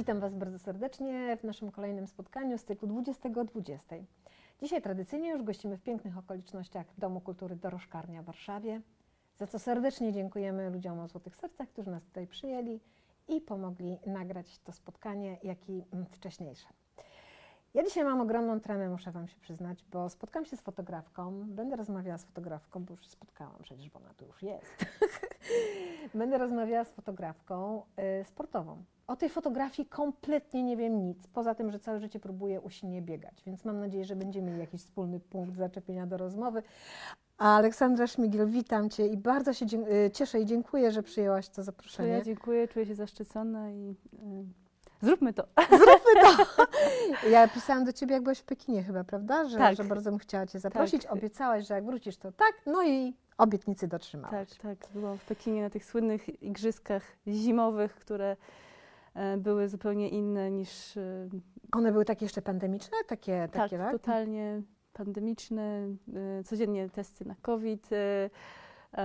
Witam 0.00 0.20
Was 0.20 0.34
bardzo 0.34 0.58
serdecznie 0.58 1.36
w 1.36 1.44
naszym 1.44 1.70
kolejnym 1.70 2.06
spotkaniu 2.06 2.58
z 2.58 2.64
cyklu 2.64 2.88
20.20. 2.88 4.04
Dzisiaj 4.62 4.82
tradycyjnie 4.82 5.28
już 5.30 5.42
gościmy 5.42 5.76
w 5.76 5.82
pięknych 5.82 6.18
okolicznościach 6.18 6.86
Domu 6.98 7.20
Kultury 7.20 7.56
Dorożkarnia 7.56 8.22
w 8.22 8.24
Warszawie, 8.24 8.80
za 9.36 9.46
co 9.46 9.58
serdecznie 9.58 10.12
dziękujemy 10.12 10.70
ludziom 10.70 11.00
o 11.00 11.08
Złotych 11.08 11.36
Sercach, 11.36 11.68
którzy 11.68 11.90
nas 11.90 12.04
tutaj 12.04 12.26
przyjęli 12.26 12.80
i 13.28 13.40
pomogli 13.40 13.98
nagrać 14.06 14.58
to 14.58 14.72
spotkanie, 14.72 15.38
jak 15.42 15.68
i 15.68 15.84
mm, 15.92 16.06
wcześniejsze. 16.06 16.66
Ja 17.74 17.82
dzisiaj 17.82 18.04
mam 18.04 18.20
ogromną 18.20 18.60
tremę, 18.60 18.88
muszę 18.88 19.12
Wam 19.12 19.28
się 19.28 19.36
przyznać, 19.40 19.84
bo 19.92 20.08
spotkam 20.08 20.44
się 20.44 20.56
z 20.56 20.60
fotografką, 20.60 21.44
będę 21.46 21.76
rozmawiała 21.76 22.18
z 22.18 22.24
fotografką, 22.24 22.84
bo 22.84 22.94
już 22.94 23.06
spotkałam 23.06 23.62
przecież, 23.62 23.90
bo 23.90 23.98
ona 23.98 24.14
tu 24.14 24.24
już 24.26 24.42
jest. 24.42 24.86
będę 26.14 26.38
rozmawiała 26.38 26.84
z 26.84 26.90
fotografką 26.90 27.82
y, 28.20 28.24
sportową. 28.24 28.84
O 29.06 29.16
tej 29.16 29.28
fotografii 29.28 29.88
kompletnie 29.88 30.62
nie 30.62 30.76
wiem 30.76 31.06
nic, 31.06 31.26
poza 31.26 31.54
tym, 31.54 31.70
że 31.70 31.78
całe 31.78 32.00
życie 32.00 32.20
próbuję 32.20 32.60
usilnie 32.60 33.02
biegać, 33.02 33.42
więc 33.46 33.64
mam 33.64 33.80
nadzieję, 33.80 34.04
że 34.04 34.16
będziemy 34.16 34.46
mieli 34.46 34.60
jakiś 34.60 34.80
wspólny 34.80 35.20
punkt 35.20 35.56
zaczepienia 35.56 36.06
do 36.06 36.16
rozmowy. 36.16 36.62
A 37.38 37.56
Aleksandra 37.56 38.06
Szmigiel, 38.06 38.48
witam 38.48 38.90
Cię 38.90 39.06
i 39.06 39.16
bardzo 39.16 39.52
się 39.52 39.66
y, 39.66 40.10
cieszę 40.10 40.40
i 40.40 40.46
dziękuję, 40.46 40.92
że 40.92 41.02
przyjęłaś 41.02 41.48
To 41.48 41.62
zaproszenie. 41.62 42.08
ja 42.08 42.22
dziękuję, 42.22 42.68
czuję 42.68 42.86
się 42.86 42.94
zaszczycona 42.94 43.70
i 43.70 43.90
y, 44.14 44.60
zróbmy 45.00 45.32
to. 45.32 45.44
Zróbmy 45.80 46.22
to! 46.22 46.56
Ja 47.30 47.48
pisałam 47.48 47.84
do 47.84 47.92
Ciebie, 47.92 48.14
jak 48.14 48.22
byłaś 48.22 48.38
w 48.38 48.44
Pekinie 48.44 48.82
chyba, 48.82 49.04
prawda? 49.04 49.48
Że, 49.48 49.58
Tak. 49.58 49.76
że 49.76 49.84
bardzo 49.84 50.10
bym 50.10 50.18
chciała 50.18 50.46
Cię 50.46 50.58
zaprosić. 50.58 51.02
Tak. 51.02 51.12
Obiecałaś, 51.12 51.66
że 51.66 51.74
jak 51.74 51.84
wrócisz, 51.84 52.16
to 52.16 52.32
tak. 52.32 52.52
No 52.66 52.84
i 52.84 53.14
obietnicy 53.38 53.88
dotrzymałaś. 53.88 54.48
Tak, 54.48 54.78
tak. 54.78 54.88
Byłam 54.94 55.18
w 55.18 55.24
Pekinie 55.24 55.62
na 55.62 55.70
tych 55.70 55.84
słynnych 55.84 56.42
igrzyskach 56.42 57.02
zimowych, 57.28 57.94
które 57.94 58.36
e, 59.14 59.36
były 59.36 59.68
zupełnie 59.68 60.08
inne 60.08 60.50
niż 60.50 60.96
e, 60.96 61.28
One 61.72 61.92
były 61.92 62.04
takie 62.04 62.24
jeszcze 62.24 62.42
pandemiczne? 62.42 62.96
Takie, 63.06 63.48
tak, 63.52 63.62
takie 63.62 63.78
tak? 63.78 63.92
totalnie 63.92 64.62
pandemiczne, 64.92 65.62
e, 66.40 66.44
codziennie 66.44 66.90
testy 66.90 67.24
na 67.24 67.34
COVID. 67.42 67.90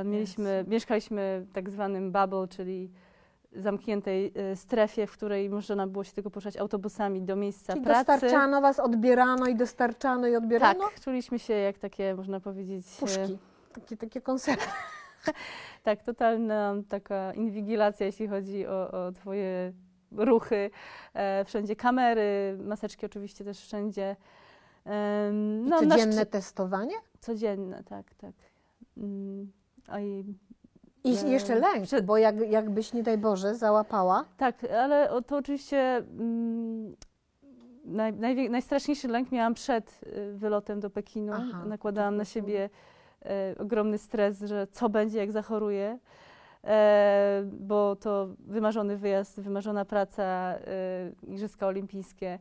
Mieliśmy, 0.05 0.49
Jezu. 0.49 0.69
mieszkaliśmy 0.69 1.45
w 1.49 1.51
tak 1.51 1.69
zwanym 1.69 2.11
bubble, 2.11 2.47
czyli 2.47 2.91
zamkniętej 3.57 4.31
e, 4.35 4.55
strefie, 4.55 5.07
w 5.07 5.11
której 5.11 5.49
można 5.49 5.87
było 5.87 6.03
się 6.03 6.11
tylko 6.11 6.29
poruszać 6.29 6.57
autobusami 6.57 7.21
do 7.21 7.35
miejsca 7.35 7.73
Czyli 7.73 7.85
pracy. 7.85 8.11
dostarczano 8.11 8.61
Was, 8.61 8.79
odbierano 8.79 9.47
i 9.47 9.55
dostarczano 9.55 10.27
i 10.27 10.35
odbierano? 10.35 10.83
Tak, 10.83 10.99
czuliśmy 10.99 11.39
się 11.39 11.53
jak 11.53 11.77
takie, 11.77 12.15
można 12.15 12.39
powiedzieć, 12.39 12.85
e, 12.97 12.99
Puszki. 12.99 13.37
Takie, 13.73 13.97
takie 13.97 14.21
koncerty. 14.21 14.65
Tak, 15.83 16.03
totalna 16.03 16.75
taka 16.89 17.33
inwigilacja, 17.33 18.05
jeśli 18.05 18.27
chodzi 18.27 18.67
o, 18.67 18.91
o 18.91 19.11
Twoje 19.11 19.73
ruchy. 20.11 20.69
E, 21.13 21.45
wszędzie 21.45 21.75
kamery, 21.75 22.57
maseczki 22.63 23.05
oczywiście 23.05 23.45
też 23.45 23.59
wszędzie. 23.59 24.15
I 25.65 25.69
na 25.69 25.79
codzienne 25.79 26.25
testowanie? 26.25 26.95
Codzienne, 27.19 27.83
tak, 27.83 28.13
tak. 28.13 28.33
Mm, 28.97 29.51
a 29.87 29.99
i, 29.99 30.23
I 31.05 31.31
jeszcze 31.31 31.55
lęk, 31.55 31.83
przed- 31.85 32.05
bo 32.05 32.17
jak, 32.17 32.35
jakbyś, 32.49 32.93
nie 32.93 33.03
daj 33.03 33.17
Boże, 33.17 33.55
załapała. 33.55 34.25
tak, 34.37 34.55
ale 34.63 35.11
o- 35.11 35.21
to 35.21 35.37
oczywiście 35.37 35.77
mm, 35.97 36.95
naj, 37.85 38.13
najwie- 38.13 38.49
najstraszniejszy 38.49 39.07
lęk 39.07 39.31
miałam 39.31 39.53
przed 39.53 40.01
y, 40.03 40.33
wylotem 40.37 40.79
do 40.79 40.89
Pekinu. 40.89 41.33
Aha, 41.35 41.63
Nakładałam 41.65 42.17
na 42.17 42.25
siebie 42.25 42.69
e, 43.25 43.55
ogromny 43.59 43.97
stres, 43.97 44.39
że 44.41 44.67
co 44.71 44.89
będzie, 44.89 45.19
jak 45.19 45.31
zachoruję. 45.31 45.99
E, 46.63 47.43
bo 47.51 47.95
to 47.95 48.27
wymarzony 48.39 48.97
wyjazd, 48.97 49.39
wymarzona 49.41 49.85
praca, 49.85 50.23
e, 50.23 50.57
Igrzyska 51.27 51.67
Olimpijskie. 51.67 52.39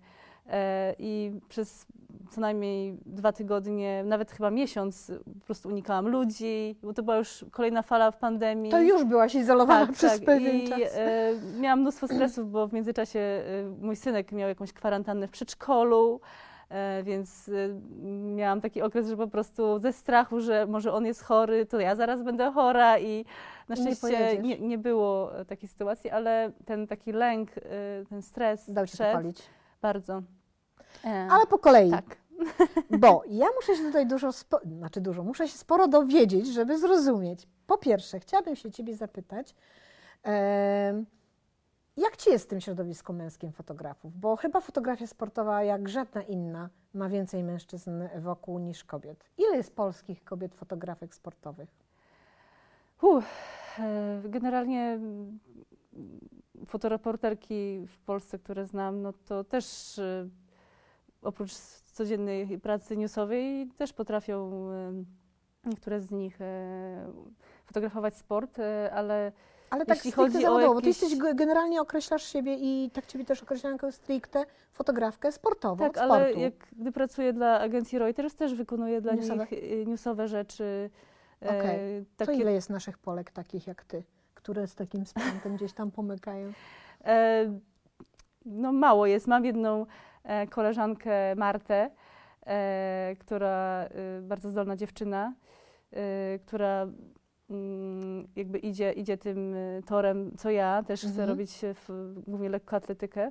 E, 0.51 0.95
I 0.99 1.33
przez 1.49 1.87
co 2.31 2.41
najmniej 2.41 2.99
dwa 3.07 3.33
tygodnie, 3.33 4.05
nawet 4.05 4.31
chyba 4.31 4.51
miesiąc, 4.51 5.13
po 5.41 5.47
prostu 5.47 5.69
unikałam 5.69 6.09
ludzi, 6.09 6.77
bo 6.83 6.93
to 6.95 7.03
była 7.03 7.17
już 7.17 7.45
kolejna 7.51 7.83
fala 7.83 8.11
w 8.11 8.17
pandemii. 8.19 8.71
To 8.71 8.81
już 8.81 9.05
byłaś 9.05 9.35
izolowana 9.35 9.87
Tak, 9.87 9.95
przez 9.97 10.13
tak. 10.13 10.25
pewien 10.25 10.57
I 10.57 10.69
czas. 10.69 10.79
e, 10.95 11.33
miałam 11.61 11.81
mnóstwo 11.81 12.07
stresów, 12.09 12.51
bo 12.51 12.69
w 12.69 12.73
międzyczasie 12.73 13.19
e, 13.19 13.43
mój 13.81 13.97
synek 13.97 14.33
miał 14.33 14.49
jakąś 14.49 14.73
kwarantannę 14.73 15.29
w 15.29 15.31
przedszkolu, 15.31 16.21
e, 16.69 17.03
więc 17.03 17.49
e, 17.49 17.53
miałam 18.35 18.61
taki 18.61 18.83
okres, 18.83 19.09
że 19.09 19.17
po 19.17 19.29
prostu 19.29 19.79
ze 19.79 19.93
strachu, 19.93 20.41
że 20.41 20.67
może 20.67 20.93
on 20.93 21.07
jest 21.07 21.23
chory, 21.23 21.67
to 21.67 21.81
ja 21.81 21.97
zaraz 21.97 22.23
będę 22.23 22.53
chora 22.53 22.99
i 22.99 23.25
na 23.69 23.75
nie 23.75 23.83
szczęście 23.83 24.01
pojedziesz. 24.01 24.45
nie, 24.45 24.59
nie 24.59 24.79
było 24.79 25.31
takiej 25.49 25.69
sytuacji, 25.69 26.11
ale 26.11 26.51
ten 26.65 26.87
taki 26.87 27.13
lęk, 27.13 27.51
ten 28.09 28.23
stres 28.23 28.71
Dał 28.73 28.87
Cię 28.87 28.93
przed. 28.93 29.49
Bardzo. 29.85 30.23
E, 31.05 31.29
Ale 31.31 31.47
po 31.47 31.59
kolei. 31.59 31.91
tak. 31.91 32.17
Bo 33.03 33.23
ja 33.27 33.47
muszę 33.57 33.77
się 33.77 33.83
tutaj 33.83 34.07
dużo, 34.07 34.31
znaczy 34.79 35.01
dużo, 35.01 35.23
muszę 35.23 35.49
się 35.49 35.59
sporo 35.59 35.89
dowiedzieć, 35.89 36.47
żeby 36.47 36.79
zrozumieć. 36.79 37.49
Po 37.67 37.79
pierwsze, 37.79 38.21
chciałabym 38.21 38.57
się 38.57 38.71
Ciebie 38.71 38.97
zapytać, 38.97 39.55
em, 40.23 41.07
jak 41.97 42.17
Ci 42.17 42.31
jest 42.31 42.45
w 42.45 42.49
tym 42.49 42.61
środowisku 42.61 43.13
męskim 43.13 43.53
fotografów? 43.53 44.21
Bo 44.21 44.37
chyba 44.37 44.61
fotografia 44.61 45.07
sportowa, 45.07 45.63
jak 45.63 45.89
żadna 45.89 46.23
inna, 46.23 46.69
ma 46.95 47.09
więcej 47.09 47.43
mężczyzn 47.43 47.91
wokół 48.19 48.59
niż 48.59 48.85
kobiet. 48.85 49.25
Ile 49.39 49.57
jest 49.57 49.77
polskich 49.77 50.25
kobiet 50.25 50.55
fotografek 50.55 51.15
sportowych? 51.15 51.69
Uff, 53.03 53.27
e, 53.79 54.23
generalnie 54.25 54.99
fotoreporterki 56.67 57.85
w 57.89 57.99
Polsce, 57.99 58.39
które 58.39 58.67
znam, 58.67 59.03
no 59.03 59.13
to 59.27 59.45
też 59.45 59.99
e, 59.99 60.29
oprócz 61.23 61.53
codziennej 61.93 62.59
pracy 62.59 62.97
newsowej 62.97 63.69
też 63.77 63.93
potrafią 63.93 64.69
e, 64.71 64.93
niektóre 65.69 66.01
z 66.01 66.11
nich 66.11 66.41
e, 66.41 67.13
fotografować 67.67 68.17
sport, 68.17 68.59
e, 68.59 68.91
ale 68.95 69.33
Ale 69.71 69.87
tak 69.87 69.97
Jeśli 69.97 70.13
stricte 70.13 70.41
zawodowo, 70.41 70.75
bo 70.75 70.81
Ty 70.81 70.87
jakieś- 70.89 71.03
jesteś, 71.03 71.19
ge- 71.21 71.35
generalnie 71.35 71.81
określasz 71.81 72.23
siebie 72.23 72.55
i 72.61 72.91
tak 72.91 73.07
Ciebie 73.07 73.25
też 73.25 73.43
określają 73.43 73.75
jako 73.75 73.93
stricte 73.93 74.45
fotografkę 74.73 75.33
sportową, 75.33 75.85
tak, 75.85 75.99
ale 75.99 76.33
jak 76.33 76.55
gdy 76.73 76.93
pracuję 76.93 77.33
dla 77.33 77.61
agencji 77.61 77.99
Reuters, 77.99 78.35
też 78.35 78.55
wykonuję 78.55 79.01
dla 79.01 79.15
Newsowe? 79.15 79.47
nich 79.51 79.87
newsowe 79.89 80.29
rzeczy. 80.29 80.91
e, 81.43 81.59
Okej. 81.59 82.05
To 82.17 82.27
takie 82.27 82.39
ile 82.39 82.53
jest 82.53 82.71
naszych 82.71 82.99
Polek 82.99 83.31
takich 83.31 83.67
jak 83.67 83.85
Ty, 83.85 84.03
które 84.45 84.67
z 84.67 84.75
takim 84.75 85.07
sprzętem 85.07 85.57
gdzieś 85.57 85.73
tam 85.73 85.91
pomykają? 85.91 86.53
E, 87.05 87.59
no 88.47 88.73
mało 88.73 89.07
jest. 89.07 89.27
Mam 89.27 89.45
jedną 89.45 89.87
e, 90.25 90.47
koleżankę 90.47 91.35
Martę, 91.37 91.91
e, 92.47 93.17
która 93.19 93.85
e, 93.85 94.23
bardzo 94.23 94.51
zdolna 94.51 94.77
dziewczyna, 94.77 95.35
e, 95.93 96.39
która 96.39 96.87
mm, 97.51 98.29
jakby 98.37 98.59
idzie, 98.59 98.93
idzie 98.93 99.19
tym 99.19 99.55
e, 99.55 99.83
torem, 99.83 100.33
co 100.37 100.51
ja. 100.51 100.83
Też 100.83 101.01
chcę 101.01 101.09
Mhm. 101.09 101.29
robić 101.29 101.65
e, 101.65 101.75
w, 101.75 101.89
głównie 102.27 102.49
lekkoatletykę. 102.49 103.31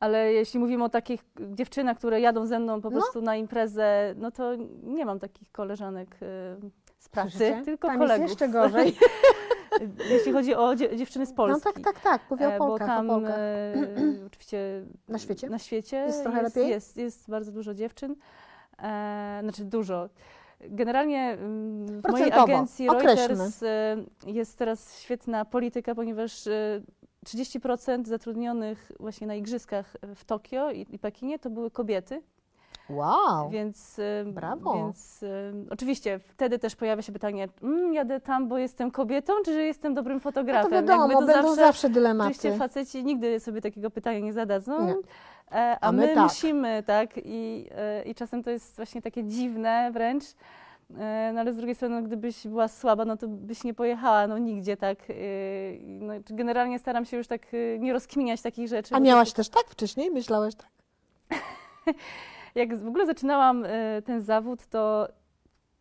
Ale 0.00 0.32
jeśli 0.32 0.60
mówimy 0.60 0.84
o 0.84 0.88
takich 0.88 1.24
dziewczynach, 1.54 1.98
które 1.98 2.20
jadą 2.20 2.46
ze 2.46 2.58
mną 2.58 2.80
po 2.80 2.90
No. 2.90 2.96
prostu 3.00 3.22
na 3.22 3.36
imprezę, 3.36 4.14
no 4.16 4.30
to 4.30 4.52
nie 4.82 5.04
mam 5.06 5.18
takich 5.18 5.52
koleżanek 5.52 6.16
z 7.02 7.08
pracy, 7.08 7.30
Słyszycie? 7.30 7.62
tylko 7.64 7.88
Tam 7.88 7.98
kolegów. 7.98 8.22
jest 8.30 8.40
jeszcze 8.40 8.52
gorzej. 8.52 8.96
Jeśli 10.10 10.32
chodzi 10.32 10.54
o 10.54 10.74
dzie- 10.76 10.96
dziewczyny 10.96 11.26
z 11.26 11.30
No 11.30 11.34
Polski. 11.36 11.62
tak, 11.64 11.80
tak, 11.84 12.00
tak, 12.00 12.20
mówię 12.30 12.46
E, 12.46 12.56
o 12.56 12.58
bo 12.58 12.66
Polkach, 12.66 12.88
tam 12.88 13.10
o 13.10 13.14
Polkach. 13.14 13.34
e, 13.38 13.74
oczywiście 14.26 14.82
Na 15.08 15.18
świecie? 15.18 15.50
na 15.50 15.58
świecie 15.58 15.96
Jest 15.96 16.22
trochę 16.22 16.42
jest, 16.42 16.56
lepiej? 16.56 16.70
Jest, 16.70 16.96
jest 16.96 17.30
bardzo 17.30 17.52
dużo 17.52 17.74
dziewczyn, 17.74 18.16
e, 18.78 19.38
znaczy 19.42 19.64
dużo. 19.64 20.08
Generalnie 20.60 21.20
mm, 21.32 21.86
w 22.02 22.08
mojej 22.10 22.32
agencji 22.32 22.88
określmy. 22.88 23.26
Reuters 23.28 23.62
e, 23.62 23.96
jest 24.26 24.58
teraz 24.58 24.98
świetna 24.98 25.44
polityka, 25.44 25.94
ponieważ 25.94 26.46
e, 26.46 26.82
30% 27.26 28.04
zatrudnionych 28.06 28.92
właśnie 29.00 29.26
na 29.26 29.34
igrzyskach 29.34 29.96
w 30.14 30.24
Tokio 30.24 30.70
i, 30.70 30.86
i 30.90 30.98
Pekinie 30.98 31.38
to 31.38 31.50
były 31.50 31.70
kobiety. 31.70 32.22
Wow, 32.90 33.50
Więc, 33.50 34.00
Brawo. 34.26 34.74
więc 34.76 35.24
oczywiście 35.70 36.18
wtedy 36.18 36.58
też 36.58 36.76
pojawia 36.76 37.02
się 37.02 37.12
pytanie, 37.12 37.48
mm, 37.62 37.94
jadę 37.94 38.20
tam, 38.20 38.48
bo 38.48 38.58
jestem 38.58 38.90
kobietą, 38.90 39.32
czy 39.44 39.52
że 39.52 39.62
jestem 39.62 39.94
dobrym 39.94 40.16
no 40.16 40.20
to 40.20 40.24
fotografem? 40.24 40.72
wiadomo, 40.72 41.02
Jakby 41.08 41.14
to 41.14 41.32
będą 41.32 41.54
zawsze, 41.54 41.68
Oczywiście 41.68 41.88
dylematy. 41.88 42.56
faceci 42.58 43.04
nigdy 43.04 43.40
sobie 43.40 43.60
takiego 43.60 43.90
pytania 43.90 44.18
nie 44.18 44.32
zadadzą, 44.32 44.86
Nie. 44.86 44.92
e, 44.92 45.76
a, 45.80 45.88
A 45.88 45.92
my 45.92 46.06
my, 46.06 46.14
tak. 46.14 46.22
musimy, 46.22 46.82
tak? 46.86 47.10
I, 47.24 47.68
e, 47.76 48.02
I 48.02 48.14
czasem 48.14 48.42
to 48.42 48.50
jest 48.50 48.76
właśnie 48.76 49.02
takie 49.02 49.24
dziwne 49.24 49.90
wręcz. 49.92 50.24
E, 50.98 51.30
No 51.34 51.40
ale 51.40 51.52
z 51.52 51.56
drugiej 51.56 51.74
strony, 51.74 51.94
no, 52.00 52.02
gdybyś 52.06 52.46
była 52.46 52.68
słaba, 52.68 53.04
no 53.04 53.16
to 53.16 53.28
byś 53.28 53.64
nie 53.64 53.74
pojechała 53.74 54.26
no, 54.26 54.38
nigdzie, 54.38 54.76
tak? 54.76 54.98
No, 55.84 56.12
generalnie 56.30 56.78
staram 56.78 57.04
się 57.04 57.16
już 57.16 57.26
tak 57.26 57.40
nie 57.78 57.92
rozkminiać 57.92 58.42
takich 58.42 58.68
rzeczy. 58.68 58.94
A 58.94 59.00
miałaś 59.00 59.32
też 59.32 59.48
tak 59.48 59.64
wcześniej? 59.68 60.10
Myślałeś 60.10 60.54
tak? 60.54 60.68
jak 62.54 62.76
w 62.76 62.88
ogóle 62.88 63.06
zaczynałam 63.06 63.64
e, 63.64 64.02
ten 64.02 64.20
zawód, 64.20 64.66
to 64.66 65.08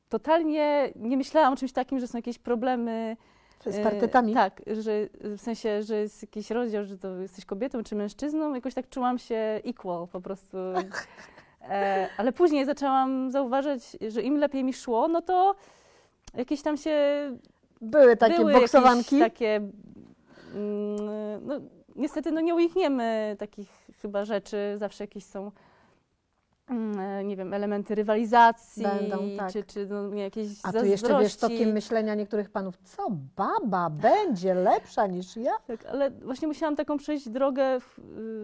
totalnie 0.10 0.92
nie 0.96 1.18
myślałam 1.18 1.54
o 1.54 1.58
czymś 1.58 1.72
takim, 1.72 2.00
że 2.00 2.08
są 2.08 2.18
jakieś 2.18 2.40
problemy 2.40 3.18
Z 3.66 3.78
E, 3.78 3.84
partetami? 3.84 4.34
Tak, 4.34 4.62
że 4.68 4.92
w 5.22 5.42
sensie, 5.42 5.84
że 5.84 5.96
jest 5.96 6.22
jakiś 6.22 6.52
rozdział, 6.52 6.86
że 6.86 6.98
to 6.98 7.18
jesteś 7.18 7.46
kobietą 7.46 7.84
czy 7.84 7.96
mężczyzną, 7.96 8.54
jakoś 8.56 8.74
tak 8.74 8.90
czułam 8.90 9.18
się 9.20 9.62
equal 9.66 10.08
po 10.08 10.22
prostu. 10.22 10.58
E, 11.70 12.10
ale 12.18 12.32
później 12.32 12.66
zaczęłam 12.66 13.32
zauważać, 13.32 13.98
że 14.08 14.22
im 14.22 14.38
lepiej 14.38 14.64
mi 14.64 14.74
szło, 14.74 15.08
no 15.08 15.22
to 15.22 15.56
jakieś 16.34 16.62
tam 16.62 16.78
się 16.78 16.92
Były 17.82 18.18
takie 18.18 18.36
były 18.36 18.54
boksowanki? 18.54 19.20
takie, 19.20 19.56
mm, 19.56 21.48
no, 21.48 21.56
niestety 21.96 22.32
no 22.32 22.42
nie 22.42 22.56
unikniemy 22.56 23.36
takich 23.40 23.70
chyba 24.02 24.26
rzeczy, 24.26 24.58
zawsze 24.78 25.04
jakieś 25.04 25.26
są 25.26 25.52
nie 27.24 27.36
wiem, 27.36 27.54
elementy 27.54 27.96
rywalizacji, 27.96 28.84
Będą, 28.84 29.18
tak. 29.38 29.52
czy, 29.52 29.64
czy 29.64 29.88
no, 29.88 30.14
jakieś 30.16 30.48
A 30.64 30.72
tu 30.74 30.86
jeszcze 30.86 31.20
wiesz, 31.20 31.36
tokiem 31.38 31.72
myślenia 31.72 32.16
niektórych 32.16 32.50
panów, 32.50 32.78
co 32.84 33.08
baba 33.36 33.90
będzie 33.90 34.54
lepsza 34.54 35.08
niż 35.08 35.36
ja? 35.38 35.52
Tak, 35.68 35.86
ale 35.86 36.12
właśnie 36.12 36.48
musiałam 36.48 36.76
taką 36.76 36.98
przejść 36.98 37.30
drogę, 37.30 37.80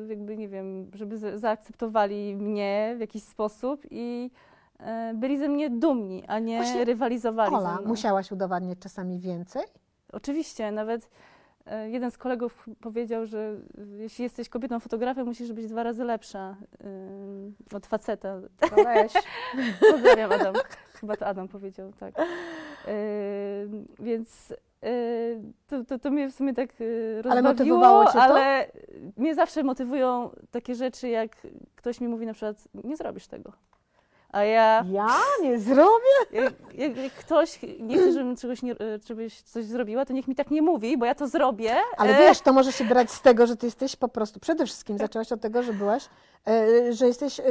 jakby 0.07 0.37
nie 0.37 0.47
wiem, 0.49 0.91
żeby 0.93 1.17
za- 1.17 1.37
zaakceptowali 1.37 2.35
mnie 2.35 2.93
w 2.97 2.99
jakiś 2.99 3.23
sposób 3.23 3.81
i 3.91 4.31
e, 4.79 5.13
byli 5.15 5.37
ze 5.37 5.47
mnie 5.49 5.69
dumni, 5.69 6.23
a 6.27 6.39
nie 6.39 6.57
Właśnie, 6.57 6.85
rywalizowali 6.85 7.55
Ola, 7.55 7.75
ze 7.75 7.81
mną. 7.81 7.87
musiałaś 7.89 8.31
udowadniać 8.31 8.79
czasami 8.79 9.19
więcej? 9.19 9.63
Oczywiście, 10.13 10.71
nawet 10.71 11.01
e, 11.03 11.07
jeden 11.87 12.11
z 12.11 12.17
kolegów 12.17 12.65
powiedział, 12.81 13.25
że 13.25 13.55
jeśli 13.97 14.23
jesteś 14.23 14.49
kobietą 14.49 14.79
fotografem, 14.79 15.25
musisz 15.27 15.53
być 15.53 15.67
dwa 15.67 15.83
razy 15.83 16.03
lepsza 16.03 16.55
od 17.73 17.87
faceta. 17.87 18.39
No 18.61 18.83
weź. 18.83 19.13
Pozdrawiam 19.91 20.31
Adam. 20.31 20.55
Chyba 20.93 21.15
to 21.15 21.25
Adam 21.25 21.47
powiedział, 21.47 21.91
tak. 21.99 22.15
E, 22.87 22.93
więc 23.99 24.53
e, 24.83 24.91
to, 25.67 25.83
to, 25.83 25.99
to 25.99 26.11
mnie 26.11 26.29
w 26.29 26.35
sumie 26.35 26.53
tak 26.53 26.69
e, 26.69 26.83
Ale 27.29 27.41
rozbawiło, 27.41 27.77
motywowało 27.77 28.05
cię 28.05 28.11
to? 28.11 28.21
ale 28.21 28.71
mnie 29.17 29.35
zawsze 29.35 29.63
motywują 29.63 30.29
takie 30.51 30.75
rzeczy, 30.75 31.09
jak 31.09 31.47
ktoś 31.75 32.01
mi 32.01 32.07
mówi 32.07 32.25
na 32.25 32.33
przykład, 32.33 32.67
nie 32.83 32.97
zrobisz 32.97 33.27
tego. 33.27 33.53
A 34.31 34.43
ja, 34.43 34.85
Ja 34.91 35.07
nie 35.43 35.59
zrobię? 35.59 36.15
jak, 36.31 36.53
jak, 36.73 36.97
jak 36.97 37.13
ktoś 37.13 37.59
nie 37.79 37.97
chce, 37.97 38.11
żebym 38.11 38.35
czegoś 38.35 38.61
nie, 38.61 38.75
żebyś 39.07 39.41
coś 39.41 39.65
zrobiła, 39.65 40.05
to 40.05 40.13
niech 40.13 40.27
mi 40.27 40.35
tak 40.35 40.51
nie 40.51 40.61
mówi, 40.61 40.97
bo 40.97 41.05
ja 41.05 41.15
to 41.15 41.27
zrobię. 41.27 41.75
Ale 41.97 42.17
E, 42.17 42.19
wiesz, 42.19 42.41
to 42.41 42.53
może 42.53 42.71
się 42.71 42.85
brać 42.85 43.11
z 43.11 43.21
tego, 43.21 43.47
że 43.47 43.55
ty 43.55 43.65
jesteś 43.65 43.95
po 43.95 44.07
prostu, 44.07 44.39
przede 44.39 44.65
wszystkim 44.65 44.97
zaczęłaś 44.97 45.31
od 45.31 45.41
tego, 45.41 45.63
że 45.63 45.73
byłaś, 45.73 46.09
e, 46.47 46.93
że 46.93 47.07
jesteś 47.07 47.39
e, 47.39 47.43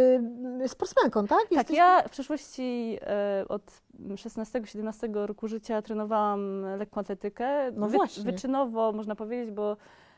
sportsmenką, 0.68 1.26
tak? 1.26 1.38
Tak, 1.42 1.50
Jesteś... 1.52 1.76
ja 1.76 2.02
w 2.02 2.10
przeszłości 2.10 2.98
od 3.48 3.62
16-17 4.14 5.26
roku 5.26 5.48
życia 5.48 5.82
trenowałam 5.82 6.62
lekką 6.78 7.00
atletykę. 7.00 7.72
No 7.72 7.88
właśnie. 7.88 8.22
Wyczynowo 8.24 8.92
można 8.92 9.16
powiedzieć, 9.16 9.54
bo 9.54 9.76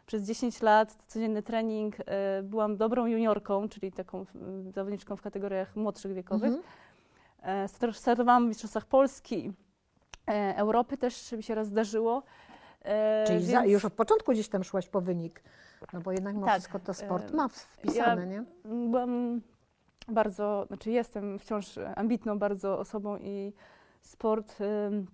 przez 0.09 0.23
10 0.25 0.63
lat 0.63 0.97
codzienny 1.07 1.43
trening 1.43 1.97
e, 2.01 2.43
byłam 2.43 2.77
dobrą 2.77 3.07
juniorką, 3.07 3.69
czyli 3.69 3.93
taką 3.93 4.27
mm, 4.35 4.73
zawodniczką 4.73 5.17
w 5.17 5.23
kategoriach 5.23 5.77
młodszych 5.77 6.13
wiekowych. 6.15 6.53
Mhm. 6.53 6.63
E, 7.43 7.69
star- 7.69 7.95
startowałam 7.95 8.45
w 8.45 8.49
Mistrzostwach 8.49 8.87
Polski, 8.87 9.53
e, 10.29 10.57
Europy 10.57 10.97
też 10.97 11.33
mi 11.33 11.43
się 11.43 11.55
raz 11.55 11.67
zdarzyło. 11.67 12.23
E, 12.83 13.25
Czyli 13.27 13.45
za, 13.45 13.61
więc- 13.61 13.73
już 13.73 13.85
od 13.85 13.93
początku 13.93 14.33
gdzieś 14.33 14.49
tam 14.49 14.65
szłaś 14.65 14.89
po 14.89 15.01
wynik. 15.01 15.43
No 15.93 16.01
bo 16.01 16.13
jednak 16.13 16.35
mimo 16.35 16.47
Tak, 16.47 16.55
wszystko 16.55 16.79
to 16.79 16.95
sport 16.95 17.33
ma 17.33 17.49
wpisane, 17.49 18.27
nie? 18.27 18.45
Byłam 18.65 19.41
bardzo, 20.09 20.65
znaczy 20.69 20.91
jestem 20.91 21.39
wciąż 21.39 21.79
ambitną 21.97 22.39
bardzo 22.39 22.79
osobą 22.79 23.17
i 23.17 23.53
sport 24.01 24.61
ym, 24.61 25.07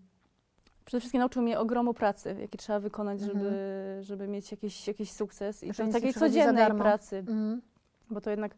przede 0.85 1.01
wszystkim 1.01 1.19
nauczył 1.19 1.43
mnie 1.43 1.59
ogromu 1.59 1.95
pracy, 1.95 2.37
jaki 2.41 2.59
trzeba 2.59 2.81
wykonać, 2.81 3.23
Mhm. 3.23 3.39
żeby, 3.39 3.57
żeby 4.01 4.29
mieć 4.29 4.51
jakiś, 4.51 4.89
jakiś 4.89 5.13
sukces. 5.13 5.65
I 5.65 5.73
to 5.73 5.87
takiej 5.93 6.15
codziennej 6.15 6.67
pracy, 6.79 7.17
Mhm. 7.19 7.63
bo 8.11 8.21
to 8.21 8.31
jednak 8.31 8.55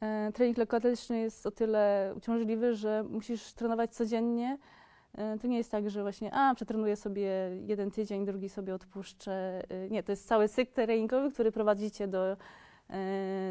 e, 0.00 0.32
trening 0.32 0.58
lekkoatletyczny 0.58 1.18
jest 1.20 1.46
o 1.46 1.50
tyle 1.50 2.12
uciążliwy, 2.16 2.74
że 2.74 3.04
musisz 3.10 3.52
trenować 3.52 3.94
codziennie. 3.94 4.58
E, 5.14 5.38
To 5.38 5.46
nie 5.46 5.56
jest 5.58 5.70
tak, 5.70 5.90
że 5.90 6.02
właśnie, 6.02 6.34
a 6.34 6.54
przetrenuję 6.54 6.96
sobie 6.96 7.30
jeden 7.66 7.90
tydzień, 7.90 8.24
drugi 8.26 8.48
sobie 8.48 8.74
odpuszczę. 8.74 9.62
E, 9.70 9.88
Nie, 9.90 10.02
to 10.02 10.12
jest 10.12 10.28
cały 10.28 10.48
cykl 10.48 10.72
treningowy, 10.72 11.30
który 11.32 11.52
prowadzi 11.52 11.90
cię 11.90 12.08
do, 12.08 12.36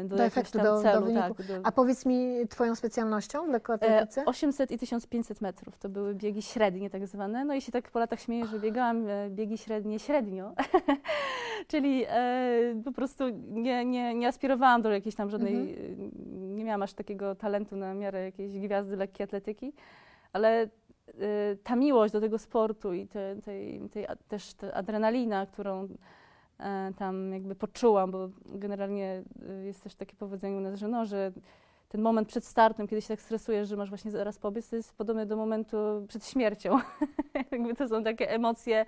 do, 0.04 0.16
Do 0.16 0.22
jakiegoś 0.22 0.38
efektu, 0.38 0.58
do- 0.58 0.64
do 0.64 0.82
celu. 0.82 1.06
wyniku. 1.06 1.34
tak, 1.34 1.46
do, 1.46 1.54
A 1.64 1.72
powiedz 1.72 2.06
mi 2.06 2.48
twoją 2.48 2.74
specjalnością 2.74 3.46
w 3.46 3.48
E, 3.48 3.52
lekkoatletyce? 3.52 4.24
800 4.24 4.70
i 4.70 4.78
1500 4.78 5.40
metrów 5.40 5.78
to 5.78 5.88
były 5.88 6.14
biegi 6.14 6.42
średnie, 6.42 6.90
tak 6.90 7.06
zwane. 7.06 7.44
No 7.44 7.54
i 7.54 7.60
się 7.60 7.72
tak 7.72 7.90
po 7.90 7.98
latach 7.98 8.20
śmieję, 8.20 8.46
że 8.46 8.58
biegałam 8.60 9.08
e, 9.08 9.30
biegi 9.30 9.58
średnie 9.58 9.98
średnio, 9.98 10.52
czyli 11.68 12.04
e, 12.08 12.82
po 12.84 12.92
prostu 12.92 13.24
nie, 13.50 13.84
nie, 13.84 14.14
nie 14.14 14.28
aspirowałam 14.28 14.82
do 14.82 14.90
jakiejś 14.92 15.14
tam 15.14 15.30
żadnej, 15.30 15.54
Mhm. 15.54 16.10
e, 16.22 16.54
nie 16.54 16.64
miałam 16.64 16.82
aż 16.82 16.92
takiego 16.94 17.34
talentu 17.34 17.76
na 17.76 17.94
miarę 17.94 18.24
jakiejś 18.24 18.58
gwiazdy 18.58 18.96
lekkiej 18.96 19.24
atletyki, 19.24 19.72
ale 20.32 20.62
e, 20.62 20.68
ta 21.62 21.76
miłość 21.76 22.12
do 22.12 22.20
tego 22.20 22.38
sportu 22.38 22.92
i 22.92 23.06
te, 23.06 23.36
tej, 23.44 23.80
tej, 23.90 24.06
też 24.28 24.54
ta 24.54 24.72
adrenalina, 24.72 25.46
którą 25.46 25.84
e, 25.84 25.88
tam 26.96 27.32
jakby 27.32 27.54
poczułam, 27.54 28.10
bo 28.10 28.28
generalnie 28.46 29.22
e, 29.48 29.64
jest 29.64 29.82
też 29.82 29.94
takie 29.94 30.16
powiedzenie 30.16 30.56
u 30.56 30.60
nas, 30.60 30.78
że 30.78 30.88
no, 30.88 31.04
że 31.06 31.32
ten 31.88 32.00
moment 32.00 32.28
przed 32.28 32.44
startem, 32.44 32.88
kiedy 32.88 33.02
się 33.02 33.08
tak 33.08 33.20
stresujesz, 33.20 33.68
że 33.68 33.76
masz 33.76 33.88
właśnie 33.88 34.10
zaraz 34.10 34.38
pobiec, 34.38 34.68
to 34.68 34.76
jest 34.76 34.96
podobny 34.96 35.26
do 35.26 35.36
momentu 35.36 35.76
przed 36.08 36.26
śmiercią. 36.26 36.78
jakby 37.52 37.74
to 37.74 37.88
są 37.88 38.04
takie 38.04 38.30
emocje 38.30 38.86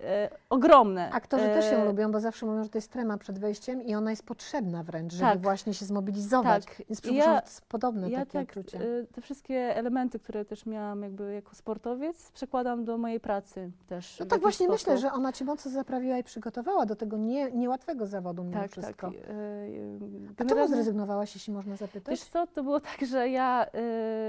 e, 0.00 0.28
ogromne. 0.50 1.10
Aktorzy 1.12 1.44
też 1.44 1.72
ją 1.72 1.78
E, 1.78 1.84
lubią, 1.84 2.12
bo 2.12 2.20
zawsze 2.20 2.46
mówią, 2.46 2.62
że 2.64 2.68
to 2.70 2.78
jest 2.78 2.92
trema 2.92 3.18
przed 3.18 3.38
wejściem 3.38 3.82
i 3.82 3.94
ona 3.94 4.10
jest 4.10 4.22
potrzebna 4.26 4.82
wręcz, 4.82 5.12
żeby 5.12 5.24
Tak. 5.32 5.42
właśnie 5.42 5.74
się 5.74 5.84
zmobilizować. 5.84 6.64
Tak. 6.64 6.82
Więc 6.88 7.00
ja- 7.04 7.24
to 7.24 7.46
jest 7.46 7.60
podobne 7.60 8.10
Ja 8.10 8.18
takie 8.18 8.32
tak, 8.38 8.50
uczucie. 8.50 8.78
e, 8.78 9.04
te 9.12 9.20
wszystkie 9.20 9.76
elementy, 9.76 10.18
które 10.18 10.44
też 10.44 10.66
miałam 10.66 11.02
jakby 11.02 11.34
jako 11.34 11.54
sportowiec, 11.54 12.30
przekładam 12.32 12.84
do 12.84 12.98
mojej 12.98 13.20
pracy 13.20 13.70
też. 13.86 14.20
No 14.20 14.26
tak 14.26 14.40
właśnie 14.40 14.68
myślę, 14.68 14.92
sposób. 14.92 15.00
że 15.00 15.12
ona 15.12 15.32
cię 15.32 15.44
mocno 15.44 15.70
zaprawiła 15.70 16.18
i 16.18 16.24
przygotowała 16.24 16.86
do 16.86 16.96
tego 16.96 17.16
nie, 17.16 17.50
niełatwego 17.52 18.06
zawodu 18.06 18.44
mimo 18.44 18.60
tak, 18.60 18.70
wszystko. 18.70 19.10
tak. 19.10 19.16
e, 19.20 19.20
A 19.20 19.28
czemu 19.28 20.34
generalnie- 20.36 20.74
zrezygnowałaś, 20.74 21.34
jeśli 21.34 21.52
można 21.52 21.76
zapytać? 21.76 22.10
Wiesz 22.10 22.24
co, 22.28 22.46
to 22.46 22.62
było 22.62 22.80
tak, 22.80 23.06
że 23.08 23.28
ja 23.28 23.66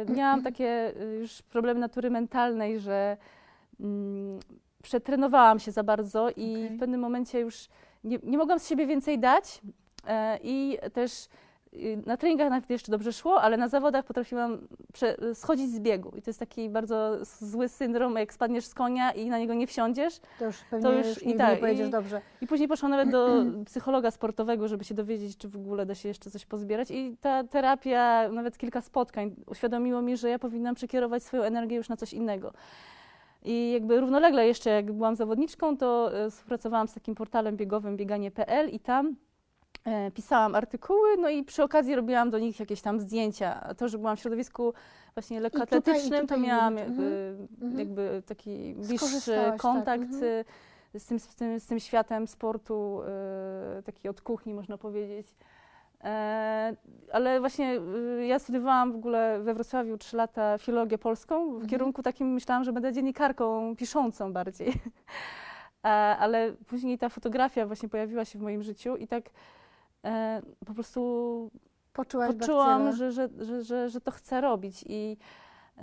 y, 0.07 0.12
miałam 0.13 0.44
takie 0.50 0.94
już 1.21 1.41
problemy 1.41 1.79
natury 1.79 2.09
mentalnej, 2.09 2.79
że 2.79 3.17
mm, 3.79 4.39
przetrenowałam 4.89 5.59
się 5.59 5.71
za 5.71 5.83
bardzo 5.83 6.29
i 6.29 6.51
Okej. 6.65 6.69
w 6.69 6.79
pewnym 6.79 7.01
momencie 7.01 7.39
już 7.39 7.67
nie, 8.03 8.19
nie 8.24 8.38
mogłam 8.38 8.60
z 8.60 8.67
siebie 8.67 8.88
więcej 8.88 9.19
dać 9.19 9.62
e, 10.07 10.39
i 10.43 10.77
też 10.93 11.27
y, 11.74 12.01
na 12.05 12.17
treningach 12.17 12.50
nawet 12.50 12.69
jeszcze 12.69 12.91
dobrze 12.91 13.13
szło, 13.13 13.41
ale 13.41 13.57
na 13.57 13.67
zawodach 13.67 14.05
potrafiłam 14.05 14.67
schodzić 15.33 15.69
z 15.71 15.79
biegu 15.79 16.10
i 16.17 16.21
to 16.21 16.29
jest 16.29 16.39
taki 16.39 16.69
bardzo 16.69 17.25
zły 17.25 17.69
syndrom, 17.69 18.15
jak 18.15 18.33
spadniesz 18.33 18.65
z 18.65 18.74
konia 18.74 19.12
i 19.12 19.29
na 19.29 19.38
niego 19.39 19.53
nie 19.53 19.67
wsiądziesz, 19.67 20.19
To 20.39 20.45
już 20.45 20.57
pewnie 20.71 20.89
już 20.91 21.07
już 21.07 21.24
i 21.24 21.33
tak, 21.36 21.51
nie 21.51 21.57
pojedziesz 21.57 21.88
i- 21.88 21.91
dobrze. 21.91 22.21
i 22.41 22.48
później 22.48 22.67
poszłam 22.69 22.91
nawet 22.91 23.10
do 23.10 23.27
psychologa 23.69 24.12
sportowego, 24.12 24.67
żeby 24.67 24.83
się 24.83 24.93
dowiedzieć, 24.95 25.38
czy 25.38 25.50
w 25.50 25.55
ogóle 25.55 25.86
da 25.86 25.95
się 25.95 26.07
jeszcze 26.10 26.31
coś 26.31 26.45
pozbierać. 26.45 26.91
I 26.91 27.17
ta 27.21 27.43
terapia, 27.43 28.29
nawet 28.29 28.57
kilka 28.57 28.81
spotkań, 28.81 29.36
uświadomiło 29.48 30.01
mi, 30.01 30.17
że 30.17 30.29
ja 30.29 30.39
powinnam 30.39 30.75
przekierować 30.75 31.24
swoją 31.24 31.43
energię 31.43 31.75
już 31.77 31.89
na 31.89 31.98
coś 31.98 32.13
innego. 32.13 32.53
I 33.45 33.71
jakby 33.71 33.99
równolegle 33.99 34.47
jeszcze, 34.47 34.69
jak 34.69 34.91
byłam 34.91 35.15
zawodniczką, 35.15 35.77
to 35.77 36.17
e, 36.17 36.29
współpracowałam 36.29 36.87
z 36.87 36.93
takim 36.93 37.15
portalem 37.15 37.57
biegowym 37.57 37.97
bieganie.pl 37.97 38.69
i 38.69 38.79
tam 38.79 39.15
e, 39.85 40.11
pisałam 40.11 40.55
artykuły, 40.55 41.17
no 41.17 41.29
i 41.29 41.43
przy 41.43 41.63
okazji 41.63 41.95
robiłam 41.95 42.29
do 42.29 42.39
nich 42.39 42.59
jakieś 42.59 42.81
tam 42.81 42.99
zdjęcia. 42.99 43.61
A 43.63 43.73
to, 43.73 43.87
że 43.87 43.97
byłam 43.97 44.15
w 44.15 44.19
środowisku 44.19 44.73
właśnie 45.13 45.39
lekkoatletycznym, 45.39 46.27
to 46.27 46.37
miałam 46.37 46.77
jakby, 46.77 47.35
Mhm. 47.61 47.79
jakby 47.79 48.23
taki 48.25 48.75
bliższy 48.75 49.35
tak, 49.35 49.61
kontakt 49.61 50.03
mhm. 50.03 50.23
y, 50.95 50.99
z, 50.99 51.05
tym, 51.05 51.19
z, 51.19 51.35
tym, 51.35 51.59
z 51.59 51.65
tym 51.65 51.79
światem 51.79 52.27
sportu, 52.27 53.01
taki 53.85 54.09
od 54.09 54.21
kuchni 54.21 54.53
można 54.53 54.77
powiedzieć. 54.77 55.27
E, 56.05 56.75
ale 57.12 57.39
właśnie 57.39 57.79
y, 58.19 58.25
ja 58.25 58.39
studiowałam 58.39 58.91
w 58.91 58.95
ogóle 58.95 59.39
we 59.39 59.53
Wrocławiu 59.53 59.97
3 59.97 60.17
lata 60.17 60.57
filologię 60.57 60.97
polską. 60.97 61.45
W 61.45 61.53
Mhm. 61.53 61.69
kierunku 61.69 62.03
takim 62.03 62.33
myślałam, 62.33 62.63
że 62.63 62.74
będę 62.74 62.93
dziennikarką 62.93 63.75
piszącą 63.75 64.33
bardziej. 64.33 64.74
E, 65.83 65.88
ale 66.17 66.53
później 66.67 66.97
ta 66.97 67.09
fotografia 67.09 67.65
właśnie 67.65 67.89
pojawiła 67.89 68.25
się 68.25 68.39
w 68.39 68.41
moim 68.41 68.63
życiu 68.63 68.95
i 68.95 69.07
tak 69.07 69.29
e, 70.05 70.41
po 70.65 70.74
prostu 70.74 71.51
Poczułaś 71.93 72.35
poczułam, 72.35 72.95
że, 72.95 73.12
że, 73.12 73.29
że, 73.63 73.89
że, 73.89 74.01
to 74.01 74.12
chcę 74.12 74.41
robić. 74.41 74.83
I 74.88 75.17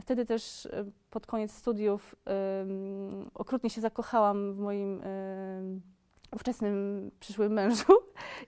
wtedy 0.01 0.25
też 0.25 0.67
e, 0.67 0.85
pod 1.11 1.27
koniec 1.27 1.53
studiów 1.53 2.15
okrutnie 3.35 3.71
się 3.71 3.81
zakochałam 3.81 4.55
w 4.55 4.59
moim 4.59 5.03
ówczesnym 6.33 7.11
przyszłym 7.21 7.53
mężu 7.53 7.93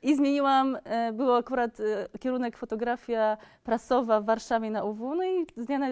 i 0.02 0.16
zmieniłam, 0.16 0.78
e, 0.84 1.12
było 1.12 1.36
akurat 1.36 1.80
e, 1.80 2.18
kierunek 2.18 2.56
fotografia 2.56 3.36
prasowa 3.64 4.20
w 4.20 4.24
Warszawie 4.24 4.70
na 4.70 4.84
UW, 4.84 5.14
no 5.14 5.24
i 5.24 5.46
z 5.56 5.66
dnia 5.66 5.78
na? 5.78 5.88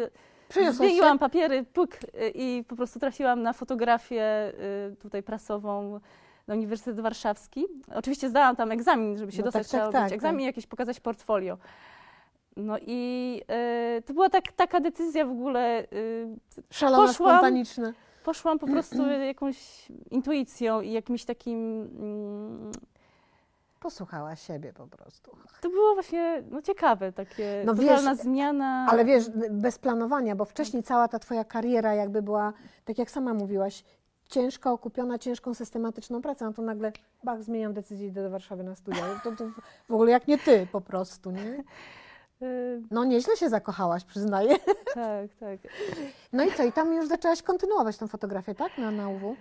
Zmieniłam 0.71 1.19
papiery, 1.19 1.65
puk, 1.65 1.95
y, 1.95 2.33
i 2.35 2.65
po 2.69 2.77
prostu 2.77 3.01
trafiłam 3.01 3.43
na 3.43 3.53
fotografię 3.53 4.53
tutaj 5.01 5.23
prasową 5.23 6.01
na 6.47 6.55
Uniwersytet 6.55 7.01
Warszawski. 7.01 7.67
Oczywiście 7.95 8.29
zdałam 8.29 8.57
tam 8.57 8.71
egzamin, 8.71 9.19
żeby 9.19 9.33
się 9.33 9.39
No 9.39 9.45
dostać, 9.45 9.69
tak, 9.69 9.71
tak, 9.71 9.81
trzeba 9.81 9.93
tak, 9.93 10.05
być 10.05 10.13
egzamin 10.13 10.41
i 10.41 10.45
jakieś 10.45 10.67
pokazać 10.67 11.01
portfolio. 11.01 11.59
No 12.57 12.77
i 12.87 13.41
y, 13.99 14.03
to 14.03 14.15
była 14.15 14.31
tak, 14.31 14.53
taka 14.53 14.81
decyzja 14.81 15.27
w 15.27 15.31
ogóle, 15.31 15.85
y, 15.93 16.27
Szalona, 16.71 17.13
spontaniczna. 17.13 17.93
Poszłam 18.23 18.59
po 18.59 18.67
prostu 18.67 18.97
jakąś 19.27 19.89
intuicją 20.11 20.81
i 20.81 20.93
jakimś 20.93 21.25
takim... 21.25 21.83
Mm, 21.83 22.73
Posłuchała 23.81 24.37
siebie 24.37 24.73
po 24.73 24.87
prostu. 24.87 25.37
to 25.61 25.71
było 25.71 25.95
właśnie 25.95 26.43
no, 26.51 26.63
ciekawe, 26.63 27.13
takie 27.13 27.63
No 27.67 27.75
wiesz, 27.75 27.89
totalna 27.89 28.15
zmiana. 28.15 28.87
Ale 28.91 29.05
wiesz, 29.05 29.31
bez 29.51 29.79
planowania, 29.79 30.37
bo 30.37 30.45
wcześniej 30.45 30.83
cała 30.83 31.09
ta 31.09 31.19
twoja 31.19 31.45
kariera 31.45 31.95
jakby 31.95 32.23
była, 32.23 32.53
tak 32.85 32.99
jak 32.99 33.11
sama 33.11 33.35
mówiłaś, 33.35 33.85
ciężko 34.29 34.73
okupiona 34.73 35.19
ciężką, 35.19 35.55
systematyczną 35.55 36.23
pracą, 36.23 36.47
a 36.47 36.53
tu 36.53 36.63
nagle, 36.63 36.93
bach, 37.25 37.43
zmieniam 37.43 37.73
decyzję, 37.73 38.07
idę 38.09 38.23
do 38.23 38.31
Warszawy 38.31 38.65
na 38.65 38.75
studia. 38.75 39.21
To, 39.25 39.33
to 39.33 39.45
w 39.89 39.95
ogóle 39.95 40.11
jak 40.11 40.29
nie 40.29 40.39
ty 40.39 40.67
po 40.73 40.81
prostu, 40.81 41.31
nie? 41.31 41.65
Y, 42.43 42.83
No 42.91 43.05
nieźle 43.05 43.37
się 43.37 43.49
zakochałaś, 43.49 44.05
przyznaję. 44.05 44.57
tak, 44.95 45.35
tak. 45.41 45.61
No 46.33 46.45
i 46.45 46.53
co, 46.53 46.65
i 46.65 46.73
tam 46.73 46.95
już 46.95 47.07
zaczęłaś 47.09 47.43
kontynuować 47.43 47.97
tę 47.99 48.09
fotografię, 48.09 48.55
tak? 48.55 48.79
Na, 48.79 48.91
na 48.91 49.09
UW? 49.09 49.37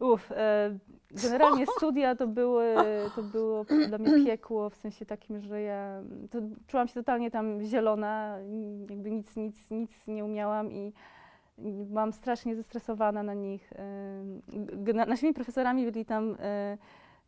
Uf, 0.00 0.32
e, 0.32 0.78
generalnie 1.10 1.66
studia 1.76 2.16
to, 2.16 2.26
były, 2.26 2.74
to 3.16 3.22
było 3.22 3.64
dla 3.88 3.98
mnie 3.98 4.24
piekło, 4.24 4.70
w 4.70 4.74
sensie 4.76 5.06
takim, 5.06 5.40
że 5.40 5.60
ja 5.60 6.02
to 6.30 6.38
czułam 6.66 6.88
się 6.88 6.94
totalnie 6.94 7.30
tam 7.30 7.62
zielona, 7.62 8.38
jakby 8.90 9.10
nic, 9.10 9.36
nic, 9.36 9.70
nic 9.70 9.90
nie 10.06 10.24
umiałam 10.24 10.72
i 10.72 10.92
byłam 11.58 12.12
strasznie 12.12 12.54
zestresowana 12.54 13.22
na 13.22 13.34
nich. 13.34 13.72
E, 14.86 15.06
naszymi 15.06 15.34
profesorami 15.34 15.84
byli 15.84 16.04
tam 16.04 16.36
e, 16.40 16.78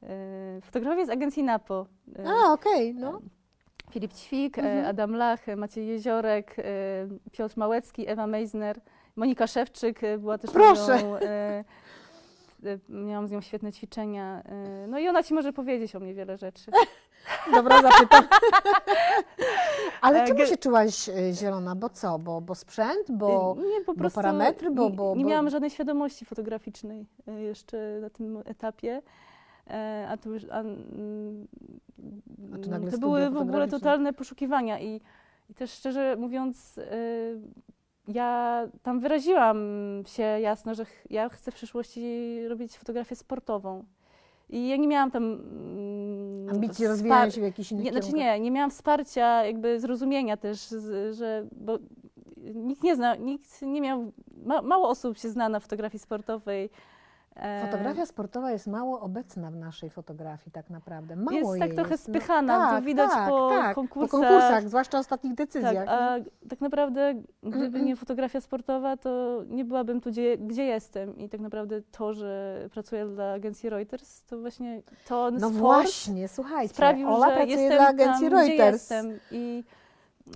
e, 0.02 0.60
fotografowie 0.60 1.06
z 1.06 1.10
agencji 1.10 1.42
NAPO. 1.42 1.86
E, 2.18 2.24
A, 2.28 2.52
okej, 2.52 2.94
no. 2.94 3.20
Filip 3.90 4.12
Ćwik, 4.14 4.58
Mhm. 4.58 4.84
e, 4.84 4.88
Adam 4.88 5.16
Lach, 5.16 5.46
Maciej 5.56 5.86
Jeziorek, 5.86 6.56
e, 6.58 6.62
Piotr 7.32 7.54
Małecki, 7.58 8.08
Ewa 8.08 8.26
Meisner, 8.26 8.80
Monika 9.16 9.46
Szewczyk 9.46 10.04
e, 10.04 10.18
była 10.18 10.38
też 10.38 10.50
Proszę. 10.50 10.92
moją... 11.04 11.18
Miałam 12.88 13.28
z 13.28 13.30
nią 13.30 13.40
świetne 13.40 13.72
ćwiczenia. 13.72 14.42
No 14.88 14.98
i 14.98 15.08
ona 15.08 15.22
ci 15.22 15.34
może 15.34 15.52
powiedzieć 15.52 15.96
o 15.96 16.00
mnie 16.00 16.14
wiele 16.14 16.38
rzeczy. 16.38 16.70
Dobra, 17.54 17.82
zapytam. 17.82 18.24
Ale 20.02 20.26
czemu 20.26 20.46
się 20.46 20.56
czułaś 20.56 21.10
zielona? 21.32 21.74
Bo 21.76 21.88
co? 21.88 22.18
Bo, 22.18 22.40
bo 22.40 22.54
sprzęt? 22.54 23.10
Bo... 23.10 23.56
Nie, 23.58 23.84
po 23.84 23.92
bo 23.92 23.98
prostu 23.98 24.16
parametry, 24.16 24.70
bo- 24.70 24.84
nie, 24.88 24.90
bo- 24.96 25.14
nie 25.16 25.24
bo- 25.24 25.30
miałam 25.30 25.50
żadnej 25.50 25.70
świadomości 25.70 26.24
fotograficznej 26.24 27.06
jeszcze 27.38 27.98
na 28.00 28.10
tym 28.10 28.42
etapie. 28.44 29.02
E, 29.70 30.06
A 30.10 30.16
to 30.16 30.30
już 30.30 30.44
a, 30.50 30.60
mm, 30.60 31.46
A 32.54 32.58
tu 32.58 32.70
nagle 32.70 32.90
to 32.90 32.98
były 32.98 33.30
w 33.30 33.36
ogóle 33.36 33.68
totalne 33.68 34.12
poszukiwania 34.12 34.80
i, 34.80 35.00
i 35.50 35.54
też 35.54 35.70
szczerze 35.70 36.16
mówiąc, 36.16 36.78
e, 36.78 36.84
ja 38.08 38.62
tam 38.82 39.00
wyraziłam 39.00 39.58
się 40.06 40.22
jasno, 40.22 40.74
że 40.74 40.84
ch- 40.84 41.10
ja 41.10 41.28
chcę 41.28 41.50
w 41.50 41.54
przyszłości 41.54 42.38
robić 42.48 42.78
fotografię 42.78 43.16
sportową. 43.16 43.84
I 44.50 44.68
ja 44.68 44.76
nie 44.76 44.88
miałam 44.88 45.10
tam 45.10 45.24
mm, 45.24 46.48
Ambicji 46.54 46.86
rozwijania 46.86 47.30
się 47.30 47.40
w 47.40 47.44
jakichś 47.44 47.72
innych 47.72 47.84
nie, 47.84 47.92
znaczy 47.92 48.12
nie, 48.12 48.40
nie 48.40 48.50
miałam 48.50 48.70
wsparcia, 48.70 49.44
jakby 49.44 49.80
zrozumienia 49.80 50.36
też, 50.36 50.58
z, 50.58 51.16
że 51.16 51.46
bo 51.52 51.78
nikt 52.54 52.82
nie 52.82 52.96
zna, 52.96 53.16
nikt 53.16 53.62
nie 53.62 53.80
miał, 53.80 54.12
ma, 54.44 54.62
mało 54.62 54.88
osób 54.88 55.18
się 55.18 55.28
zna 55.30 55.48
na 55.48 55.60
fotografii 55.60 55.98
sportowej. 55.98 56.70
E, 57.36 57.66
Fotografia 57.66 58.06
sportowa 58.06 58.50
jest 58.50 58.66
mało 58.66 59.00
obecna 59.00 59.50
w 59.50 59.56
naszej 59.56 59.90
fotografii 59.90 60.52
tak 60.52 60.70
naprawdę. 60.70 61.16
Mało 61.16 61.56
Jest 61.56 61.68
tak 61.68 61.74
trochę 61.74 61.90
jest. 61.90 62.04
spychana, 62.04 62.76
to 62.76 62.82
widać 62.82 63.10
po 63.28 63.48
tak, 63.50 63.74
konkursach. 63.74 64.10
Po 64.10 64.18
konkursach, 64.18 64.68
zwłaszcza 64.68 64.98
ostatnich 64.98 65.34
Tak, 65.36 65.46
decyzjach. 65.46 65.88
a 65.88 66.16
tak 66.48 66.60
naprawdę, 66.60 67.14
gdyby 67.42 67.82
nie 67.82 67.96
fotografia 67.96 68.40
sportowa, 68.40 68.96
to 68.96 69.42
nie 69.48 69.64
byłabym 69.64 70.00
tu, 70.00 70.10
gdzie, 70.10 70.38
gdzie 70.38 70.64
jestem. 70.64 71.18
I 71.18 71.28
tak 71.28 71.40
naprawdę 71.40 71.82
to, 71.82 72.14
że 72.14 72.58
pracuję 72.72 73.06
dla 73.06 73.32
agencji 73.32 73.70
Reuters, 73.70 74.24
to 74.24 74.38
właśnie 74.38 74.82
to 75.08 75.30
no 75.30 75.38
sport 75.38 75.52
właśnie, 75.54 76.28
słuchajcie, 76.28 76.74
sprawił, 76.74 77.08
Ola 77.08 77.28
że 77.30 77.36
pracuje 77.36 77.56
jestem 77.56 77.78
dla 77.78 77.88
agencji 77.88 78.30
tam, 78.30 78.38
Reuters. 78.38 78.56
Gdzie 78.56 78.94
jestem. 78.94 79.18
I 79.30 79.64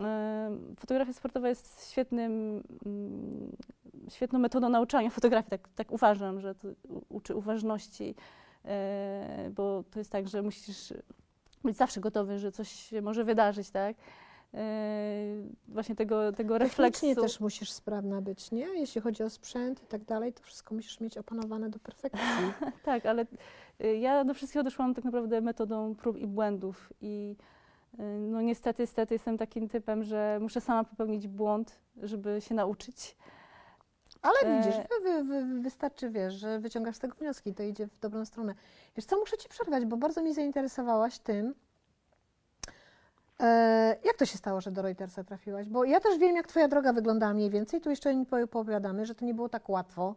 e, 0.00 0.50
fotografia 0.78 1.12
sportowa 1.12 1.48
jest 1.48 1.90
świetnym, 1.90 2.62
mm, 2.86 3.56
świetną 4.10 4.38
metodą 4.38 4.68
nauczania 4.68 5.10
fotografii. 5.10 5.50
Tak, 5.50 5.68
tak 5.74 5.92
uważam, 5.92 6.40
że 6.40 6.54
to 6.54 6.68
uczy 7.08 7.36
uważności, 7.36 8.14
e, 8.64 9.50
bo 9.54 9.84
to 9.90 9.98
jest 9.98 10.12
tak, 10.12 10.28
że 10.28 10.42
musisz 10.42 10.92
być 11.64 11.76
zawsze 11.76 12.00
gotowy, 12.00 12.38
że 12.38 12.52
coś 12.52 12.68
się 12.68 13.02
może 13.02 13.24
wydarzyć, 13.24 13.70
tak? 13.70 13.96
E, 14.54 15.24
właśnie 15.68 15.94
tego, 15.94 16.32
tego 16.32 16.58
Technicznie 16.58 16.84
refleksu. 16.84 17.22
też 17.22 17.40
musisz 17.40 17.70
sprawna 17.70 18.20
być, 18.20 18.50
nie? 18.50 18.66
Jeśli 18.66 19.00
chodzi 19.00 19.22
o 19.22 19.30
sprzęt 19.30 19.82
i 19.82 19.86
tak 19.86 20.04
dalej, 20.04 20.32
to 20.32 20.42
wszystko 20.42 20.74
musisz 20.74 21.00
mieć 21.00 21.18
opanowane 21.18 21.70
do 21.70 21.78
perfekcji. 21.78 22.52
Tak, 22.84 23.06
ale 23.06 23.26
y, 23.84 23.96
ja 23.96 24.24
do 24.24 24.34
wszystkiego 24.34 24.62
doszłam 24.62 24.94
tak 24.94 25.04
naprawdę 25.04 25.40
metodą 25.40 25.94
prób 25.94 26.18
i 26.18 26.26
błędów 26.26 26.92
i 27.00 27.36
no 28.18 28.40
niestety, 28.42 28.82
niestety 28.82 29.14
jestem 29.14 29.38
takim 29.38 29.68
typem, 29.68 30.04
że 30.04 30.38
muszę 30.40 30.60
sama 30.60 30.84
popełnić 30.84 31.28
błąd, 31.28 31.80
żeby 32.02 32.40
się 32.40 32.54
nauczyć. 32.54 33.16
Ale 34.22 34.38
E. 34.40 34.58
widzisz, 34.58 34.76
wy, 34.76 35.24
wy, 35.24 35.24
wy, 35.24 35.60
wystarczy, 35.60 36.10
wiesz, 36.10 36.34
że 36.34 36.58
wyciągasz 36.58 36.96
z 36.96 36.98
tego 36.98 37.14
wnioski, 37.14 37.54
to 37.54 37.62
idzie 37.62 37.86
w 37.86 37.98
dobrą 37.98 38.24
stronę. 38.24 38.54
Wiesz 38.96 39.04
co, 39.04 39.16
muszę 39.18 39.36
Ci 39.38 39.48
przerwać, 39.48 39.84
bo 39.84 39.96
bardzo 39.96 40.22
mi 40.22 40.34
zainteresowałaś 40.34 41.18
tym, 41.18 41.54
e, 43.40 43.96
jak 44.04 44.16
to 44.16 44.26
się 44.26 44.38
stało, 44.38 44.60
że 44.60 44.70
do 44.72 44.82
Reutersa 44.82 45.24
trafiłaś? 45.24 45.68
Bo 45.68 45.84
ja 45.84 46.00
też 46.00 46.18
wiem, 46.18 46.36
jak 46.36 46.46
Twoja 46.46 46.68
droga 46.68 46.92
wyglądała 46.92 47.34
mniej 47.34 47.50
więcej, 47.50 47.80
tu 47.80 47.90
jeszcze 47.90 48.24
poopowiadamy, 48.30 49.06
że 49.06 49.14
to 49.14 49.24
nie 49.24 49.34
było 49.34 49.48
tak 49.48 49.68
łatwo, 49.68 50.14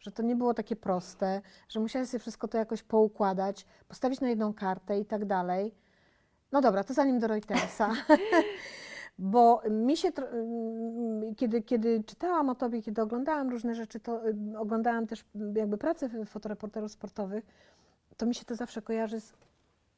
że 0.00 0.12
to 0.12 0.22
nie 0.22 0.36
było 0.36 0.54
takie 0.54 0.76
proste, 0.76 1.40
że 1.68 1.80
musiałaś 1.80 2.08
sobie 2.08 2.18
wszystko 2.18 2.48
to 2.48 2.58
jakoś 2.58 2.82
poukładać, 2.82 3.66
postawić 3.88 4.20
na 4.20 4.28
jedną 4.28 4.54
kartę 4.54 4.98
i 4.98 5.04
tak 5.04 5.24
dalej. 5.24 5.74
No 6.52 6.60
dobra, 6.60 6.84
to 6.84 6.94
zanim 6.94 7.18
do 7.18 7.26
Reutersa. 7.26 7.90
Bo 9.18 9.62
mi 9.70 9.96
się, 9.96 10.08
kiedy, 11.36 11.62
kiedy 11.62 12.04
czytałam 12.06 12.48
o 12.48 12.54
tobie, 12.54 12.82
kiedy 12.82 13.02
oglądałam 13.02 13.50
różne 13.50 13.74
rzeczy, 13.74 14.00
to 14.00 14.28
y, 14.28 14.58
oglądałam 14.58 15.06
też 15.06 15.24
jakby 15.54 15.78
pracę 15.78 16.24
fotoreporterów 16.26 16.92
sportowych, 16.92 17.44
to 18.16 18.26
mi 18.26 18.34
się 18.34 18.44
to 18.44 18.54
zawsze 18.54 18.82
kojarzy 18.82 19.20
z 19.20 19.32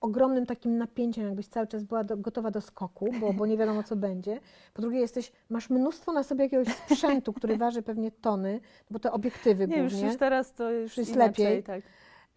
ogromnym 0.01 0.47
takim 0.47 0.79
napięciem, 0.79 1.25
jakbyś 1.25 1.47
cały 1.47 1.67
czas 1.67 1.83
była 1.83 2.05
do, 2.05 2.17
gotowa 2.17 2.51
do 2.51 2.61
skoku, 2.61 3.09
bo, 3.21 3.33
bo 3.33 3.47
nie 3.47 3.57
wiadomo 3.57 3.83
co 3.83 3.97
będzie. 3.97 4.41
Po 4.75 4.83
drugie 4.83 5.01
jesteś, 5.01 5.33
masz 5.51 5.71
mnóstwo 5.71 6.13
na 6.13 6.23
sobie 6.23 6.45
jakiegoś 6.45 6.69
sprzętu, 6.77 7.33
który 7.33 7.57
waży 7.57 7.83
pewnie 7.83 8.11
tony, 8.11 8.61
bo 8.91 8.99
te 8.99 9.13
obiektywy 9.13 9.69
Nie, 9.69 9.79
już, 9.79 9.93
głównie. 9.93 10.09
już 10.09 10.19
teraz 10.19 10.53
to 10.53 10.71
już 10.71 10.97
jest 10.97 11.15
inaczej, 11.15 11.45
lepiej. 11.45 11.63
Tak. 11.63 11.83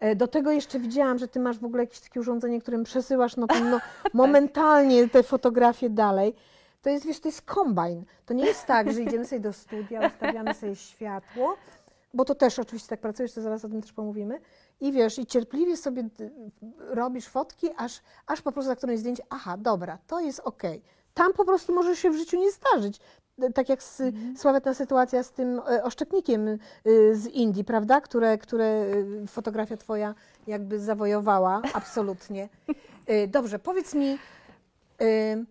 E, 0.00 0.16
Do 0.16 0.28
tego 0.28 0.50
jeszcze 0.50 0.78
widziałam, 0.80 1.18
że 1.18 1.28
ty 1.28 1.40
masz 1.40 1.58
w 1.58 1.64
ogóle 1.64 1.82
jakieś 1.82 2.00
takie 2.00 2.20
urządzenie, 2.20 2.60
którym 2.60 2.84
przesyłasz 2.84 3.36
no, 3.36 3.46
no, 3.70 3.80
momentalnie 4.12 5.08
te 5.08 5.22
fotografie 5.22 5.90
dalej. 5.90 6.34
To 6.82 6.90
jest, 6.90 7.06
wiesz, 7.06 7.20
to 7.20 7.28
jest 7.28 7.42
kombajn. 7.42 8.04
To 8.26 8.34
nie 8.34 8.44
jest 8.46 8.66
tak, 8.66 8.92
że 8.92 9.02
idziemy 9.02 9.24
sobie 9.24 9.40
do 9.40 9.52
studia, 9.52 10.06
ustawiamy 10.06 10.54
sobie 10.54 10.76
światło, 10.76 11.56
bo 12.14 12.24
to 12.24 12.34
też 12.34 12.58
oczywiście 12.58 12.88
tak 12.88 13.00
pracujesz, 13.00 13.32
to 13.32 13.42
zaraz 13.42 13.64
o 13.64 13.68
tym 13.68 13.82
też 13.82 13.92
pomówimy. 13.92 14.40
I 14.80 14.92
wiesz, 14.92 15.18
i 15.18 15.26
cierpliwie 15.26 15.76
sobie 15.76 16.02
d- 16.02 16.30
robisz 16.78 17.26
fotki, 17.28 17.68
aż, 17.76 18.00
aż 18.26 18.42
po 18.42 18.52
prostu 18.52 18.68
za 18.68 18.76
którymś 18.76 19.00
zdjęcie, 19.00 19.22
aha, 19.30 19.56
dobra, 19.58 19.98
to 20.06 20.20
jest 20.20 20.40
okej. 20.40 20.82
Tam 21.14 21.32
po 21.32 21.44
prostu 21.44 21.74
może 21.74 21.96
się 21.96 22.10
w 22.10 22.16
życiu 22.16 22.36
nie 22.40 22.50
zdarzyć. 22.52 23.00
E, 23.42 23.52
Tak 23.52 23.68
jak 23.68 23.82
z, 23.82 24.02
sławetna 24.36 24.74
sytuacja 24.74 25.22
z 25.22 25.30
tym 25.32 25.60
e, 25.70 25.84
oszczepnikiem 25.84 26.48
y, 26.48 26.58
z 27.16 27.26
Indii, 27.26 27.64
prawda? 27.64 28.00
Które, 28.00 28.38
które 28.38 28.64
y, 29.24 29.26
fotografia 29.26 29.76
twoja 29.76 30.14
jakby 30.46 30.80
zawojowała, 30.80 31.62
absolutnie. 31.74 32.48
Y, 33.10 33.28
Dobrze, 33.28 33.58
powiedz 33.58 33.94
mi, 33.94 34.18
y, 35.02 35.44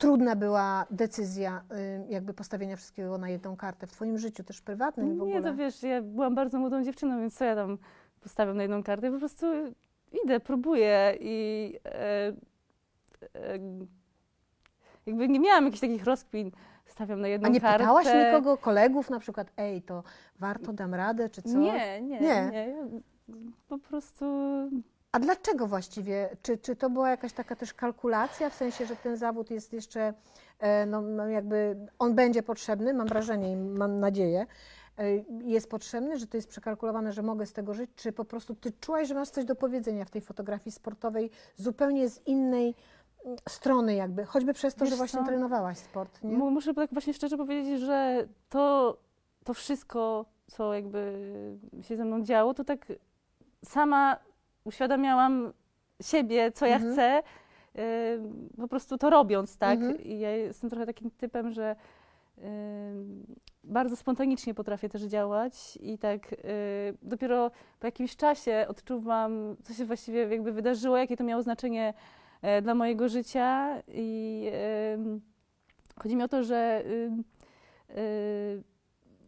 trudna 0.00 0.36
była 0.36 0.86
decyzja 0.90 1.62
y, 2.08 2.12
jakby 2.12 2.34
postawienia 2.34 2.76
wszystkiego 2.76 3.18
na 3.18 3.28
jedną 3.28 3.56
kartę 3.56 3.86
w 3.86 3.92
twoim 3.92 4.18
życiu 4.18 4.44
też 4.44 4.60
prywatnym 4.60 5.18
w 5.18 5.22
ogóle? 5.22 5.36
Nie, 5.36 5.42
to 5.42 5.54
wiesz, 5.54 5.82
ja 5.82 6.02
byłam 6.02 6.34
bardzo 6.34 6.58
młodą 6.58 6.82
dziewczyną, 6.84 7.20
więc 7.20 7.34
co 7.38 7.44
ja 7.44 7.54
tam 7.54 7.78
postawiam 8.20 8.56
na 8.56 8.62
jedną 8.62 8.82
kartę? 8.82 9.12
Po 9.12 9.18
prostu 9.18 9.46
idę, 10.24 10.40
próbuję 10.40 11.16
i 11.20 11.74
e, 11.84 12.28
e, 12.28 12.32
jakby 15.06 15.28
nie 15.28 15.40
miałam 15.40 15.64
jakichś 15.64 15.80
takich 15.80 16.04
rozkmin, 16.04 16.50
stawiam 16.86 17.20
na 17.20 17.28
jedną 17.28 17.48
A 17.48 17.52
nie 17.52 17.60
kartę. 17.60 17.78
pytałaś 17.78 18.06
nikogo, 18.26 18.56
kolegów 18.56 19.10
na 19.10 19.18
przykład, 19.20 19.52
ej, 19.56 19.82
to 19.82 20.02
warto, 20.38 20.72
dam 20.72 20.94
radę, 20.94 21.28
czy 21.30 21.42
co? 21.42 21.58
Nie, 21.58 22.02
nie, 22.02 22.20
Nie. 22.20 22.50
nie. 22.52 22.74
Po 23.68 23.78
prostu 23.78 24.24
A 25.12 25.18
dlaczego 25.18 25.66
właściwie? 25.66 26.36
Czy, 26.42 26.58
czy 26.58 26.76
to 26.76 26.90
była 26.90 27.10
jakaś 27.10 27.32
taka 27.32 27.56
też 27.56 27.74
kalkulacja, 27.74 28.50
w 28.50 28.54
sensie, 28.54 28.86
że 28.86 28.96
ten 28.96 29.16
zawód 29.16 29.50
jest 29.50 29.72
jeszcze, 29.72 30.14
e, 30.58 30.86
no, 30.86 31.00
no 31.00 31.28
jakby, 31.28 31.76
on 31.98 32.14
będzie 32.14 32.42
potrzebny, 32.42 32.94
mam 32.94 33.06
wrażenie 33.08 33.52
i 33.52 33.56
mam 33.56 33.96
nadzieję, 34.00 34.46
e, 34.98 35.04
jest 35.44 35.70
potrzebny, 35.70 36.18
że 36.18 36.26
to 36.26 36.36
jest 36.36 36.48
przekalkulowane, 36.48 37.12
że 37.12 37.22
mogę 37.22 37.46
z 37.46 37.52
tego 37.52 37.74
żyć, 37.74 37.90
czy 37.96 38.12
po 38.12 38.24
prostu 38.24 38.54
ty 38.54 38.72
czułaś, 38.80 39.08
że 39.08 39.14
masz 39.14 39.30
coś 39.30 39.44
do 39.44 39.56
powiedzenia 39.56 40.04
w 40.04 40.10
tej 40.10 40.20
fotografii 40.20 40.72
sportowej 40.72 41.30
zupełnie 41.56 42.08
z 42.08 42.26
innej 42.26 42.74
mm, 43.24 43.36
strony 43.48 43.94
jakby, 43.94 44.24
choćby 44.24 44.52
przez 44.54 44.74
to, 44.74 44.80
Wiesz 44.84 44.90
że 44.90 44.96
właśnie 44.96 45.20
co? 45.20 45.26
trenowałaś 45.26 45.78
sport, 45.78 46.22
nie? 46.22 46.36
Mu- 46.36 46.50
Muszę 46.50 46.74
tak 46.74 46.90
właśnie 46.92 47.14
szczerze 47.14 47.36
powiedzieć, 47.36 47.80
że 47.80 48.28
to, 48.48 48.96
to 49.44 49.54
wszystko, 49.54 50.24
co 50.46 50.74
jakby 50.74 51.18
się 51.82 51.96
ze 51.96 52.04
mną 52.04 52.22
działo, 52.22 52.54
to 52.54 52.64
tak 52.64 52.86
sama 53.64 54.16
uświadamiałam 54.64 55.52
siebie, 56.02 56.52
co 56.52 56.66
ja 56.66 56.76
Mhm. 56.76 56.92
chcę, 56.92 57.22
y, 57.78 58.20
po 58.56 58.68
prostu 58.68 58.98
to 58.98 59.10
robiąc, 59.10 59.58
tak? 59.58 59.80
Mhm. 59.80 60.00
I 60.00 60.18
ja 60.18 60.30
jestem 60.30 60.70
trochę 60.70 60.86
takim 60.86 61.10
typem, 61.10 61.50
że 61.50 61.76
y, 62.38 62.42
bardzo 63.64 63.96
spontanicznie 63.96 64.54
potrafię 64.54 64.88
też 64.88 65.02
działać 65.02 65.76
i 65.82 65.98
tak 65.98 66.32
y, 66.32 66.36
dopiero 67.02 67.50
po 67.80 67.86
jakimś 67.86 68.16
czasie 68.16 68.66
odczuwam, 68.68 69.56
co 69.64 69.74
się 69.74 69.84
właściwie 69.84 70.20
jakby 70.28 70.52
wydarzyło, 70.52 70.96
jakie 70.96 71.16
to 71.16 71.24
miało 71.24 71.42
znaczenie 71.42 71.94
e, 72.42 72.62
dla 72.62 72.74
mojego 72.74 73.08
życia 73.08 73.82
i 73.88 74.46
chodzi 76.02 76.16
mi 76.16 76.22
o 76.22 76.28
to, 76.28 76.42
że 76.42 76.84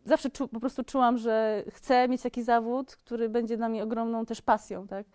zawsze 0.05 0.31
czu, 0.31 0.49
po 0.49 0.61
prostu 0.61 0.85
czułam, 0.85 1.19
że 1.19 1.65
chcę 1.71 2.09
mieć 2.09 2.23
taki 2.23 2.43
zawód, 2.43 2.97
który 2.97 3.29
będzie 3.29 3.57
dla 3.57 3.69
mnie 3.69 3.83
ogromną 3.83 4.27
też 4.27 4.43
pasją, 4.43 4.87
tak? 4.87 5.07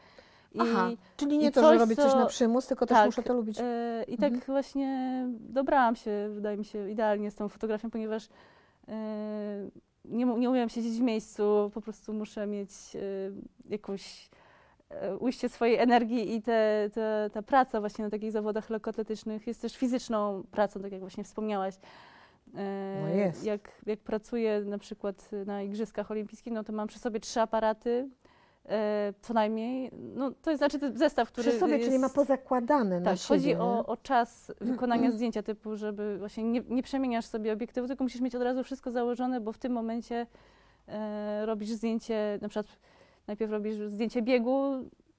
I, 0.53 0.59
Aha, 0.61 0.89
czyli 1.17 1.37
nie 1.37 1.51
to, 1.51 1.61
że 1.61 1.67
coś, 1.67 1.79
robię 1.79 1.95
coś 1.95 2.11
co- 2.11 2.19
na 2.19 2.25
przymus, 2.25 2.67
tylko 2.67 2.85
też 2.85 2.95
tak, 2.97 3.05
muszę 3.05 3.23
to 3.23 3.33
lubić. 3.33 3.57
e, 3.61 4.03
I 4.07 4.17
tak 4.17 4.33
Mhm. 4.33 4.41
właśnie 4.45 5.25
dobrałam 5.39 5.95
się, 5.95 6.11
wydaje 6.33 6.57
mi 6.57 6.65
się, 6.65 6.89
idealnie 6.91 7.31
z 7.31 7.35
tą 7.35 7.49
fotografią, 7.49 7.89
ponieważ 7.91 8.29
e, 8.87 9.69
nie, 10.05 10.25
nie 10.25 10.49
umiem 10.49 10.69
siedzieć 10.69 10.93
w 10.93 11.01
miejscu, 11.01 11.71
po 11.73 11.81
prostu 11.81 12.13
muszę 12.13 12.47
mieć 12.47 12.69
e, 12.95 12.99
jakąś 13.69 14.29
ujście 15.19 15.49
swojej 15.49 15.77
energii 15.77 16.35
i 16.35 16.41
te, 16.41 16.89
te, 16.93 17.29
ta 17.33 17.41
praca 17.41 17.79
właśnie 17.79 18.05
na 18.05 18.11
takich 18.11 18.31
zawodach 18.31 18.69
lekkoatletycznych 18.69 19.47
jest 19.47 19.61
też 19.61 19.77
fizyczną 19.77 20.43
pracą, 20.51 20.79
tak 20.81 20.91
jak 20.91 21.01
właśnie 21.01 21.23
wspomniałaś. 21.23 21.75
E, 22.55 23.01
No 23.01 23.07
jest. 23.07 23.45
Jak, 23.45 23.71
jak 23.85 23.99
pracuję 23.99 24.61
na 24.65 24.77
przykład 24.77 25.29
na 25.45 25.61
Igrzyskach 25.61 26.11
Olimpijskich, 26.11 26.53
no 26.53 26.63
to 26.63 26.73
mam 26.73 26.87
przy 26.87 26.99
sobie 26.99 27.19
trzy 27.19 27.41
aparaty, 27.41 28.09
e, 28.65 29.13
co 29.21 29.33
najmniej. 29.33 29.91
No, 30.15 30.31
to 30.41 30.49
jest 30.49 30.59
znaczy 30.59 30.79
ten 30.79 30.97
zestaw, 30.97 31.31
który 31.31 31.49
Przy 31.49 31.59
sobie, 31.59 31.73
jest... 31.73 31.85
czyli 31.85 31.99
ma 31.99 32.09
pozakładane 32.09 32.99
na 32.99 33.11
Tak, 33.11 33.19
chodzi 33.19 33.55
o, 33.55 33.85
o 33.85 33.97
czas 33.97 34.51
wykonania 34.61 35.11
zdjęcia 35.11 35.43
typu, 35.43 35.75
żeby 35.75 36.17
właśnie 36.17 36.43
nie, 36.43 36.61
nie 36.69 36.83
przemieniasz 36.83 37.25
sobie 37.25 37.53
obiektywu, 37.53 37.87
tylko 37.87 38.03
musisz 38.03 38.21
mieć 38.21 38.35
od 38.35 38.41
razu 38.41 38.63
wszystko 38.63 38.91
założone, 38.91 39.41
bo 39.41 39.51
w 39.51 39.57
tym 39.57 39.71
momencie 39.71 40.27
e, 40.87 41.45
robisz 41.45 41.69
zdjęcie, 41.69 42.39
na 42.41 42.49
przykład 42.49 42.77
najpierw 43.27 43.51
robisz 43.51 43.75
zdjęcie 43.75 44.21
biegu, 44.21 44.71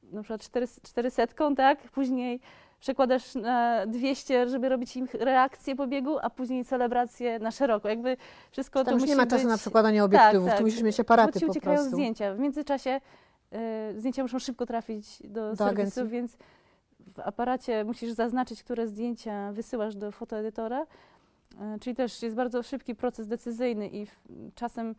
na 0.03 0.23
przykład 0.23 0.41
400, 0.41 0.81
400 0.89 1.27
tak? 1.57 1.79
Później 1.79 2.41
przekładasz 2.81 3.35
na 3.35 3.87
200, 3.87 4.49
żeby 4.49 4.69
robić 4.69 4.97
im 4.97 5.09
reakcję 5.15 5.77
po 5.77 5.87
biegu, 5.87 6.19
a 6.23 6.31
później 6.31 6.65
celebrację 6.65 7.39
na 7.39 7.51
szeroko. 7.51 7.89
Jakby 7.89 8.17
wszystko 8.51 8.85
to 8.85 8.91
już 8.91 9.01
musi 9.01 9.11
nie 9.11 9.17
ma 9.17 9.23
być... 9.23 9.31
czasu 9.31 9.49
na 9.49 9.59
przekładanie 9.59 10.05
obiektywów, 10.05 10.49
tak. 10.49 10.59
tu 10.59 10.65
musisz 10.65 10.83
mieć 10.83 10.97
bo 10.97 11.01
aparaty 11.01 11.41
ci 11.41 11.47
po 11.47 11.51
uciekają 11.53 11.77
prostu. 11.77 11.97
zdjęcia. 11.97 12.35
W 12.35 12.39
międzyczasie 12.39 13.01
e, 13.53 13.93
zdjęcia 13.97 14.23
muszą 14.23 14.39
szybko 14.39 14.67
trafić 14.67 15.23
do, 15.25 15.51
Do 15.51 15.57
serwisu, 15.57 15.65
agencji. 15.65 16.09
więc 16.09 16.37
w 17.15 17.21
aparacie 17.21 17.85
musisz 17.85 18.11
zaznaczyć, 18.11 18.63
które 18.63 18.87
zdjęcia 18.87 19.53
wysyłasz 19.53 19.97
do 19.97 20.13
fotoedytora. 20.13 20.87
E, 21.61 21.79
czyli 21.81 21.97
też 21.97 22.23
jest 22.23 22.37
bardzo 22.37 22.63
szybki 22.63 22.95
proces 22.95 23.29
decyzyjny 23.29 23.89
i 23.89 24.07
w, 24.07 24.21
czasem 24.55 24.95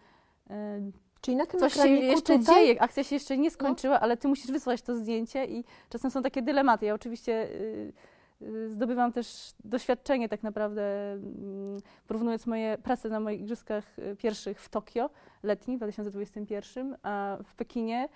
e, 0.50 0.80
Czyli 1.22 1.38
na 1.38 1.46
tym 1.46 1.60
coś 1.60 1.74
się 1.74 1.88
jeszcze 1.88 2.40
tutaj, 2.40 2.56
dzieje, 2.56 2.82
akcja 2.82 3.04
się 3.04 3.16
jeszcze 3.16 3.38
nie 3.38 3.52
skończyła, 3.52 4.00
ale 4.00 4.18
ty 4.18 4.28
musisz 4.28 4.52
wysłać 4.52 4.82
to 4.82 4.96
zdjęcie 4.96 5.46
i 5.46 5.64
czasem 5.90 6.12
są 6.12 6.22
takie 6.22 6.42
dylematy. 6.42 6.86
Ja 6.86 6.94
oczywiście 6.94 7.44
y, 7.44 7.94
y, 8.42 8.70
zdobywam 8.70 9.12
też 9.12 9.54
doświadczenie 9.64 10.30
tak 10.30 10.44
naprawdę, 10.44 11.12
mm, 11.12 11.78
porównując 12.08 12.48
moje 12.48 12.78
prace 12.78 13.10
na 13.10 13.20
moich 13.20 13.42
igrzyskach 13.42 14.00
y, 14.00 14.16
pierwszych 14.16 14.62
w 14.62 14.70
Tokio, 14.70 15.10
letnich, 15.44 15.78
w 15.78 15.80
2021, 15.80 16.98
a 17.04 17.38
w 17.44 17.56
Pekinie, 17.56 18.10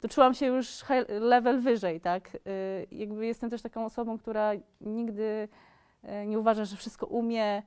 to 0.00 0.08
czułam 0.08 0.34
się 0.34 0.46
już 0.46 0.66
high 0.66 1.08
level 1.20 1.60
wyżej, 1.60 2.00
tak? 2.00 2.36
Jakby 2.92 3.26
jestem 3.26 3.50
też 3.50 3.62
taką 3.62 3.84
osobą, 3.84 4.18
która 4.18 4.52
nigdy 4.80 5.48
nie 6.26 6.38
uważa, 6.38 6.64
że 6.64 6.76
wszystko 6.76 7.06
umie. 7.06 7.62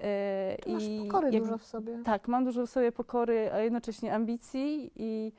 Y, 0.00 0.62
Ty 0.62 0.72
masz 0.72 0.82
i 0.84 1.02
pokory 1.06 1.26
jakby- 1.32 1.40
dużo 1.40 1.58
w 1.58 1.64
sobie. 1.64 1.98
tak, 2.04 2.28
mam 2.28 2.44
dużo 2.44 2.66
w 2.66 2.70
sobie 2.70 2.92
pokory, 2.92 3.52
a 3.52 3.58
jednocześnie 3.60 4.14
ambicji 4.14 4.90
i, 4.96 5.32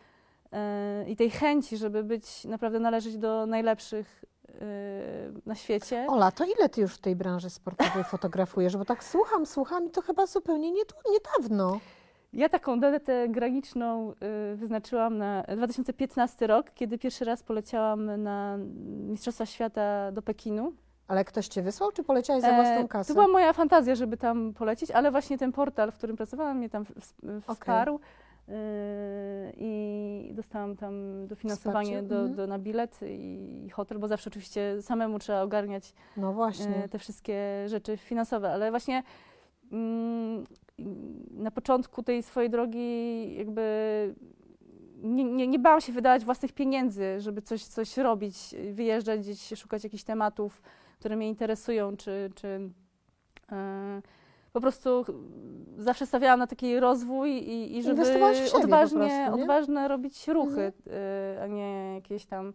e, 0.52 1.10
i 1.10 1.15
tej 1.15 1.30
chęci, 1.30 1.78
żeby 1.78 2.04
być, 2.04 2.45
naprawdę 2.45 2.80
należeć 2.80 3.17
do 3.17 3.45
najlepszych 3.45 4.26
e, 4.50 4.52
na 5.45 5.56
świecie. 5.56 6.06
Ola, 6.10 6.32
to 6.32 6.45
ile 6.45 6.69
ty 6.69 6.82
już 6.82 6.93
w 6.95 7.02
tej 7.02 7.15
branży 7.15 7.50
sportowej 7.50 8.04
fotografujesz? 8.13 8.78
Bo 8.78 8.86
tak 8.86 9.04
słucham, 9.04 9.45
słucham 9.45 9.88
i 9.88 9.89
to 9.89 10.02
chyba 10.02 10.26
zupełnie 10.26 10.72
nie, 10.72 10.82
niedawno. 11.12 11.80
Ja 12.34 12.50
taką 12.50 12.80
datę 12.80 13.30
graniczną 13.30 14.13
e, 14.13 14.56
wyznaczyłam 14.56 15.17
na 15.17 15.43
2015 15.43 16.48
rok, 16.48 16.72
kiedy 16.76 16.98
pierwszy 16.98 17.26
raz 17.26 17.43
poleciałam 17.43 18.24
na 18.24 18.58
Mistrzostwa 19.10 19.45
Świata 19.45 20.12
do 20.12 20.22
Pekinu. 20.22 20.74
Ale 21.10 21.26
ktoś 21.26 21.48
cię 21.48 21.62
wysłał, 21.62 21.91
czy 21.91 22.04
poleciałaś 22.04 22.41
za 22.41 22.48
E, 22.48 22.56
własną 22.56 22.88
kasę? 22.88 23.08
To 23.08 23.13
była 23.13 23.28
moja 23.28 23.54
fantazja, 23.54 23.95
żeby 23.95 24.17
tam 24.17 24.54
polecieć, 24.54 24.91
ale 24.91 25.12
właśnie 25.12 25.38
ten 25.38 25.52
portal, 25.52 25.91
w 25.91 25.98
którym 25.98 26.17
pracowałam, 26.17 26.58
mnie 26.58 26.69
tam 26.69 26.86
wsparł. 27.41 28.00
e, 28.50 28.54
I 29.58 30.32
dostałam 30.34 30.76
tam 30.76 31.28
dofinansowanie 31.28 32.04
do, 32.04 32.15
mhm. 32.15 32.36
do, 32.36 32.48
na 32.48 32.60
bilet 32.60 33.00
i, 33.04 33.69
hotel, 33.69 34.00
bo 34.00 34.08
zawsze 34.08 34.30
oczywiście 34.30 34.82
samemu 34.82 35.19
trzeba 35.19 35.41
ogarniać 35.41 35.93
No 36.17 36.34
właśnie. 36.34 36.84
e, 36.84 36.89
te 36.89 37.00
wszystkie 37.00 37.63
rzeczy 37.67 37.98
finansowe, 37.98 38.52
ale 38.52 38.69
właśnie 38.69 39.04
mm, 39.72 40.43
na 41.32 41.52
początku 41.52 42.04
tej 42.04 42.24
swojej 42.24 42.50
drogi 42.50 43.36
jakby 43.36 43.63
nie, 45.04 45.24
nie, 45.24 45.48
nie 45.48 45.60
bałam 45.60 45.82
się 45.82 45.93
wydawać 45.93 46.26
własnych 46.26 46.54
pieniędzy, 46.54 47.19
żeby 47.19 47.41
coś, 47.41 47.63
coś 47.63 47.98
robić, 47.98 48.56
wyjeżdżać 48.72 49.19
gdzieś, 49.19 49.60
szukać 49.60 49.84
jakichś 49.84 50.04
tematów, 50.04 50.62
które 51.00 51.16
mnie 51.16 51.30
interesują, 51.30 51.98
czy, 51.98 52.32
czy 52.36 52.70
e, 53.52 54.02
po 54.54 54.62
prostu 54.62 55.06
zawsze 55.78 56.06
stawiałam 56.06 56.40
na 56.40 56.48
taki 56.48 56.80
rozwój 56.80 57.32
i, 57.32 57.78
i 57.78 57.84
żeby 57.84 58.02
odważnie, 58.02 58.48
prostu, 59.08 59.42
odważne 59.42 59.88
robić 59.88 60.28
ruchy, 60.28 60.62
Mhm. 60.62 60.74
e, 61.38 61.44
a 61.44 61.48
nie 61.48 61.94
jakieś 61.96 62.26
tam 62.26 62.54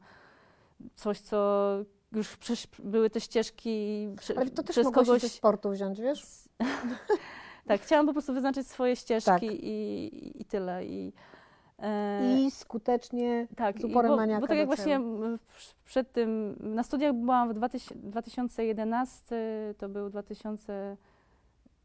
coś, 0.94 1.20
co 1.20 1.68
już 2.12 2.36
były 2.78 3.10
te 3.10 3.20
ścieżki 3.20 4.08
Ale 4.36 4.50
to 4.50 4.62
też 4.62 4.74
przez 4.74 4.90
kogoś. 4.90 5.22
ze 5.22 5.28
sportu 5.28 5.70
wziąć, 5.70 6.00
wiesz? 6.00 6.22
tak, 7.68 7.80
chciałam 7.80 8.06
po 8.06 8.12
prostu 8.12 8.34
wyznaczyć 8.34 8.66
swoje 8.66 8.96
ścieżki 8.96 9.30
Tak. 9.30 9.42
i, 9.42 10.40
i 10.40 10.44
tyle. 10.44 10.84
I, 10.84 11.12
I 12.36 12.50
skutecznie 12.50 13.46
tak, 13.56 13.80
z 13.80 13.84
uporem 13.84 14.10
bo, 14.10 14.16
maniaka 14.16 14.40
bo 14.40 14.46
tak 14.46 14.58
jak 14.58 14.66
właśnie 14.66 15.00
przed 15.84 16.12
tym, 16.12 16.56
na 16.60 16.82
studiach 16.82 17.12
byłam 17.12 17.48
w 17.48 17.54
2000, 17.54 17.94
2011, 17.94 19.36
to 19.78 19.88
był 19.88 20.10
2000, 20.10 20.96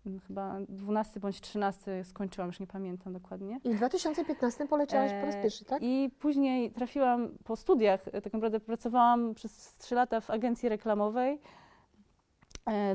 m, 0.05 0.19
chyba 0.27 0.55
12 0.69 1.19
bądź 1.19 1.41
13 1.41 2.03
skończyłam, 2.03 2.47
już 2.47 2.59
nie 2.59 2.67
pamiętam 2.67 3.13
dokładnie. 3.13 3.59
I 3.63 3.73
w 3.73 3.77
2015 3.77 4.67
poleciałaś 4.67 5.11
po 5.11 5.25
raz 5.25 5.35
E, 5.35 5.41
pierwszy, 5.41 5.65
tak? 5.65 5.83
I 5.83 6.09
później 6.19 6.71
trafiłam 6.71 7.29
po 7.43 7.55
studiach, 7.55 8.07
e, 8.07 8.21
tak 8.21 8.33
naprawdę 8.33 8.59
pracowałam 8.59 9.33
przez 9.33 9.73
3 9.77 9.95
lata 9.95 10.21
w 10.21 10.29
agencji 10.29 10.69
reklamowej 10.69 11.33
e, 11.33 11.39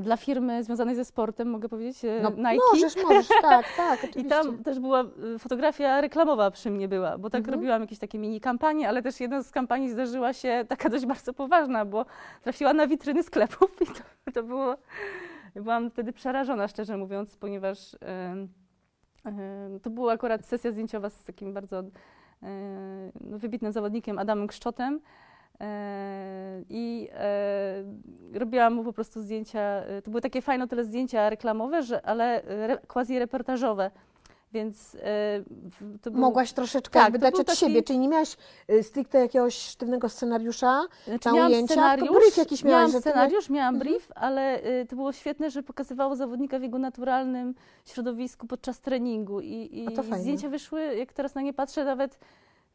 dla 0.01 0.17
firmy 0.17 0.63
związanej 0.63 0.95
ze 0.95 1.05
sportem, 1.05 1.49
mogę 1.49 1.69
powiedzieć, 1.69 2.05
e, 2.05 2.19
No, 2.23 2.29
Nike. 2.29 2.63
możesz, 2.73 3.03
możesz, 3.03 3.27
tak, 3.41 3.65
tak, 3.77 4.03
I 4.03 4.09
oczywiście. 4.09 4.29
tam 4.29 4.63
też 4.63 4.79
była 4.79 5.03
y, 5.35 5.39
fotografia 5.39 6.01
reklamowa 6.01 6.51
przy 6.51 6.71
mnie 6.71 6.87
była, 6.87 7.17
bo 7.17 7.29
tak 7.29 7.39
Mhm. 7.39 7.55
robiłam 7.59 7.81
jakieś 7.81 7.99
takie 7.99 8.19
mini 8.19 8.41
kampanie, 8.41 8.89
ale 8.89 9.01
też 9.01 9.19
jedna 9.19 9.43
z 9.43 9.51
kampanii 9.51 9.89
zdarzyła 9.89 10.33
się 10.33 10.65
taka 10.69 10.89
dość 10.89 11.05
bardzo 11.05 11.33
poważna, 11.33 11.85
bo 11.85 12.05
trafiła 12.41 12.73
na 12.73 12.87
witryny 12.87 13.23
sklepów 13.23 13.81
i 13.81 13.85
to, 13.85 14.31
to 14.33 14.43
było, 14.43 14.75
byłam 15.55 15.89
wtedy 15.91 16.13
przerażona, 16.13 16.67
szczerze 16.67 16.97
mówiąc, 16.97 17.37
ponieważ 17.37 17.95
em, 18.01 18.47
em, 19.25 19.79
to 19.79 19.89
była 19.89 20.13
akurat 20.13 20.45
sesja 20.45 20.71
zdjęciowa 20.71 21.09
z 21.09 21.23
takim 21.23 21.53
bardzo 21.53 21.79
e, 21.79 21.83
no, 23.21 23.37
wybitnym 23.39 23.71
zawodnikiem 23.71 24.19
Adamem 24.19 24.47
Kszczotem. 24.47 24.99
E, 25.61 26.61
I 26.69 27.09
e, 27.13 27.83
robiłam 28.33 28.73
mu 28.73 28.83
po 28.83 28.93
prostu 28.93 29.21
zdjęcia. 29.21 29.59
e, 29.61 30.01
To 30.01 30.11
były 30.11 30.21
takie 30.21 30.41
fajne 30.41 30.67
tyle 30.67 30.83
zdjęcia 30.83 31.29
reklamowe, 31.29 31.83
że, 31.83 32.05
ale 32.05 32.43
re, 32.43 32.77
quasi 32.87 33.19
reportażowe. 33.19 33.91
Więc 34.53 34.97
był, 36.03 36.13
Mogłaś 36.21 36.53
troszeczkę 36.53 36.99
Tak, 36.99 37.17
dać 37.17 37.35
od 37.39 37.47
taki- 37.47 37.59
siebie, 37.59 37.83
czyli 37.83 37.99
nie 37.99 38.07
miałaś 38.09 38.37
stricte 38.81 39.19
jakiegoś 39.19 39.55
sztywnego 39.55 40.09
scenariusza, 40.09 40.81
Znaczy, 41.05 41.29
na 41.29 41.35
miałam 41.35 41.51
ujęcia, 41.51 41.73
scenariusz, 41.73 42.07
to 42.07 42.13
brief 42.13 42.37
jakiś 42.37 42.63
miałaś, 42.63 42.87
miałam 42.87 43.01
scenariusz, 43.01 43.49
miałam 43.49 43.75
Mhm. 43.75 43.89
brief, 43.91 44.11
ale 44.15 44.63
y, 44.65 44.85
to 44.89 44.95
było 44.95 45.11
świetne, 45.11 45.49
że 45.51 45.63
pokazywało 45.63 46.15
zawodnika 46.15 46.59
w 46.59 46.61
jego 46.61 46.77
naturalnym 46.79 47.55
środowisku 47.85 48.47
podczas 48.47 48.79
treningu 48.81 49.41
i, 49.41 49.69
i 49.71 49.87
zdjęcia 50.19 50.49
wyszły, 50.49 50.95
jak 50.95 51.13
teraz 51.13 51.35
na 51.35 51.41
nie 51.41 51.53
patrzę, 51.53 51.85
nawet 51.85 52.19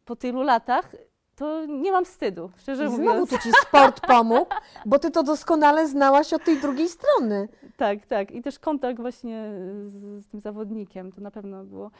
po 0.04 0.16
tylu 0.16 0.42
latach, 0.42 0.92
to 1.40 1.66
nie 1.66 1.92
mam 1.92 2.04
wstydu, 2.04 2.50
szczerze 2.56 2.84
I 2.84 2.88
znowu 2.88 3.02
mówiąc. 3.02 3.30
tu 3.30 3.38
ci 3.38 3.50
sport 3.62 4.00
pomógł, 4.06 4.46
bo 4.86 4.98
ty 4.98 5.10
to 5.10 5.22
doskonale 5.22 5.88
znałaś 5.88 6.32
od 6.32 6.44
tej 6.44 6.56
drugiej 6.60 6.88
strony. 6.88 7.48
Tak, 7.76 8.06
tak. 8.06 8.30
I 8.30 8.42
też 8.42 8.58
kontakt 8.58 9.00
właśnie 9.00 9.50
z, 9.86 10.24
z 10.24 10.28
tym 10.28 10.40
zawodnikiem, 10.40 11.12
to 11.12 11.20
na 11.20 11.30
pewno 11.30 11.64
było. 11.64 11.90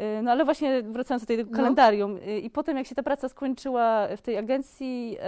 Y, 0.00 0.22
No 0.22 0.30
ale 0.30 0.44
właśnie 0.44 0.82
wracając 0.82 1.22
do 1.22 1.26
tego 1.26 1.50
No. 1.50 1.56
kalendarium 1.56 2.16
y, 2.16 2.38
i 2.38 2.50
potem 2.50 2.76
jak 2.76 2.86
się 2.86 2.94
ta 2.94 3.02
praca 3.02 3.28
skończyła 3.28 4.08
w 4.16 4.22
tej 4.22 4.38
agencji, 4.38 5.18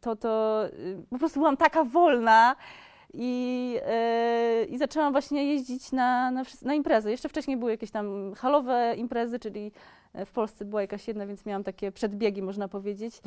to, 0.00 0.16
to 0.16 0.62
y, 0.66 0.96
po 1.10 1.18
prostu 1.18 1.40
byłam 1.40 1.56
taka 1.56 1.84
wolna 1.84 2.56
i, 3.16 3.78
i 4.68 4.78
zaczęłam 4.78 5.12
właśnie 5.12 5.44
jeździć 5.44 5.92
na, 5.92 6.30
na, 6.30 6.42
na 6.62 6.74
imprezy. 6.74 7.10
Jeszcze 7.10 7.28
wcześniej 7.28 7.56
były 7.56 7.70
jakieś 7.70 7.90
tam 7.90 8.34
halowe 8.34 8.94
imprezy, 8.96 9.38
czyli 9.38 9.72
w 10.26 10.32
Polsce 10.32 10.64
była 10.64 10.80
jakaś 10.80 11.08
jedna, 11.08 11.26
więc 11.26 11.46
miałam 11.46 11.64
takie 11.64 11.92
przedbiegi, 11.92 12.42
można 12.42 12.68
powiedzieć 12.68 13.22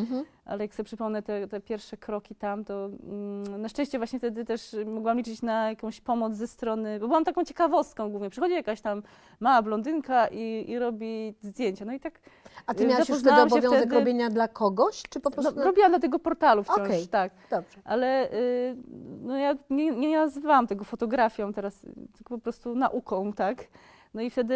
ale 0.48 0.64
jak 0.64 0.74
sobie 0.74 0.86
przypomnę 0.86 1.22
te, 1.22 1.48
te 1.48 1.62
pierwsze 1.62 1.98
kroki 1.98 2.36
tam, 2.36 2.66
to 2.66 2.86
mm, 2.86 3.62
na 3.62 3.70
szczęście 3.70 3.98
właśnie 3.98 4.20
wtedy 4.20 4.46
też 4.46 4.76
mogłam 4.86 5.18
liczyć 5.18 5.42
na 5.42 5.70
jakąś 5.70 6.02
pomoc 6.02 6.34
ze 6.34 6.48
strony, 6.48 7.00
bo 7.00 7.08
byłam 7.08 7.24
taką 7.24 7.46
ciekawostką 7.46 8.10
głównie. 8.10 8.30
Przychodzi 8.30 8.54
jakaś 8.54 8.82
tam 8.82 9.04
mała 9.40 9.62
blondynka 9.62 10.28
i, 10.28 10.66
i 10.68 10.80
robi 10.80 11.34
zdjęcia. 11.42 11.86
No 11.86 11.94
i 11.94 12.00
tak 12.00 12.20
A 12.66 12.74
ty 12.74 12.84
Y, 12.84 12.88
miałaś 12.88 13.10
już 13.10 13.20
wtedy 13.20 13.42
obowiązek 13.42 13.80
wtedy- 13.80 13.96
robienia 13.96 14.30
dla 14.30 14.48
kogoś, 14.48 15.04
czy 15.10 15.20
po 15.20 15.30
no, 15.30 15.34
prostu... 15.34 15.64
robiłam 15.64 15.92
dla 15.92 16.00
tego 16.00 16.20
portalu 16.20 16.64
wciąż, 16.64 16.80
Okej. 16.80 17.08
tak. 17.08 17.32
Dobrze. 17.50 17.78
Ale 17.84 18.34
y, 18.34 18.76
no 19.22 19.38
ja 19.38 19.56
nie, 19.70 19.92
nie 19.92 20.18
nazywałam 20.18 20.68
tego 20.68 20.86
fotografią 20.86 21.54
teraz, 21.54 21.80
tylko 22.18 22.36
po 22.36 22.40
prostu 22.40 22.76
nauką, 22.76 23.34
tak. 23.34 23.68
No 24.14 24.22
i 24.22 24.30
wtedy 24.30 24.54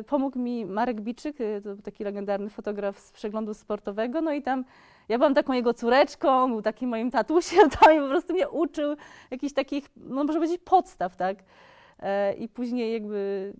y, 0.00 0.04
pomógł 0.04 0.38
mi 0.38 0.66
Marek 0.66 1.00
Biczyk, 1.00 1.40
y, 1.40 1.60
to 1.64 1.74
był 1.74 1.82
taki 1.82 2.04
legendarny 2.04 2.50
fotograf 2.50 2.98
z 2.98 3.12
przeglądu 3.12 3.54
sportowego, 3.54 4.20
no 4.20 4.32
i 4.32 4.42
tam 4.42 4.64
ja 5.08 5.18
byłam 5.18 5.34
taką 5.34 5.52
jego 5.52 5.74
córeczką, 5.74 6.48
był 6.48 6.62
takim 6.62 6.88
moim 6.88 7.10
tatusiem, 7.10 7.70
tam 7.80 7.96
i 7.96 8.00
po 8.00 8.08
prostu 8.08 8.32
mnie 8.32 8.48
uczył 8.48 8.96
jakichś 9.30 9.52
takich, 9.52 9.88
no 9.96 10.14
może 10.24 10.38
powiedzieć 10.38 10.60
podstaw, 10.64 11.16
tak. 11.16 11.36
E, 12.00 12.34
I 12.34 12.48
później 12.48 12.92
jakby 12.92 13.52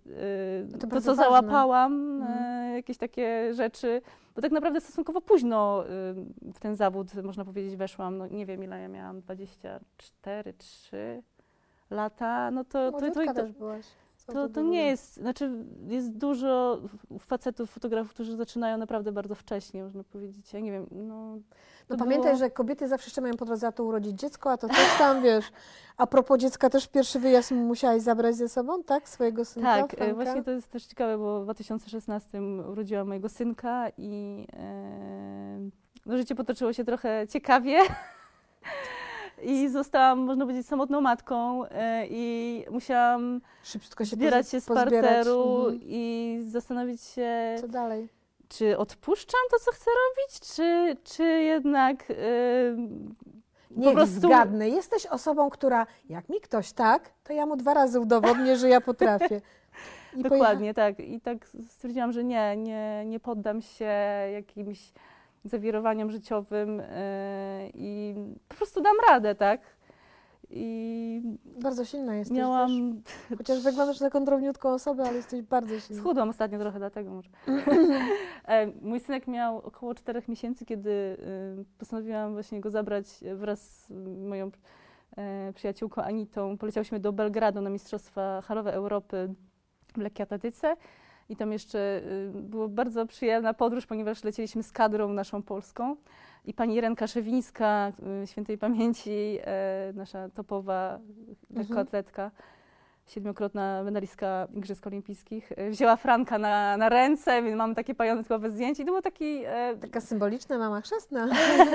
e, 0.67 0.71
To 0.71 0.77
to, 0.77 0.87
bardzo 0.87 1.05
co 1.05 1.15
ważne. 1.15 1.23
załapałam, 1.23 2.21
Mhm. 2.21 2.43
e, 2.71 2.75
jakieś 2.75 2.97
takie 2.97 3.53
rzeczy, 3.53 4.01
bo 4.35 4.41
tak 4.41 4.51
naprawdę 4.51 4.81
stosunkowo 4.81 5.21
późno 5.21 5.83
y, 5.85 6.51
w 6.53 6.59
ten 6.59 6.75
zawód, 6.75 7.07
można 7.23 7.45
powiedzieć, 7.45 7.75
weszłam. 7.75 8.17
No 8.17 8.27
nie 8.27 8.45
wiem, 8.45 8.63
ile 8.63 8.81
ja 8.81 8.87
miałam, 8.87 9.21
24, 9.21 10.53
3 10.53 11.23
lata. 11.89 12.51
No 12.51 12.63
to, 12.63 12.91
to, 12.91 12.99
to, 12.99 13.25
to, 13.25 13.33
też 13.33 13.51
byłaś. 13.51 13.85
Co 14.27 14.33
to, 14.33 14.49
to 14.49 14.61
nie 14.61 14.85
jest, 14.85 15.15
znaczy 15.15 15.51
jest 15.87 16.17
dużo 16.17 16.79
facetów, 17.19 17.69
fotografów, 17.71 18.13
którzy 18.13 18.35
zaczynają 18.35 18.77
naprawdę 18.77 19.11
bardzo 19.11 19.35
wcześnie, 19.35 19.83
można 19.83 20.03
powiedzieć. 20.03 20.53
Ja 20.53 20.59
nie 20.59 20.71
wiem, 20.71 20.87
no... 20.91 21.37
No 21.89 21.97
pamiętaj, 21.97 22.31
było- 22.31 22.39
że 22.39 22.49
kobiety 22.51 22.87
zawsze 22.87 23.07
jeszcze 23.07 23.21
mają 23.21 23.33
po 23.37 23.45
drodze 23.45 23.67
a 23.67 23.71
to 23.71 23.83
urodzić 23.83 24.19
dziecko, 24.19 24.51
a 24.51 24.57
to 24.57 24.67
też 24.67 24.97
tam, 24.97 25.23
wiesz. 25.23 25.51
A 25.97 26.07
propos 26.07 26.39
dziecka, 26.39 26.69
też 26.69 26.87
pierwszy 26.87 27.19
wyjazd 27.19 27.51
musiałaś 27.51 28.01
zabrać 28.01 28.35
ze 28.35 28.49
sobą, 28.49 28.83
tak? 28.83 29.09
Swojego 29.09 29.45
synka, 29.45 29.81
Tak, 29.81 29.93
e, 29.93 29.97
Franka? 29.97 30.13
właśnie 30.15 30.43
to 30.43 30.51
jest 30.51 30.67
też 30.67 30.85
ciekawe, 30.85 31.17
bo 31.17 31.41
w 31.41 31.43
2016 31.43 32.41
urodziłam 32.71 33.07
mojego 33.07 33.29
synka 33.29 33.87
i 33.97 34.45
e, 34.53 35.69
no, 36.05 36.17
życie 36.17 36.35
potoczyło 36.35 36.73
się 36.73 36.83
trochę 36.85 37.25
ciekawie. 37.29 37.79
I 39.43 39.69
zostałam, 39.69 40.19
można 40.19 40.45
powiedzieć, 40.45 40.67
samotną 40.67 41.01
matką 41.01 41.65
e, 41.65 42.07
i 42.09 42.65
musiałam 42.71 43.41
Szybciutko 43.63 44.05
się 44.05 44.15
zbierać 44.15 44.49
się 44.49 44.61
z 44.61 44.65
parteru 44.65 45.59
Mhm. 45.59 45.79
i 45.83 46.39
zastanowić 46.47 47.01
się, 47.01 47.55
Co 47.61 47.67
dalej? 47.67 48.09
czy 48.49 48.77
odpuszczam 48.77 49.39
to, 49.51 49.57
co 49.59 49.71
chcę 49.71 49.91
robić, 49.91 50.39
czy, 50.55 50.97
czy 51.13 51.23
jednak 51.23 52.03
e, 52.11 52.15
Nie 53.71 53.87
po 53.89 53.93
prostu... 53.93 54.19
zgadnę. 54.19 54.69
Jesteś 54.69 55.05
osobą, 55.05 55.49
która, 55.49 55.87
jak 56.09 56.29
mi 56.29 56.41
ktoś 56.41 56.71
tak, 56.71 57.09
to 57.23 57.33
ja 57.33 57.45
mu 57.45 57.55
dwa 57.55 57.73
razy 57.73 57.99
udowodnię, 57.99 58.57
że 58.57 58.69
ja 58.69 58.81
potrafię. 58.81 59.41
I 60.13 60.17
pojecha- 60.17 60.29
Dokładnie, 60.29 60.73
tak. 60.73 60.99
I 60.99 61.21
tak 61.21 61.37
stwierdziłam, 61.67 62.11
że 62.11 62.23
nie, 62.23 62.57
nie, 62.57 63.03
nie 63.05 63.19
poddam 63.19 63.61
się 63.61 63.89
jakimś 64.33 64.91
zawirowaniom 65.45 66.11
życiowym 66.11 66.77
yy, 66.77 66.83
i 67.73 68.15
po 68.47 68.55
prostu 68.55 68.81
dam 68.81 68.95
radę, 69.09 69.35
tak? 69.35 69.61
I 70.49 71.21
Bardzo 71.61 71.85
silna 71.85 72.15
jesteś. 72.15 72.37
miałam. 72.37 72.93
Wiesz? 73.29 73.37
Chociaż 73.37 73.63
wyglądasz 73.63 73.99
na 73.99 74.07
taką 74.07 74.25
drobniutką 74.25 74.69
osobę, 74.69 75.03
ale 75.03 75.15
jesteś 75.15 75.41
bardzo 75.41 75.79
silna. 75.79 76.01
Schudłam 76.01 76.29
ostatnio 76.29 76.59
trochę, 76.59 76.79
dlatego 76.79 77.11
może. 77.11 77.29
E, 78.47 78.67
Mój 78.81 78.99
synek 78.99 79.27
miał 79.27 79.57
około 79.57 79.95
4 79.95 80.21
miesięcy, 80.27 80.65
kiedy 80.65 80.89
y, 80.89 81.65
postanowiłam 81.77 82.33
właśnie 82.33 82.61
go 82.61 82.69
zabrać 82.69 83.05
wraz 83.35 83.85
z 83.85 83.91
moją 84.27 84.51
e, 85.17 85.53
przyjaciółką 85.53 86.01
Anitą. 86.01 86.57
Poleciałyśmy 86.57 86.99
do 86.99 87.13
Belgradu 87.13 87.61
na 87.61 87.69
Mistrzostwa 87.69 88.41
Halowe 88.41 88.73
Europy 88.73 89.33
w 89.93 89.97
lekkiej 89.97 90.23
atletyce. 90.23 90.75
I 91.29 91.35
tam 91.35 91.51
jeszcze 91.51 92.01
y, 92.35 92.41
była 92.41 92.67
bardzo 92.67 93.05
przyjemna 93.05 93.53
podróż, 93.53 93.85
ponieważ 93.85 94.23
lecieliśmy 94.23 94.63
z 94.63 94.71
kadrą 94.71 95.13
naszą 95.13 95.41
polską. 95.43 95.95
I 96.45 96.53
pani 96.53 96.75
Irenka 96.75 97.07
Szewińska, 97.07 97.91
y, 98.23 98.27
świętej 98.27 98.57
pamięci, 98.57 99.37
e, 99.41 99.93
nasza 99.95 100.29
topowa 100.29 100.99
lekkoatletka, 101.49 102.31
siedmiokrotna 103.07 103.83
medalistka 103.83 104.47
Igrzysk 104.53 104.87
Olimpijskich, 104.87 105.51
e, 105.51 105.69
wzięła 105.69 105.95
Franka 105.95 106.37
na, 106.37 106.77
na 106.77 106.89
ręce, 106.89 107.43
więc 107.43 107.57
mamy 107.57 107.75
takie 107.75 107.95
pamiątkowe 107.95 108.49
zdjęcie. 108.49 108.83
I 108.83 108.85
to 108.85 108.91
był 108.91 109.01
taki, 109.01 109.43
e, 109.45 109.75
Taka 109.81 110.01
symboliczna 110.01 110.57
mama 110.57 110.81
chrzestna. 110.81 111.27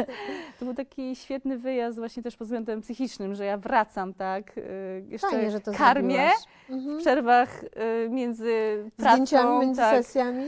to 0.59 0.65
był 0.65 0.75
taki 0.75 1.17
świetny 1.17 1.59
wyjazd 1.59 1.99
właśnie 1.99 2.23
też 2.23 2.37
pod 2.37 2.47
względem 2.47 2.81
psychicznym, 2.81 3.35
że 3.35 3.45
ja 3.45 3.57
wracam, 3.57 4.15
tak, 4.15 4.59
e, 4.59 4.63
jeszcze 5.09 5.31
Fajnie, 5.31 5.51
że 5.51 5.61
to 5.61 5.73
karmię 5.73 6.31
w 6.69 6.73
Mhm. 6.73 6.99
przerwach 6.99 7.65
między 8.11 8.85
pracą, 8.97 9.13
Zdjęciami 9.13 9.59
między 9.61 9.81
tak, 9.81 9.97
sesjami. 10.05 10.45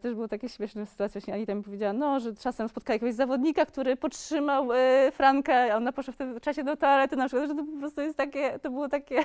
Też 0.00 0.14
było 0.14 0.28
takie 0.28 0.48
śmieszne 0.48 0.86
sytuacje. 0.86 1.20
Właśnie 1.20 1.34
Anita 1.34 1.54
mi 1.54 1.62
powiedziała, 1.62 1.92
no, 1.92 2.20
że 2.20 2.34
czasem 2.34 2.68
spotkała 2.68 2.94
jakiegoś 2.94 3.14
zawodnika, 3.14 3.66
który 3.66 3.96
podtrzymał 3.96 4.72
e, 4.72 5.10
Franka, 5.12 5.54
a 5.54 5.76
ona 5.76 5.92
poszła 5.92 6.12
w 6.12 6.16
tym 6.16 6.40
czasie 6.40 6.64
do 6.64 6.76
toalety 6.76 7.16
na 7.16 7.26
przykład, 7.28 7.48
że 7.48 7.54
to 7.54 7.64
po 7.64 7.78
prostu 7.80 8.00
jest 8.00 8.16
takie, 8.16 8.58
to 8.58 8.70
było 8.70 8.88
takie, 8.88 9.16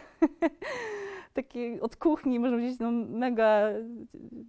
takie 1.34 1.78
od 1.82 1.96
kuchni, 1.96 2.40
można 2.40 2.58
powiedzieć, 2.58 2.80
no 2.80 2.92
mega, 2.92 3.60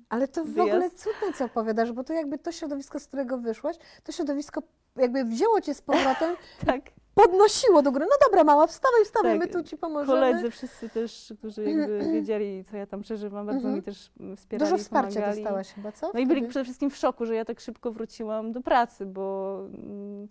Ale 0.09 0.29
to 0.29 0.45
w 0.45 0.49
wyjazd. 0.49 0.71
ogóle 0.73 0.91
cudne, 0.91 1.33
co 1.39 1.45
opowiadasz, 1.45 1.93
bo 1.93 2.05
to 2.05 2.13
jakby 2.13 2.39
to 2.39 2.53
środowisko, 2.53 3.01
z 3.01 3.07
którego 3.07 3.39
wyszłaś, 3.39 3.77
to 4.05 4.13
środowisko 4.13 4.63
jakby 4.97 5.25
wzięło 5.25 5.61
cię 5.61 5.75
z 5.75 5.83
powrotem, 5.83 6.37
tak, 6.67 6.81
podnosiło 7.15 7.83
do 7.83 7.93
góry. 7.93 8.07
No 8.11 8.17
dobra, 8.27 8.45
mała, 8.45 8.67
wstawaj, 8.67 9.05
wstawaj, 9.05 9.39
Tak. 9.39 9.49
my 9.49 9.53
tu 9.55 9.69
ci 9.69 9.77
pomożemy. 9.77 10.13
koledzy 10.21 10.51
wszyscy 10.51 10.89
też, 10.89 11.35
którzy 11.39 11.63
jakby 11.71 12.13
wiedzieli, 12.13 12.65
co 12.65 12.77
ja 12.77 12.87
tam 12.87 13.01
przeżywam, 13.03 13.47
bardzo 13.47 13.59
Mhm. 13.59 13.75
mi 13.77 13.83
też 13.83 14.11
wspierali, 14.37 14.71
Dużo 14.71 14.83
wsparcia 14.85 15.15
pomagali. 15.15 15.37
dostałaś 15.43 15.73
chyba, 15.73 15.93
co? 15.93 16.11
No 16.15 16.21
i 16.21 16.27
byli 16.27 16.47
przede 16.49 16.65
wszystkim 16.65 16.91
w 16.91 16.97
szoku, 16.97 17.27
że 17.27 17.35
ja 17.35 17.45
tak 17.45 17.61
szybko 17.61 17.91
wróciłam 17.93 18.53
do 18.53 18.61
pracy, 18.61 19.07
bo 19.07 19.59
mm, 19.75 20.29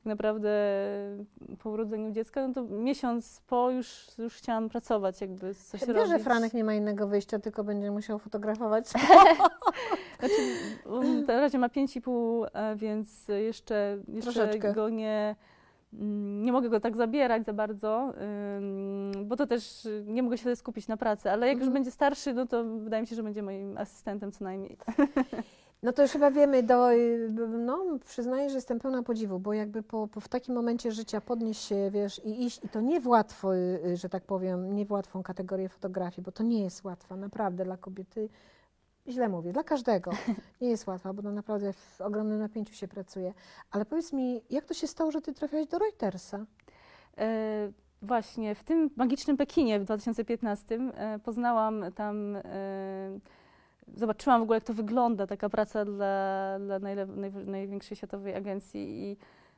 tak 0.00 0.06
naprawdę 0.06 0.50
po 1.62 1.70
urodzeniu 1.70 2.10
dziecka, 2.10 2.48
no 2.48 2.54
to 2.54 2.62
miesiąc 2.64 3.42
po 3.46 3.70
już, 3.70 4.06
już 4.18 4.34
chciałam 4.34 4.68
pracować, 4.68 5.20
jakby 5.20 5.54
coś 5.54 5.80
Wiesz, 5.80 5.88
robić. 5.96 6.08
że 6.10 6.18
Franek 6.18 6.54
nie 6.54 6.64
ma 6.64 6.74
innego 6.74 7.06
wyjścia, 7.08 7.38
tylko 7.38 7.64
będzie 7.64 7.90
musiał 7.90 8.18
fotografować. 8.18 8.88
Znaczy, 10.18 10.34
on 10.90 11.24
na 11.24 11.40
razie 11.40 11.58
ma 11.58 11.68
5,5, 11.68 12.46
e, 12.52 12.76
więc 12.76 13.28
jeszcze, 13.28 13.98
jeszcze 14.08 14.32
Troszeczkę. 14.32 14.72
go 14.72 14.88
nie, 14.88 15.36
mm, 15.92 16.42
nie 16.42 16.52
mogę 16.52 16.68
go 16.68 16.80
tak 16.80 16.96
zabierać 16.96 17.44
za 17.44 17.52
bardzo, 17.52 18.12
bo 19.24 19.36
to 19.36 19.46
też 19.46 19.88
nie 20.06 20.22
mogę 20.22 20.38
się 20.38 20.56
skupić 20.56 20.88
na 20.88 20.96
pracy, 20.96 21.30
ale 21.30 21.46
jak 21.46 21.56
już 21.56 21.66
Mhm. 21.66 21.74
będzie 21.74 21.90
starszy, 21.90 22.34
no 22.34 22.46
to 22.46 22.64
wydaje 22.64 23.00
mi 23.00 23.06
się, 23.06 23.16
że 23.16 23.22
będzie 23.22 23.42
moim 23.42 23.78
asystentem 23.78 24.32
co 24.32 24.44
najmniej. 24.44 24.76
No 25.82 25.92
to 25.92 26.02
już 26.02 26.10
chyba 26.10 26.30
wiemy, 26.30 26.62
do, 26.62 26.88
no 27.48 27.98
przyznaję, 28.04 28.50
że 28.50 28.54
jestem 28.54 28.78
pełna 28.78 29.02
podziwu, 29.02 29.38
bo 29.38 29.52
jakby 29.52 29.82
po, 29.82 30.08
po 30.08 30.20
w 30.20 30.28
takim 30.28 30.54
momencie 30.54 30.92
życia 30.92 31.20
podnieść 31.20 31.62
się, 31.64 31.90
wiesz, 31.90 32.20
i 32.24 32.44
iść, 32.44 32.64
i 32.64 32.68
to 32.68 32.80
nie 32.80 33.00
w 33.00 33.08
łatwo, 33.08 33.54
y, 33.54 33.80
y, 33.86 33.96
że 33.96 34.08
tak 34.08 34.22
powiem, 34.22 34.74
nie 34.74 34.86
w 34.86 34.92
łatwą 34.92 35.22
kategorię 35.22 35.68
fotografii, 35.68 36.24
bo 36.24 36.32
to 36.32 36.42
nie 36.42 36.62
jest 36.62 36.84
łatwa, 36.84 37.16
naprawdę 37.16 37.64
dla 37.64 37.76
kobiety, 37.76 38.28
źle 39.08 39.28
mówię, 39.28 39.52
dla 39.52 39.64
każdego 39.64 40.10
nie 40.60 40.70
jest 40.70 40.86
łatwa, 40.86 41.12
bo 41.12 41.22
to 41.22 41.30
naprawdę 41.30 41.72
w 41.72 42.00
ogromnym 42.00 42.38
napięciu 42.38 42.74
się 42.74 42.88
pracuje. 42.88 43.34
Ale 43.70 43.84
powiedz 43.84 44.12
mi, 44.12 44.42
jak 44.50 44.64
to 44.64 44.74
się 44.74 44.86
stało, 44.86 45.10
że 45.10 45.20
ty 45.20 45.32
trafiałaś 45.32 45.66
do 45.66 45.78
Reutersa? 45.78 46.46
E, 47.18 47.72
właśnie 48.02 48.54
w 48.54 48.64
tym 48.64 48.90
magicznym 48.96 49.36
Pekinie 49.36 49.80
w 49.80 49.84
2015 49.84 50.78
e, 50.94 51.18
poznałam 51.18 51.84
tam, 51.94 52.36
e, 52.36 52.42
zobaczyłam 53.94 54.40
w 54.40 54.42
ogóle, 54.42 54.56
jak 54.56 54.64
to 54.64 54.74
wygląda, 54.74 55.26
taka 55.26 55.48
praca 55.48 55.84
dla, 55.84 56.58
dla 56.58 56.78
największej 57.46 57.96
światowej 57.96 58.34
agencji 58.34 59.10
i 59.10 59.16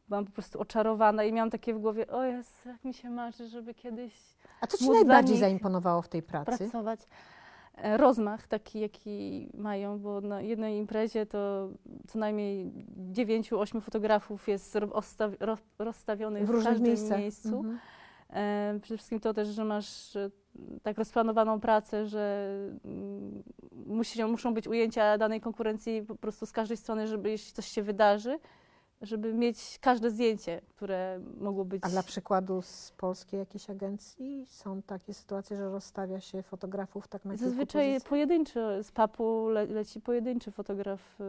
byłam 0.08 0.24
po 0.24 0.32
prostu 0.32 0.60
oczarowana 0.60 1.24
i 1.24 1.32
miałam 1.32 1.50
takie 1.50 1.74
w 1.74 1.78
głowie, 1.78 2.06
o 2.06 2.24
Jezu, 2.24 2.68
jak 2.68 2.84
mi 2.84 2.94
się 2.94 3.10
marzy, 3.10 3.48
żeby 3.48 3.74
kiedyś 3.74 4.14
A 4.60 4.66
co 4.66 4.76
Ci 4.78 4.84
Móc 4.84 4.92
dla 4.92 5.00
najbardziej 5.04 5.32
nich 5.34 5.40
zaimponowało 5.40 6.02
w 6.02 6.08
tej 6.08 6.22
pracy? 6.22 6.58
pracować. 6.58 7.00
E, 7.76 7.96
Rozmach 7.96 8.46
taki, 8.46 8.80
jaki 8.80 9.48
mają, 9.54 9.98
bo 9.98 10.20
na 10.20 10.40
jednej 10.40 10.76
imprezie 10.78 11.26
to 11.26 11.68
co 12.08 12.18
najmniej 12.18 12.72
9-8 13.12 13.80
fotografów 13.80 14.48
jest 14.48 14.76
ro- 14.76 14.86
osta- 14.88 15.36
ro- 15.40 15.58
rozstawionych 15.78 16.42
W 16.42 16.46
w, 16.46 16.50
różnych 16.50 16.72
każdym 16.72 16.86
miejscach. 16.88 17.18
miejscu. 17.18 17.56
Mhm. 17.58 17.78
E, 18.30 18.78
przede 18.82 18.96
wszystkim 18.96 19.20
to 19.20 19.34
też, 19.34 19.48
że 19.48 19.64
masz 19.64 20.16
e, 20.16 20.30
tak 20.82 20.98
rozplanowaną 20.98 21.60
pracę, 21.60 22.06
że 22.06 22.48
mm, 22.84 23.42
musi, 23.86 24.24
muszą 24.24 24.54
być 24.54 24.68
ujęcia 24.68 25.18
danej 25.18 25.40
konkurencji 25.40 26.02
po 26.02 26.14
prostu 26.14 26.46
z 26.46 26.52
każdej 26.52 26.76
strony, 26.76 27.06
żeby 27.06 27.30
jeśli 27.30 27.52
coś 27.52 27.66
się 27.66 27.82
wydarzy, 27.82 28.38
żeby 29.02 29.34
mieć 29.34 29.78
każde 29.80 30.10
zdjęcie, 30.10 30.60
które 30.68 31.20
mogło 31.40 31.64
być... 31.64 31.84
A 31.84 31.88
dla 31.88 32.02
przykładu 32.02 32.62
z 32.62 32.92
polskiej 32.96 33.38
jakiejś 33.40 33.70
agencji 33.70 34.46
są 34.46 34.82
takie 34.82 35.14
sytuacje, 35.14 35.56
że 35.56 35.70
rozstawia 35.70 36.20
się 36.20 36.42
fotografów 36.42 37.08
tak 37.08 37.24
na 37.24 37.36
Zazwyczaj 37.36 38.00
pojedynczy, 38.08 38.60
z 38.82 38.92
papu 38.92 39.48
le, 39.48 39.66
leci 39.66 40.00
pojedynczy 40.00 40.50
fotograf, 40.50 41.20
y, 41.20 41.24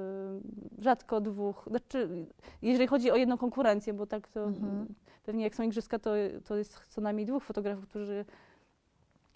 rzadko 0.81 1.21
dwóch. 1.21 1.65
Znaczy, 1.67 2.25
jeżeli 2.61 2.87
chodzi 2.87 3.11
o 3.11 3.15
jedną 3.15 3.37
konkurencję, 3.37 3.93
bo 3.93 4.07
tak 4.07 4.27
to 4.27 4.43
Mhm. 4.43 4.87
pewnie 5.25 5.43
jak 5.43 5.55
są 5.55 5.63
igrzyska, 5.63 5.99
to, 5.99 6.11
to 6.45 6.55
jest 6.55 6.79
co 6.87 7.01
najmniej 7.01 7.25
dwóch 7.25 7.43
fotografów, 7.43 7.87
którzy 7.87 8.25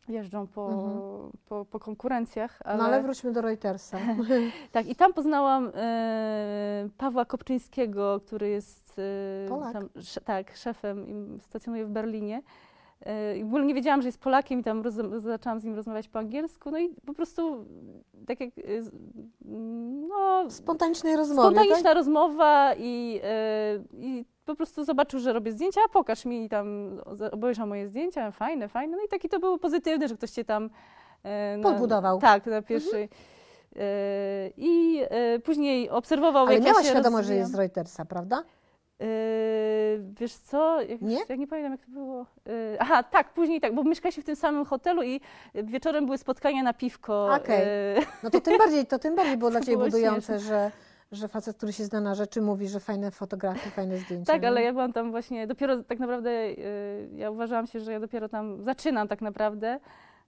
jeżdżą 0.09 0.47
po, 0.47 0.69
Mhm. 0.69 1.31
po, 1.49 1.65
po 1.65 1.79
konkurencjach. 1.79 2.59
Ale, 2.65 2.77
No 2.77 2.83
ale 2.83 3.01
wróćmy 3.01 3.31
do 3.31 3.41
Reutersa. 3.41 3.97
Tak, 4.71 4.87
i 4.87 4.95
tam 4.95 5.13
poznałam 5.13 5.71
e, 5.75 6.89
Pawła 6.97 7.25
Kopczyńskiego, 7.25 8.19
który 8.19 8.49
jest 8.49 8.99
e, 9.49 9.73
tam, 9.73 9.89
sze, 10.01 10.21
tak, 10.21 10.55
szefem 10.57 11.07
i 11.07 11.39
stacjonuje 11.39 11.85
w 11.85 11.89
Berlinie. 11.89 12.41
E, 13.01 13.43
w 13.43 13.47
ogóle 13.47 13.65
nie 13.65 13.73
wiedziałam, 13.73 14.01
że 14.01 14.07
jest 14.07 14.19
Polakiem 14.19 14.59
i 14.59 14.63
tam 14.63 14.81
roz, 14.81 14.93
zaczęłam 15.17 15.59
z 15.59 15.63
nim 15.63 15.75
rozmawiać 15.75 16.09
po 16.09 16.19
angielsku. 16.19 16.71
No 16.71 16.79
i 16.79 16.89
po 17.05 17.13
prostu 17.13 17.65
tak 18.27 18.39
jak 18.39 18.49
e, 18.57 18.61
no, 20.09 20.45
Spontanicznej 20.49 21.15
rozmowy, 21.15 21.41
spontaniczna 21.49 21.83
tak? 21.89 21.95
rozmowa 21.95 22.73
i, 22.77 23.19
e, 23.23 23.79
i 23.93 24.25
po 24.45 24.55
prostu 24.55 24.83
zobaczył, 24.83 25.19
że 25.19 25.33
robię 25.33 25.51
zdjęcia, 25.51 25.81
a 25.85 25.89
pokaż 25.89 26.25
mi 26.25 26.45
i 26.45 26.49
tam 26.49 26.97
za- 27.11 27.31
obejrzał 27.31 27.67
moje 27.67 27.87
zdjęcia, 27.87 28.31
fajne, 28.31 28.67
fajne. 28.67 28.97
No 28.97 29.03
i 29.03 29.07
taki 29.07 29.29
to 29.29 29.39
było 29.39 29.57
pozytywne, 29.57 30.07
że 30.07 30.15
ktoś 30.15 30.31
cię 30.31 30.45
tam 30.45 30.69
na- 31.57 31.63
Podbudował. 31.63 32.19
Tak, 32.19 32.45
na 32.45 32.61
pierwszej. 32.61 33.09
E, 33.75 34.49
I 34.57 34.99
później 35.43 35.89
obserwował, 35.89 36.45
Ale 36.45 36.53
jak 36.55 36.63
ja 36.63 36.69
miałaś 36.71 36.85
się 36.85 36.91
świadomość, 36.91 37.15
że 37.27 37.33
rozwijam. 37.33 37.39
jest 37.41 37.51
z 37.51 37.55
Reutersa, 37.55 38.05
prawda? 38.05 38.43
E, 39.01 39.05
wiesz 40.19 40.33
co? 40.33 40.81
Jak, 40.81 41.01
Nie? 41.01 41.19
Jak 41.29 41.39
nie 41.39 41.47
pamiętam, 41.47 41.71
jak 41.71 41.81
to 41.81 41.91
było. 41.91 42.21
E, 42.21 42.77
aha, 42.79 43.03
tak, 43.03 43.33
później 43.33 43.61
tak, 43.61 43.75
bo 43.75 43.83
mieszkaliśmy 43.83 44.23
w 44.23 44.25
tym 44.25 44.35
samym 44.35 44.65
hotelu 44.65 45.03
i 45.03 45.21
wieczorem 45.53 46.05
były 46.05 46.17
spotkania 46.17 46.63
na 46.63 46.73
piwko. 46.73 47.35
Okej. 47.35 47.61
e, 47.63 47.95
No 48.23 48.29
to 48.29 48.41
tym 48.41 48.57
bardziej, 48.57 48.85
to 48.85 48.99
tym 48.99 49.15
bardziej 49.15 49.37
było 49.37 49.51
dla 49.51 49.59
Ciebie 49.59 49.77
było 49.77 49.85
budujące, 49.85 50.39
że, 50.39 50.71
że 51.11 51.27
facet, 51.27 51.57
który 51.57 51.73
się 51.73 51.85
zna 51.85 52.01
na 52.01 52.15
rzeczy, 52.15 52.41
mówi, 52.41 52.67
że 52.67 52.79
fajne 52.79 53.11
fotografie, 53.11 53.69
fajne 53.69 53.97
zdjęcia. 53.97 54.33
Tak, 54.33 54.41
nie? 54.41 54.47
ale 54.47 54.61
ja 54.61 54.71
byłam 54.71 54.93
tam 54.93 55.11
właśnie, 55.11 55.47
dopiero 55.47 55.83
tak 55.83 55.99
naprawdę, 55.99 56.29
y, 56.31 57.09
ja 57.15 57.31
uważałam 57.31 57.67
się, 57.67 57.79
że 57.79 57.91
ja 57.91 57.99
dopiero 57.99 58.29
tam 58.29 58.63
zaczynam 58.63 59.07
tak 59.07 59.21
naprawdę, 59.21 59.79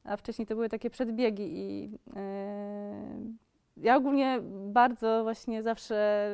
a 0.03 0.17
wcześniej 0.17 0.45
to 0.45 0.55
były 0.55 0.69
takie 0.69 0.89
przedbiegi 0.89 1.43
i 1.53 1.95
y, 2.08 3.49
ja 3.77 3.95
ogólnie 3.95 4.39
bardzo 4.51 5.23
właśnie 5.23 5.63
zawsze 5.63 6.29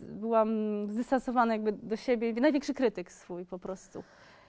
byłam 0.00 0.48
zdystansowana 0.90 1.52
jakby 1.52 1.72
do 1.72 1.96
siebie, 1.96 2.32
największy 2.32 2.74
krytyk 2.74 3.12
swój 3.12 3.46
po 3.46 3.58
prostu. 3.58 4.04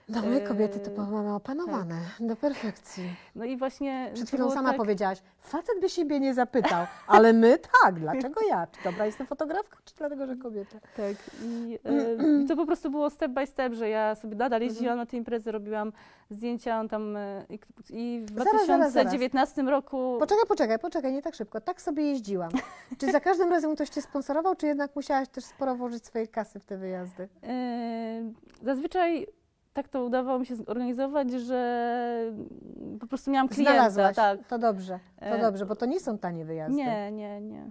No 0.08 0.22
my 0.22 0.40
kobiety 0.40 0.80
to 0.80 1.06
mamy 1.06 1.34
opanowane 1.34 1.94
do 2.20 2.36
perfekcji. 2.36 3.04
No 3.34 3.44
i 3.44 3.56
właśnie... 3.56 4.10
Przed 4.14 4.28
chwilą 4.28 4.50
sama 4.50 4.68
tak, 4.68 4.76
powiedziałaś, 4.76 5.18
facet 5.38 5.80
by 5.80 5.88
siebie 5.88 6.20
nie 6.20 6.34
zapytał, 6.34 6.86
ale 7.06 7.32
my 7.32 7.58
tak, 7.82 7.94
dlaczego 8.00 8.40
ja? 8.48 8.66
Czy 8.66 8.84
dobra 8.84 9.06
jestem 9.06 9.26
fotografką, 9.26 9.76
czy 9.84 9.94
dlatego, 9.94 10.26
że 10.26 10.36
kobieta? 10.36 10.78
Tak, 10.96 11.16
i, 11.44 11.78
e, 11.84 12.42
i 12.42 12.46
to 12.46 12.56
po 12.56 12.66
prostu 12.66 12.90
było 12.90 13.10
step 13.10 13.32
by 13.32 13.46
step, 13.46 13.72
że 13.74 13.88
ja 13.88 14.14
sobie 14.14 14.36
nadal 14.36 14.56
Mhm. 14.56 14.62
jeździłam 14.62 14.96
na 14.98 15.06
te 15.06 15.16
imprezy, 15.16 15.52
robiłam 15.52 15.92
zdjęcia 16.30 16.88
tam 16.88 17.16
e, 17.16 17.44
i, 17.48 17.58
i 17.90 18.22
w 18.24 18.28
Zaraz, 18.38 18.52
zaraz, 18.52 18.66
zaraz. 18.66 18.92
2019 18.92 19.62
roku 19.62 20.16
Poczekaj, 20.18 20.44
poczekaj, 20.48 20.78
poczekaj, 20.78 21.12
nie 21.12 21.22
tak 21.22 21.34
szybko. 21.34 21.60
Tak 21.60 21.82
sobie 21.82 22.02
jeździłam. 22.02 22.50
Czy 22.98 23.12
za 23.12 23.20
każdym 23.20 23.50
razem 23.50 23.74
ktoś 23.74 23.88
Cię 23.88 24.02
sponsorował, 24.02 24.56
czy 24.56 24.66
jednak 24.66 24.96
musiałaś 24.96 25.28
też 25.28 25.44
sporo 25.44 25.74
włożyć 25.74 26.06
swojej 26.06 26.28
kasy 26.28 26.60
w 26.60 26.64
te 26.64 26.76
wyjazdy? 26.76 27.28
e, 27.42 28.32
zazwyczaj 28.62 29.26
tak 29.72 29.88
to 29.88 30.04
udawało 30.04 30.38
mi 30.38 30.46
się 30.46 30.56
zorganizować, 30.56 31.30
że 31.32 32.32
po 33.00 33.06
prostu 33.06 33.30
miałam 33.30 33.48
klienta. 33.48 33.72
Znalazłaś, 33.72 34.16
Tak. 34.16 34.46
to 34.48 34.58
dobrze, 34.58 34.98
to 35.20 35.26
E, 35.26 35.40
dobrze, 35.40 35.66
bo 35.66 35.76
to 35.76 35.86
nie 35.86 36.00
są 36.00 36.18
tanie 36.18 36.44
wyjazdy. 36.44 36.76
Nie, 36.76 37.12
nie, 37.12 37.40
nie. 37.40 37.64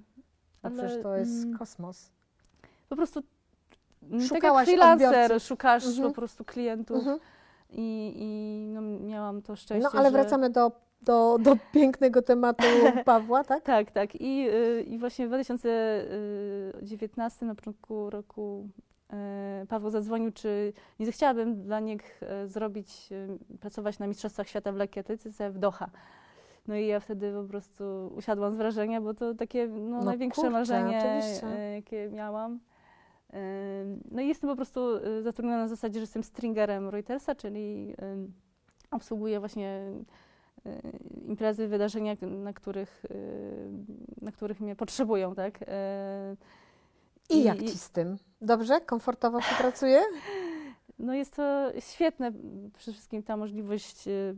No 0.63 0.69
ale, 0.69 0.75
przecież 0.75 1.03
to 1.03 1.17
jest 1.17 1.43
mm, 1.45 1.57
kosmos. 1.57 2.11
Po 2.89 2.95
prostu 2.95 3.19
mm, 4.03 4.19
tak 4.19 4.27
Szukałaś 4.29 4.67
jak 4.67 4.77
freelancer, 4.77 5.07
odbiorców. 5.23 5.47
szukasz 5.47 5.85
Mhm. 5.87 6.09
po 6.09 6.15
prostu 6.15 6.45
klientów 6.45 6.97
Mhm. 6.97 7.19
i, 7.69 8.13
i 8.15 8.67
no, 8.73 8.81
miałam 8.81 9.41
to 9.41 9.55
szczęście, 9.55 9.89
No 9.93 9.99
ale 9.99 10.09
że... 10.09 10.11
wracamy 10.11 10.49
do, 10.49 10.71
do, 11.01 11.37
do 11.39 11.55
pięknego 11.73 12.21
tematu 12.21 12.63
Pawła, 13.05 13.43
tak? 13.43 13.63
Tak, 13.63 13.91
tak. 13.91 14.21
I, 14.21 14.49
y, 14.49 14.81
I 14.87 14.97
właśnie 14.97 15.25
w 15.25 15.29
2019, 15.29 17.45
na 17.45 17.55
początku 17.55 18.09
roku, 18.09 18.67
y, 18.79 18.81
Paweł 19.69 19.89
zadzwonił, 19.89 20.31
czy 20.31 20.73
nie 20.99 21.05
zechciałabym 21.05 21.61
dla 21.61 21.79
nich 21.79 22.21
y, 22.43 22.47
zrobić, 22.47 23.09
y, 23.11 23.57
pracować 23.57 23.99
na 23.99 24.07
Mistrzostwach 24.07 24.47
Świata 24.47 24.71
w 24.71 24.75
lekkiej 24.75 25.01
atletyce 25.01 25.51
w 25.51 25.57
Doha. 25.57 25.89
No 26.67 26.75
i 26.75 26.87
ja 26.87 26.99
wtedy 26.99 27.33
po 27.33 27.43
prostu 27.43 28.11
usiadłam 28.15 28.53
z 28.53 28.57
wrażenia, 28.57 29.01
bo 29.01 29.13
to 29.13 29.35
takie 29.35 29.67
no, 29.67 29.79
No 29.79 30.03
największe 30.03 30.41
kurczę, 30.41 30.51
marzenie, 30.51 30.97
oczywiście. 30.97 31.47
jakie 31.75 32.09
miałam. 32.09 32.59
No 34.11 34.21
i 34.21 34.27
jestem 34.27 34.49
po 34.49 34.55
prostu 34.55 34.81
zatrudniona 35.21 35.57
na 35.57 35.67
zasadzie, 35.67 35.93
że 35.93 36.03
jestem 36.03 36.23
stringerem 36.23 36.89
Reutersa, 36.89 37.35
czyli 37.35 37.95
obsługuję 38.91 39.39
właśnie 39.39 39.81
imprezy, 41.25 41.67
wydarzenia, 41.67 42.15
na 42.21 42.53
których, 42.53 43.05
na 44.21 44.31
których 44.31 44.61
mnie 44.61 44.75
potrzebują, 44.75 45.35
tak? 45.35 45.61
Y, 45.61 45.65
I 47.29 47.43
jak 47.43 47.59
Ci 47.59 47.77
z 47.77 47.89
tym? 47.89 48.17
Dobrze? 48.41 48.81
Komfortowo 48.81 49.41
się 49.41 49.55
pracuje? 49.55 50.01
No 50.99 51.13
jest 51.13 51.35
to 51.35 51.71
świetne, 51.79 52.31
przede 52.77 52.93
wszystkim 52.93 53.23
ta 53.23 53.37
możliwość 53.37 54.07
y, 54.07 54.35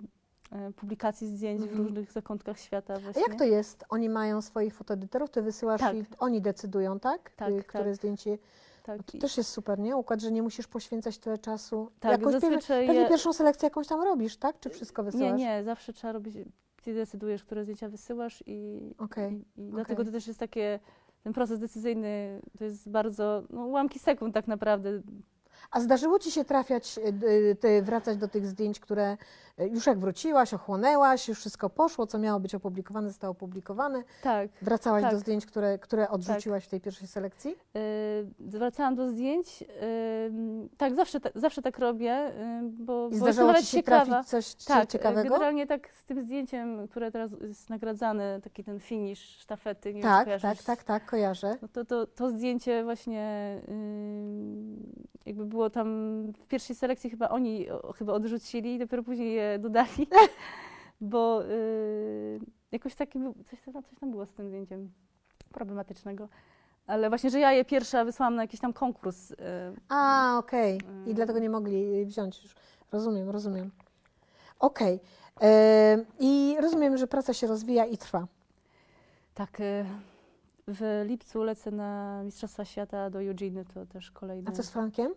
y, 0.69 0.73
publikacji 0.73 1.27
zdjęć 1.27 1.61
w 1.61 1.63
Mhm. 1.63 1.81
różnych 1.83 2.11
zakątkach 2.11 2.59
świata 2.59 2.93
A 2.93 2.99
właśnie. 2.99 3.21
jak 3.27 3.35
to 3.35 3.43
jest? 3.43 3.83
Oni 3.89 4.09
mają 4.09 4.41
swoich 4.41 4.73
fotoedytorów, 4.75 5.29
Ty 5.29 5.41
wysyłasz 5.41 5.81
Tak. 5.81 5.95
i 5.95 6.03
oni 6.19 6.41
decydują, 6.41 6.99
tak? 6.99 7.31
Tak, 7.35 7.49
Y, 7.53 7.63
Które 7.63 7.83
tak. 7.83 7.95
zdjęcie... 7.95 8.37
Tak, 8.83 9.03
To 9.03 9.17
i- 9.17 9.21
też 9.21 9.37
jest 9.37 9.49
super, 9.49 9.79
nie? 9.79 9.95
Układ, 9.97 10.21
że 10.21 10.31
nie 10.31 10.41
musisz 10.43 10.67
poświęcać 10.67 11.17
tyle 11.17 11.37
czasu. 11.37 11.91
tak 11.99 12.31
zazwyczaj... 12.31 12.87
pewnie 12.87 13.01
je- 13.01 13.09
pierwszą 13.09 13.33
selekcję 13.33 13.65
jakąś 13.67 13.87
tam 13.87 14.01
robisz, 14.01 14.37
tak? 14.37 14.59
Czy 14.59 14.69
wszystko 14.69 15.03
wysyłasz? 15.03 15.31
Nie, 15.31 15.45
nie, 15.45 15.63
zawsze 15.63 15.93
trzeba 15.93 16.13
robić, 16.13 16.35
ty 16.83 16.93
decydujesz, 16.93 17.43
które 17.43 17.63
zdjęcia 17.63 17.89
wysyłasz 17.89 18.43
i, 18.45 18.89
Okej, 18.97 19.45
i, 19.57 19.61
i 19.61 19.69
dlatego 19.71 19.93
okej. 20.01 20.05
to 20.05 20.11
też 20.11 20.27
jest 20.27 20.39
takie, 20.39 20.79
ten 21.23 21.33
proces 21.33 21.59
decyzyjny 21.59 22.41
to 22.57 22.63
jest 22.63 22.89
bardzo, 22.89 23.43
no 23.49 23.65
ułamki 23.65 23.99
sekund 23.99 24.33
tak 24.33 24.47
naprawdę. 24.47 25.01
A 25.71 25.79
zdarzyło 25.79 26.19
Ci 26.19 26.31
się 26.31 26.43
trafiać, 26.45 26.97
y, 26.97 27.27
y, 27.27 27.55
ty 27.55 27.81
wracać 27.81 28.17
do 28.17 28.27
tych 28.27 28.47
zdjęć, 28.47 28.79
które 28.79 29.17
y, 29.59 29.67
już 29.67 29.85
jak 29.87 29.99
wróciłaś, 29.99 30.53
ochłonęłaś, 30.53 31.27
już 31.27 31.39
wszystko 31.39 31.69
poszło, 31.69 32.07
co 32.07 32.19
miało 32.19 32.39
być 32.39 32.55
opublikowane, 32.55 33.07
zostało 33.07 33.31
opublikowane. 33.31 34.03
Tak, 34.23 34.49
Wracałaś 34.61 35.03
Tak. 35.03 35.11
do 35.11 35.19
zdjęć, 35.19 35.45
które, 35.45 35.79
które 35.79 36.09
odrzuciłaś 36.09 36.65
w 36.65 36.67
tej 36.67 36.81
pierwszej 36.81 37.07
selekcji? 37.07 37.55
Yy, 37.73 37.81
zwracałam 38.47 38.95
do 38.95 39.09
zdjęć. 39.09 39.61
Yy, 39.61 39.67
tak, 40.77 40.95
zawsze, 40.95 41.19
ta, 41.19 41.29
zawsze 41.35 41.61
tak 41.61 41.79
robię, 41.79 42.31
yy, 42.63 42.69
bo, 42.69 43.09
I 43.11 43.19
bo 43.19 43.25
nawet 43.25 43.61
Ci 43.61 43.65
się 43.65 43.77
ciekawa. 43.77 44.05
trafić 44.05 44.29
coś 44.29 44.55
tak, 44.55 44.89
ciekawego? 44.89 45.29
generalnie 45.29 45.67
tak 45.67 45.89
z 45.93 46.03
tym 46.03 46.21
zdjęciem, 46.21 46.87
które 46.87 47.11
teraz 47.11 47.31
jest 47.41 47.69
nagradzane, 47.69 48.41
taki 48.43 48.63
ten 48.63 48.79
finish 48.79 49.19
sztafety, 49.19 49.93
nie 49.93 50.01
wiem, 50.01 50.11
Tak, 50.11 50.25
kojarzysz. 50.25 50.41
tak, 50.43 50.63
tak, 50.63 50.83
tak, 50.83 51.05
kojarzę. 51.05 51.57
No 51.61 51.67
to, 51.67 51.85
to, 51.85 52.07
to 52.07 52.29
zdjęcie 52.29 52.83
właśnie 52.83 53.61
yy, 53.67 53.73
jakby 55.25 55.45
było 55.53 55.69
tam 55.69 55.87
w 56.31 56.47
pierwszej 56.47 56.75
selekcji 56.75 57.09
chyba 57.09 57.29
oni 57.29 57.65
chyba 57.97 58.13
odrzucili, 58.13 58.79
dopiero 58.79 59.03
później 59.03 59.33
je 59.35 59.59
dodali, 59.59 60.07
bo 61.01 61.41
yy, 61.41 62.39
jakoś 62.71 62.95
taki 62.95 63.19
był, 63.19 63.33
coś, 63.45 63.59
tam- 63.73 63.83
coś 63.83 63.99
tam 63.99 64.11
było 64.11 64.25
z 64.25 64.33
tym 64.33 64.47
zdjęciem 64.49 64.91
problematycznego. 65.51 66.27
Ale 66.87 67.09
właśnie, 67.09 67.29
że 67.29 67.39
ja 67.39 67.51
je 67.51 67.65
pierwsza 67.65 68.05
wysłałam 68.05 68.35
na 68.35 68.41
jakiś 68.41 68.59
tam 68.59 68.73
konkurs. 68.73 69.29
yy, 69.29 69.35
A, 69.89 70.35
okej. 70.39 70.77
I 70.77 70.83
Mm. 70.85 71.13
dlatego 71.13 71.39
nie 71.39 71.49
mogli 71.49 72.05
wziąć 72.05 72.43
już. 72.43 72.55
Rozumiem, 72.91 73.29
rozumiem. 73.29 73.71
Okej. 74.59 74.99
E, 75.41 76.05
I 76.19 76.55
rozumiem, 76.61 76.97
że 76.97 77.07
praca 77.07 77.33
się 77.33 77.47
rozwija 77.47 77.85
i 77.85 77.97
trwa. 77.97 78.27
Tak, 79.33 79.59
y, 79.59 79.85
w 80.67 81.03
lipcu 81.05 81.43
lecę 81.43 81.71
na 81.71 82.21
Mistrzostwa 82.23 82.65
Świata 82.65 83.09
do 83.09 83.21
Eugene, 83.21 83.65
to 83.65 83.85
też 83.85 84.11
kolejny. 84.11 84.49
A 84.49 84.51
co 84.51 84.63
z 84.63 84.69
Frankiem? 84.69 85.13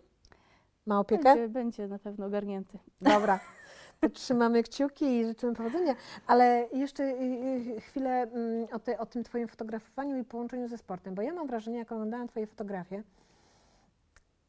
Ma 0.87 0.99
opiekę? 0.99 1.23
będzie, 1.23 1.49
będzie 1.49 1.87
na 1.87 1.99
pewno 1.99 2.25
ogarnięty. 2.25 2.79
Dobra. 3.01 3.39
Trzymamy 4.13 4.63
kciuki 4.63 5.05
i 5.05 5.25
życzymy 5.25 5.53
powodzenia. 5.53 5.95
Ale 6.27 6.67
jeszcze 6.73 7.03
y, 7.03 7.75
y, 7.77 7.81
chwilę 7.81 8.21
mm, 8.21 8.67
o, 8.71 8.79
te, 8.79 8.99
o 8.99 9.05
tym 9.05 9.23
Twoim 9.23 9.47
fotografowaniu 9.47 10.17
i 10.17 10.23
połączeniu 10.23 10.67
ze 10.67 10.77
sportem, 10.77 11.15
bo 11.15 11.21
ja 11.21 11.33
mam 11.33 11.47
wrażenie, 11.47 11.77
jak 11.77 11.91
oglądałam 11.91 12.27
Twoje 12.27 12.47
fotografie, 12.47 13.03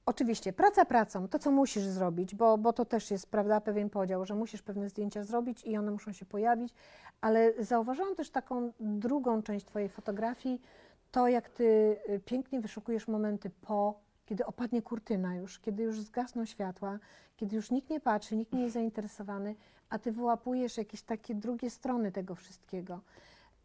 oczywiście 0.07 0.53
praca 0.53 0.85
pracą, 0.85 1.29
to 1.29 1.39
co 1.39 1.51
musisz 1.51 1.83
zrobić, 1.83 2.35
bo, 2.35 2.59
bo 2.59 2.73
to 2.73 2.85
też 2.85 3.11
jest 3.11 3.31
prawda, 3.31 3.61
pewien 3.61 3.91
podział, 3.91 4.27
że 4.27 4.35
musisz 4.35 4.63
pewne 4.63 4.89
zdjęcia 4.89 5.25
zrobić 5.25 5.65
i 5.65 5.77
one 5.77 5.91
muszą 5.91 6.13
się 6.13 6.25
pojawić, 6.25 6.75
ale 7.21 7.65
zauważyłam 7.65 8.15
też 8.15 8.31
taką 8.31 8.73
drugą 8.81 9.43
część 9.43 9.67
Twojej 9.67 9.89
fotografii, 9.89 10.61
to 11.11 11.29
jak 11.29 11.49
Ty 11.49 11.97
y, 12.09 12.21
pięknie 12.25 12.61
wyszukujesz 12.61 13.09
momenty 13.09 13.51
po, 13.51 14.01
kiedy 14.29 14.47
opadnie 14.47 14.83
kurtyna 14.83 15.37
już, 15.37 15.59
kiedy 15.59 15.83
już 15.83 16.01
zgasną 16.01 16.45
światła, 16.45 16.99
kiedy 17.37 17.57
już 17.57 17.71
nikt 17.71 17.91
nie 17.91 18.01
patrzy, 18.01 18.37
nikt 18.37 18.53
nie 18.53 18.63
jest 18.63 18.75
zainteresowany, 18.75 19.55
a 19.91 19.99
Ty 19.99 20.13
wyłapujesz 20.13 20.77
jakieś 20.77 21.03
takie 21.03 21.35
drugie 21.35 21.71
strony 21.71 22.13
tego 22.13 22.35
wszystkiego. 22.35 23.01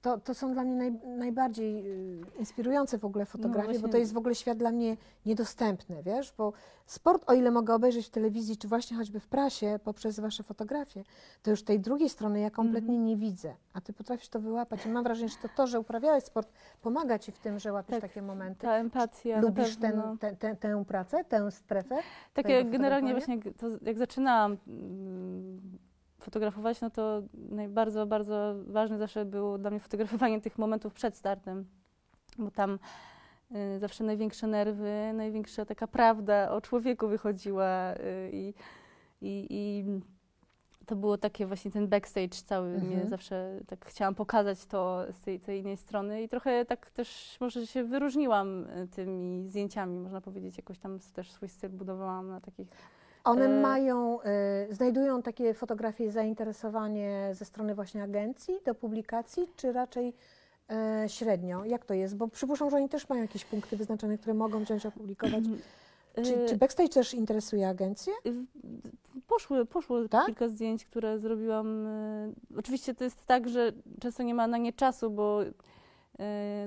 To, 0.03 0.17
to 0.17 0.33
są 0.33 0.53
dla 0.53 0.63
mnie 0.63 0.75
naj, 0.75 0.91
najbardziej 1.17 1.87
y, 1.87 2.21
inspirujące 2.39 2.97
w 2.97 3.05
ogóle 3.05 3.25
fotografie, 3.25 3.67
bo 3.67 3.73
właśnie- 3.79 3.89
to 3.89 3.97
jest 3.97 4.13
w 4.13 4.17
ogóle 4.17 4.35
świat 4.35 4.57
dla 4.57 4.71
mnie 4.71 4.97
niedostępny, 5.25 6.03
wiesz, 6.03 6.33
bo 6.37 6.53
sport, 6.85 7.23
o 7.29 7.33
ile 7.33 7.51
mogę 7.51 7.73
obejrzeć 7.75 8.07
w 8.07 8.09
telewizji, 8.09 8.57
czy 8.57 8.67
właśnie 8.67 8.97
choćby 8.97 9.19
w 9.19 9.27
prasie, 9.27 9.79
poprzez 9.83 10.19
Wasze 10.19 10.43
fotografie, 10.43 11.03
to 11.43 11.51
już 11.51 11.63
tej 11.63 11.79
drugiej 11.79 12.09
strony 12.09 12.39
ja 12.39 12.49
kompletnie 12.51 12.89
Mhm. 12.93 13.05
nie 13.05 13.17
widzę, 13.17 13.53
a 13.73 13.81
Ty 13.81 13.93
potrafisz 13.93 14.29
to 14.29 14.39
wyłapać 14.39 14.85
i 14.85 14.89
mam 14.89 15.03
wrażenie, 15.03 15.29
że 15.29 15.35
to 15.41 15.47
to, 15.55 15.67
że 15.67 15.79
uprawiałeś 15.79 16.23
sport, 16.23 16.49
pomaga 16.81 17.19
Ci 17.19 17.31
w 17.31 17.39
tym, 17.39 17.59
że 17.59 17.73
łapiesz 17.73 18.01
Tak, 18.01 18.09
takie 18.11 18.21
momenty. 18.21 18.61
Ta 18.61 18.75
empatia 18.75 19.39
Lubisz 19.41 19.77
na 19.77 19.81
ten, 19.81 19.91
pewno. 19.91 20.17
tę- 20.59 20.85
pracę, 20.85 21.23
tę 21.23 21.51
strefę? 21.51 21.95
Tak 22.33 22.49
jak 22.49 22.69
generalnie 22.71 23.11
właśnie 23.11 23.39
to, 23.41 23.67
jak 23.81 23.97
zaczynałam 23.97 24.57
mm, 24.67 25.61
fotografować, 26.23 26.81
no 26.81 26.89
to 26.89 27.21
bardzo, 27.69 28.05
bardzo 28.05 28.55
ważne 28.67 28.97
zawsze 28.97 29.25
było 29.25 29.57
dla 29.57 29.69
mnie 29.69 29.79
fotografowanie 29.79 30.41
tych 30.41 30.57
momentów 30.57 30.93
przed 30.93 31.15
startem, 31.15 31.65
bo 32.37 32.51
tam 32.51 32.79
y, 33.75 33.79
zawsze 33.79 34.03
największe 34.03 34.47
nerwy, 34.47 35.11
największa 35.13 35.65
taka 35.65 35.87
prawda 35.87 36.51
o 36.51 36.61
człowieku 36.61 37.07
wychodziła 37.07 37.93
y, 37.93 38.29
i, 38.33 38.53
i, 39.21 39.47
i 39.49 39.85
to 40.85 40.95
było 40.95 41.17
takie 41.17 41.47
właśnie 41.47 41.71
ten 41.71 41.87
backstage 41.87 42.35
cały 42.45 42.67
Mhm. 42.69 42.87
mnie 42.87 43.07
zawsze 43.07 43.59
tak 43.67 43.85
chciałam 43.85 44.15
pokazać 44.15 44.65
to 44.65 45.05
z 45.11 45.21
tej, 45.21 45.39
tej 45.39 45.59
innej 45.61 45.77
strony 45.77 46.23
i 46.23 46.29
trochę 46.29 46.65
tak 46.65 46.89
też 46.89 47.37
może 47.39 47.67
się 47.67 47.83
wyróżniłam 47.83 48.65
y, 48.69 48.87
tymi 48.87 49.49
zdjęciami, 49.49 49.99
można 49.99 50.21
powiedzieć, 50.21 50.57
jakoś 50.57 50.79
tam 50.79 50.99
też 51.13 51.31
swój 51.31 51.49
styl 51.49 51.69
budowałam 51.69 52.27
na 52.27 52.41
takich 52.41 52.67
One 53.23 53.45
E, 53.45 53.61
mają, 53.61 54.19
y, 54.69 54.73
znajdują 54.73 55.21
takie 55.21 55.53
fotografie 55.53 56.11
zainteresowanie 56.11 57.29
ze 57.33 57.45
strony 57.45 57.75
właśnie 57.75 58.03
agencji 58.03 58.55
do 58.65 58.75
publikacji, 58.75 59.47
czy 59.55 59.71
raczej 59.73 60.13
e, 60.69 61.09
średnio? 61.09 61.65
Jak 61.65 61.85
to 61.85 61.93
jest? 61.93 62.15
Bo 62.17 62.27
przypuszczam, 62.27 62.69
że 62.69 62.77
oni 62.77 62.89
też 62.89 63.09
mają 63.09 63.21
jakieś 63.21 63.45
punkty 63.45 63.77
wyznaczone, 63.77 64.17
które 64.17 64.33
mogą 64.33 64.63
wziąć 64.63 64.85
opublikować. 64.85 65.43
Czy, 66.15 66.35
Y, 66.43 66.45
czy 66.49 66.57
backstage 66.57 66.89
też 66.89 67.13
interesuje 67.13 67.67
agencję? 67.69 68.13
y, 68.25 68.33
Poszły, 69.27 69.65
poszło 69.65 70.07
Tak? 70.07 70.25
kilka 70.25 70.47
zdjęć, 70.47 70.85
które 70.85 71.19
zrobiłam. 71.19 71.87
y, 71.87 72.33
Oczywiście 72.57 72.93
to 72.93 73.03
jest 73.03 73.25
tak, 73.25 73.49
że 73.49 73.71
często 73.99 74.23
nie 74.23 74.33
ma 74.33 74.47
na 74.47 74.57
nie 74.57 74.73
czasu, 74.73 75.09
bo 75.11 75.43
y, 75.43 75.49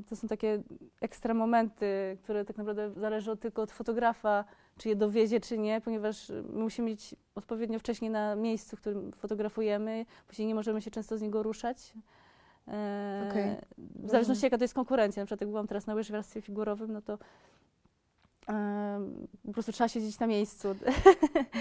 to 0.09 0.17
są 0.17 0.29
takie 0.29 0.63
ekstra 1.01 1.35
momenty, 1.35 2.19
które 2.23 2.45
tak 2.45 2.57
naprawdę 2.57 2.91
zależą 2.91 3.37
tylko 3.37 3.63
od 3.63 3.73
fotografa, 3.73 4.45
czy 4.79 4.89
je 4.89 4.97
dowiezie, 4.97 5.41
czy 5.41 5.59
nie, 5.59 5.81
ponieważ 5.81 6.29
my 6.29 6.63
musimy 6.63 6.91
być 6.91 7.15
odpowiednio 7.35 7.79
wcześnie 7.79 8.11
na 8.11 8.37
miejscu, 8.37 8.77
w 8.77 8.81
którym 8.81 9.13
fotografujemy, 9.13 10.07
później 10.29 10.49
nie 10.49 10.55
możemy 10.55 10.83
się 10.83 10.91
często 10.91 11.19
z 11.19 11.23
niego 11.23 11.43
ruszać. 11.43 11.93
E, 12.69 13.29
Okej, 13.31 13.57
W 13.79 14.11
zależności 14.11 14.45
jaka 14.47 14.59
to 14.59 14.65
jest 14.65 14.75
konkurencja, 14.75 15.23
na 15.23 15.27
przykład 15.27 15.41
jak 15.41 15.51
byłam 15.51 15.67
teraz 15.67 15.87
na 15.87 15.95
łyżwiarstwie 15.95 16.41
figurowym, 16.43 16.93
no 16.93 17.03
to 17.03 17.19
po 19.47 19.53
prostu 19.53 19.73
trzeba 19.73 19.89
siedzieć 19.89 20.19
na 20.19 20.27
miejscu. 20.27 20.69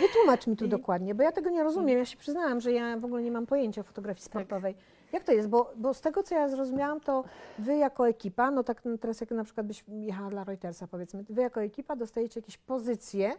Wytłumacz 0.02 0.48
mi 0.48 0.58
tu 0.58 0.66
I- 0.68 0.70
dokładnie, 0.70 1.16
bo 1.16 1.24
ja 1.24 1.32
tego 1.32 1.50
nie 1.50 1.64
rozumiem. 1.64 1.98
Ja 1.98 2.06
się 2.06 2.18
przyznałam, 2.18 2.62
że 2.62 2.72
ja 2.72 2.98
w 2.98 3.06
ogóle 3.06 3.24
nie 3.24 3.32
mam 3.32 3.46
pojęcia 3.46 3.82
o 3.82 3.84
fotografii 3.84 4.24
sportowej. 4.26 4.76
Jak 5.16 5.24
to 5.24 5.32
jest? 5.32 5.50
Bo, 5.50 5.72
bo 5.78 5.94
z 5.94 6.02
tego, 6.02 6.24
co 6.24 6.36
ja 6.36 6.50
zrozumiałam, 6.50 7.00
to 7.02 7.24
wy 7.60 7.76
jako 7.78 8.08
ekipa, 8.08 8.52
no 8.52 8.64
tak 8.64 8.86
no 8.86 8.98
teraz 8.98 9.22
jak 9.22 9.32
na 9.32 9.44
przykład 9.44 9.68
byś 9.68 9.84
jechała 9.88 10.30
dla 10.30 10.44
Reutersa, 10.44 10.88
powiedzmy, 10.88 11.24
wy 11.30 11.42
jako 11.42 11.62
ekipa 11.62 11.96
dostajecie 11.96 12.40
jakieś 12.40 12.58
pozycje 12.58 13.34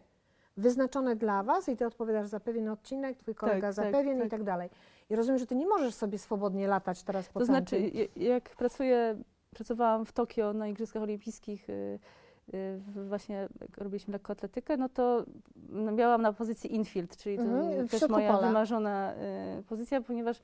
wyznaczone 0.56 1.16
dla 1.16 1.42
was 1.42 1.68
i 1.68 1.76
ty 1.76 1.86
odpowiadasz 1.86 2.26
za 2.26 2.40
pewien 2.40 2.68
odcinek, 2.68 3.18
twój 3.18 3.34
kolega 3.34 3.72
za 3.72 3.82
tak, 3.82 3.92
pewien 3.92 4.18
i 4.18 4.20
tak. 4.20 4.30
tak 4.30 4.42
dalej. 4.42 4.70
I 5.10 5.16
rozumiem, 5.16 5.38
że 5.38 5.46
ty 5.46 5.56
nie 5.56 5.66
możesz 5.66 5.94
sobie 5.94 6.18
swobodnie 6.18 6.68
latać 6.68 7.02
teraz 7.02 7.28
po 7.28 7.38
To 7.40 7.46
znaczy, 7.46 7.78
je- 7.80 8.08
jak 8.16 8.50
pracuję, 8.50 9.16
pracowałam 9.50 10.04
w 10.06 10.12
Tokio 10.12 10.52
na 10.52 10.68
Igrzyskach 10.68 11.02
Olimpijskich, 11.02 11.70
y, 11.70 11.72
y, 12.54 12.78
w- 12.78 13.08
właśnie 13.08 13.48
jak 13.60 13.78
robiliśmy 13.78 14.12
lekkoatletykę, 14.12 14.76
no 14.76 14.88
to 14.88 15.24
no, 15.68 15.92
miałam 15.92 16.22
na 16.22 16.32
pozycji 16.32 16.74
infield, 16.74 17.16
czyli 17.16 17.36
to 17.36 17.42
Mhm, 17.42 17.86
w 17.86 17.90
też 17.90 17.98
środku 18.00 18.16
moja 18.16 18.32
pola. 18.34 18.46
wymarzona 18.48 19.14
y, 19.58 19.62
pozycja, 19.62 20.00
ponieważ 20.00 20.40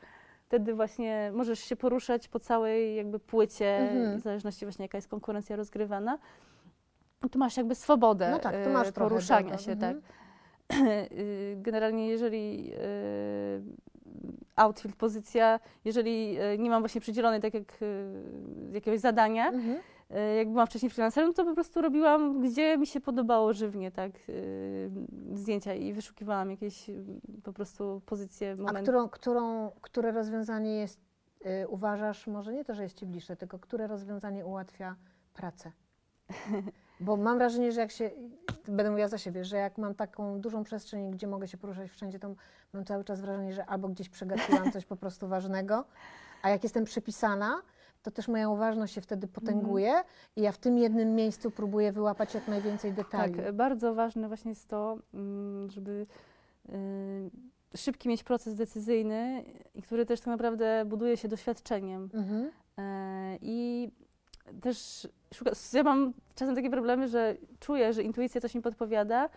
wtedy 0.52 0.74
właśnie 0.74 1.30
możesz 1.34 1.58
się 1.58 1.76
poruszać 1.76 2.28
po 2.28 2.38
całej 2.38 2.96
jakby 2.96 3.18
płycie, 3.18 3.78
Mhm. 3.78 4.20
w 4.20 4.22
zależności 4.22 4.64
właśnie 4.66 4.84
jaka 4.84 4.98
jest 4.98 5.08
konkurencja 5.08 5.56
rozgrywana. 5.56 6.18
Tu 7.30 7.38
masz 7.38 7.56
jakby 7.56 7.74
swobodę 7.74 8.30
No 8.30 8.38
tak, 8.38 8.54
masz 8.72 8.92
trochę 8.92 9.08
poruszania 9.08 9.58
się, 9.58 9.72
mhm. 9.72 9.94
tak. 9.94 10.12
Y, 11.12 11.56
Generalnie 11.56 12.08
jeżeli 12.08 12.72
y, 12.74 13.62
outfield 14.56 14.96
pozycja, 14.96 15.60
jeżeli 15.84 16.40
y, 16.40 16.58
nie 16.58 16.70
mam 16.70 16.82
właśnie 16.82 17.00
przydzielonej 17.00 17.40
tak 17.40 17.54
jak 17.54 17.78
jakiegoś 18.72 19.00
zadania, 19.00 19.48
Mhm. 19.48 19.78
Y, 20.16 20.34
jak 20.36 20.50
byłam 20.50 20.66
wcześniej 20.66 20.90
freelancerem, 20.90 21.34
to 21.34 21.44
po 21.44 21.54
prostu 21.54 21.82
robiłam, 21.82 22.40
gdzie 22.40 22.78
mi 22.78 22.86
się 22.86 23.00
podobało 23.00 23.52
żywnie, 23.52 23.90
tak, 23.90 24.12
y, 24.28 24.90
zdjęcia 25.34 25.74
i 25.74 25.92
wyszukiwałam 25.92 26.50
jakieś 26.50 26.88
y, 26.88 27.04
po 27.42 27.52
prostu 27.52 28.02
pozycje, 28.06 28.52
A 28.52 28.56
momenty. 28.56 28.82
którą, 28.82 29.08
którą, 29.08 29.70
które 29.80 30.12
rozwiązanie 30.12 30.76
jest, 30.76 31.00
y, 31.46 31.68
uważasz, 31.68 32.26
może 32.26 32.52
nie 32.52 32.64
to, 32.64 32.74
że 32.74 32.82
jest 32.82 32.98
ci 32.98 33.06
bliższe, 33.06 33.36
tylko 33.36 33.58
które 33.58 33.86
rozwiązanie 33.86 34.46
ułatwia 34.46 34.96
pracę? 35.34 35.72
Bo 37.00 37.16
mam 37.16 37.38
wrażenie, 37.38 37.72
że 37.72 37.80
jak 37.80 37.90
się, 37.90 38.10
będę 38.68 38.90
mówiła 38.90 39.08
za 39.08 39.18
siebie, 39.18 39.44
że 39.44 39.56
jak 39.56 39.78
mam 39.78 39.94
taką 39.94 40.40
dużą 40.40 40.64
przestrzeń, 40.64 41.10
gdzie 41.10 41.26
mogę 41.26 41.48
się 41.48 41.58
poruszać 41.58 41.90
wszędzie, 41.90 42.18
to 42.18 42.34
mam 42.72 42.84
cały 42.84 43.04
czas 43.04 43.20
wrażenie, 43.20 43.52
że 43.52 43.66
albo 43.66 43.88
gdzieś 43.88 44.08
przegapiłam 44.08 44.72
coś 44.72 44.86
po 44.86 44.96
prostu 44.96 45.28
ważnego, 45.28 45.84
a 46.42 46.50
jak 46.50 46.62
jestem 46.62 46.84
przypisana, 46.84 47.62
to 48.02 48.10
też 48.10 48.28
moja 48.28 48.48
uważność 48.48 48.94
się 48.94 49.00
wtedy 49.00 49.28
potęguje 49.28 49.92
i 50.36 50.42
ja 50.42 50.52
w 50.52 50.58
tym 50.58 50.78
jednym 50.78 51.14
miejscu 51.14 51.50
próbuję 51.50 51.92
wyłapać 51.92 52.34
jak 52.34 52.48
najwięcej 52.48 52.92
detali. 52.92 53.34
Tak, 53.34 53.52
bardzo 53.52 53.94
ważne 53.94 54.28
właśnie 54.28 54.48
jest 54.48 54.68
to, 54.68 54.98
mm, 55.14 55.70
żeby 55.70 56.06
y, 56.68 57.30
szybki 57.76 58.08
mieć 58.08 58.24
proces 58.24 58.54
decyzyjny, 58.54 59.44
i 59.74 59.82
który 59.82 60.06
też 60.06 60.20
tak 60.20 60.26
naprawdę 60.26 60.84
buduje 60.86 61.16
się 61.16 61.28
doświadczeniem. 61.28 62.08
Mhm. 62.14 62.50
E, 62.78 63.38
I 63.40 63.88
też 64.60 65.08
szuka, 65.34 65.50
ja 65.72 65.82
mam 65.82 66.12
czasem 66.34 66.54
takie 66.54 66.70
problemy, 66.70 67.08
że 67.08 67.36
czuję, 67.60 67.92
że 67.92 68.02
intuicja 68.02 68.40
coś 68.40 68.54
mi 68.54 68.62
podpowiada 68.62 69.28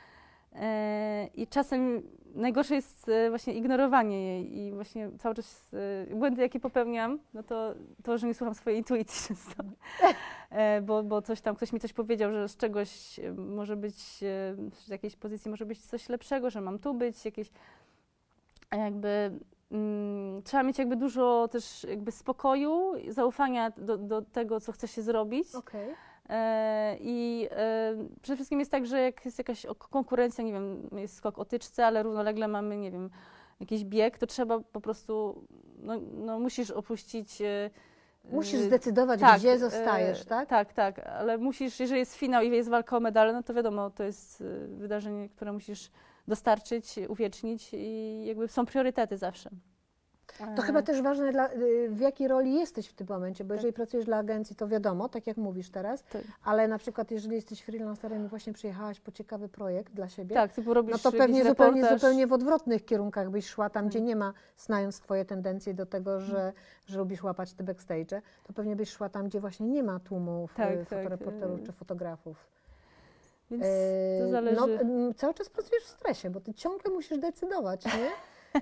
e, 0.54 1.28
i 1.34 1.48
czasem 1.48 2.04
najgorsze 2.36 2.76
jest 2.76 3.10
e, 3.10 3.30
właśnie 3.30 3.54
ignorowanie 3.54 4.26
jej 4.26 4.58
i 4.58 4.72
właśnie 4.72 5.10
cały 5.20 5.36
czas 5.36 5.74
e, 6.10 6.16
błędy, 6.16 6.42
jakie 6.42 6.60
popełniam, 6.60 7.20
no 7.34 7.44
to 7.44 7.76
to, 8.04 8.18
że 8.18 8.28
nie 8.28 8.34
słucham 8.34 8.56
swojej 8.56 8.80
intuicji 8.80 9.22
często, 9.28 9.64
e, 10.50 10.82
bo, 10.82 11.04
bo 11.04 11.22
coś 11.22 11.42
tam, 11.42 11.56
ktoś 11.56 11.74
mi 11.74 11.80
coś 11.80 11.94
powiedział, 11.94 12.32
że 12.32 12.50
z 12.50 12.58
czegoś 12.58 13.20
może 13.38 13.76
być, 13.76 13.98
z 14.72 14.88
jakiejś 14.88 15.16
pozycji 15.16 15.52
może 15.52 15.66
być 15.66 15.86
coś 15.86 16.10
lepszego, 16.10 16.50
że 16.50 16.62
mam 16.62 16.80
tu 16.80 16.94
być, 16.94 17.26
jakieś 17.26 17.52
jakby 18.72 19.40
mm, 19.72 20.44
trzeba 20.44 20.64
mieć 20.64 20.78
jakby 20.78 20.96
dużo 20.96 21.48
też 21.52 21.84
jakby 21.90 22.12
spokoju, 22.12 22.94
zaufania 23.10 23.72
do, 23.72 23.98
do 23.98 24.22
tego, 24.22 24.60
co 24.60 24.72
chce 24.72 24.88
się 24.88 25.02
zrobić. 25.02 25.56
Okej. 25.56 25.96
E, 26.30 26.98
I 27.00 27.48
e, 27.52 27.94
przede 28.22 28.36
wszystkim 28.36 28.60
jest 28.60 28.72
tak, 28.72 28.86
że 28.86 29.02
jak 29.02 29.26
jest 29.26 29.38
jakaś 29.38 29.66
konkurencja, 29.78 30.44
nie 30.44 30.54
wiem, 30.54 30.90
jest 30.98 31.16
skok 31.16 31.40
o 31.40 31.46
tyczce, 31.46 31.86
ale 31.86 32.04
równolegle 32.04 32.48
mamy, 32.48 32.78
nie 32.78 32.92
wiem, 32.92 33.10
jakiś 33.60 33.84
bieg, 33.86 34.18
to 34.18 34.28
trzeba 34.28 34.60
po 34.60 34.82
prostu, 34.82 35.44
no, 35.78 35.94
no 36.14 36.40
musisz 36.40 36.72
opuścić. 36.72 37.42
e, 37.42 37.70
Musisz 38.32 38.60
zdecydować, 38.60 39.20
tak, 39.20 39.40
gdzie 39.40 39.60
zostajesz, 39.60 40.26
tak? 40.26 40.50
Tak, 40.50 40.74
tak, 40.74 41.00
ale 41.00 41.38
musisz, 41.38 41.80
jeżeli 41.80 42.00
jest 42.00 42.16
finał 42.16 42.44
i 42.44 42.50
jest 42.52 42.70
walka 42.70 42.98
o 42.98 43.00
medale, 43.00 43.34
no 43.34 43.44
to 43.44 43.54
wiadomo, 43.54 43.90
to 43.90 44.04
jest 44.04 44.44
wydarzenie, 44.68 45.30
które 45.30 45.52
musisz 45.54 45.92
dostarczyć, 46.28 46.96
uwiecznić 47.10 47.70
i 47.74 48.24
jakby 48.26 48.48
są 48.48 48.66
priorytety 48.66 49.18
zawsze. 49.18 49.50
To 50.56 50.62
chyba 50.62 50.82
też 50.82 51.02
ważne, 51.02 51.32
dla, 51.32 51.54
y, 51.54 51.90
w 51.90 52.00
jakiej 52.00 52.28
roli 52.28 52.54
jesteś 52.54 52.88
w 52.88 52.94
tym 52.94 53.08
momencie, 53.10 53.44
bo 53.44 53.48
Tak. 53.50 53.58
jeżeli 53.58 53.74
pracujesz 53.74 54.06
dla 54.06 54.18
agencji, 54.18 54.56
to 54.56 54.68
wiadomo, 54.68 55.10
tak 55.10 55.28
jak 55.28 55.38
mówisz 55.38 55.70
teraz, 55.70 56.04
Tak. 56.04 56.22
ale 56.44 56.68
na 56.68 56.78
przykład 56.78 57.12
jeżeli 57.12 57.36
jesteś 57.36 57.62
freelancerem 57.62 58.26
i 58.26 58.28
właśnie 58.28 58.54
przyjechałaś 58.54 59.00
po 59.00 59.12
ciekawy 59.12 59.50
projekt 59.50 59.94
dla 59.94 60.10
siebie, 60.10 60.36
Tak, 60.36 60.54
typu 60.54 60.74
robisz 60.74 60.92
no 60.92 61.12
to 61.12 61.18
pewnie 61.18 61.44
zupełnie, 61.44 61.82
reportaż. 61.82 62.02
zupełnie 62.02 62.28
w 62.28 62.34
odwrotnych 62.34 62.86
kierunkach 62.86 63.30
byś 63.30 63.48
szła, 63.50 63.70
tam 63.70 63.84
Tak. 63.84 63.90
gdzie 63.92 64.02
nie 64.02 64.16
ma, 64.16 64.34
znając 64.58 65.00
Twoje 65.00 65.26
tendencje 65.26 65.74
do 65.74 65.86
tego, 65.86 66.20
że, 66.20 66.54
że 66.86 66.98
lubisz 66.98 67.24
łapać 67.24 67.54
te 67.54 67.64
backstage, 67.64 68.22
to 68.44 68.54
pewnie 68.54 68.76
byś 68.76 68.90
szła 68.90 69.10
tam, 69.10 69.26
gdzie 69.28 69.40
właśnie 69.40 69.68
nie 69.68 69.84
ma 69.84 70.00
tłumów 70.00 70.54
Tak, 70.54 70.72
y, 70.74 70.78
tak, 70.78 70.88
fotoreporterów 70.90 71.60
y, 71.60 71.64
czy 71.64 71.72
fotografów. 71.72 72.38
Więc 73.52 73.64
E, 73.66 74.20
to 74.20 74.30
zależy. 74.32 74.56
No, 74.86 75.14
cały 75.14 75.34
czas 75.34 75.50
pracujesz 75.50 75.84
w 75.84 75.88
stresie, 75.90 76.30
bo 76.30 76.40
ty 76.40 76.54
ciągle 76.54 76.92
musisz 76.94 77.18
decydować, 77.20 77.86
nie? 77.86 77.92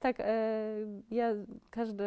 Tak, 0.00 0.16
e, 0.20 0.64
ja 1.10 1.32
każdy, 1.70 2.04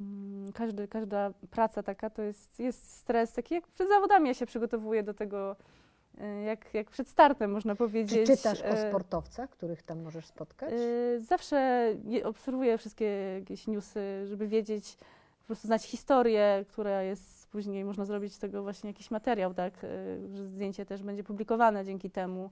mm, 0.00 0.52
każdy, 0.52 0.88
każda 0.88 1.32
praca 1.50 1.82
taka 1.82 2.10
to 2.10 2.22
jest, 2.22 2.60
jest 2.60 2.90
stres, 2.96 3.32
taki 3.32 3.54
jak 3.54 3.68
przed 3.68 3.88
zawodami 3.88 4.28
ja 4.28 4.34
się 4.34 4.46
przygotowuję 4.46 5.02
do 5.02 5.14
tego, 5.14 5.56
e, 6.20 6.42
jak, 6.42 6.74
jak 6.74 6.90
przed 6.90 7.08
startem 7.08 7.50
można 7.52 7.72
Czy 7.72 7.78
powiedzieć. 7.78 8.26
czytasz 8.26 8.62
o 8.62 8.64
e, 8.64 8.88
sportowcach, 8.88 9.50
których 9.50 9.82
tam 9.82 10.02
możesz 10.02 10.26
spotkać? 10.26 10.72
Zawsze 11.18 11.88
obserwuję 12.24 12.78
wszystkie 12.78 13.04
jakieś 13.38 13.66
newsy, 13.66 14.26
żeby 14.26 14.46
wiedzieć, 14.46 14.96
po 15.40 15.46
prostu 15.46 15.66
znać 15.66 15.84
historię, 15.84 16.64
która 16.68 17.02
jest 17.02 17.48
później, 17.48 17.84
można 17.84 18.04
zrobić 18.04 18.34
z 18.34 18.38
tego 18.38 18.62
właśnie 18.62 18.90
jakiś 18.90 19.10
materiał, 19.10 19.54
tak, 19.54 19.86
że 20.34 20.46
zdjęcie 20.46 20.86
też 20.86 21.02
będzie 21.02 21.24
publikowane 21.24 21.84
dzięki 21.84 22.10
temu. 22.10 22.50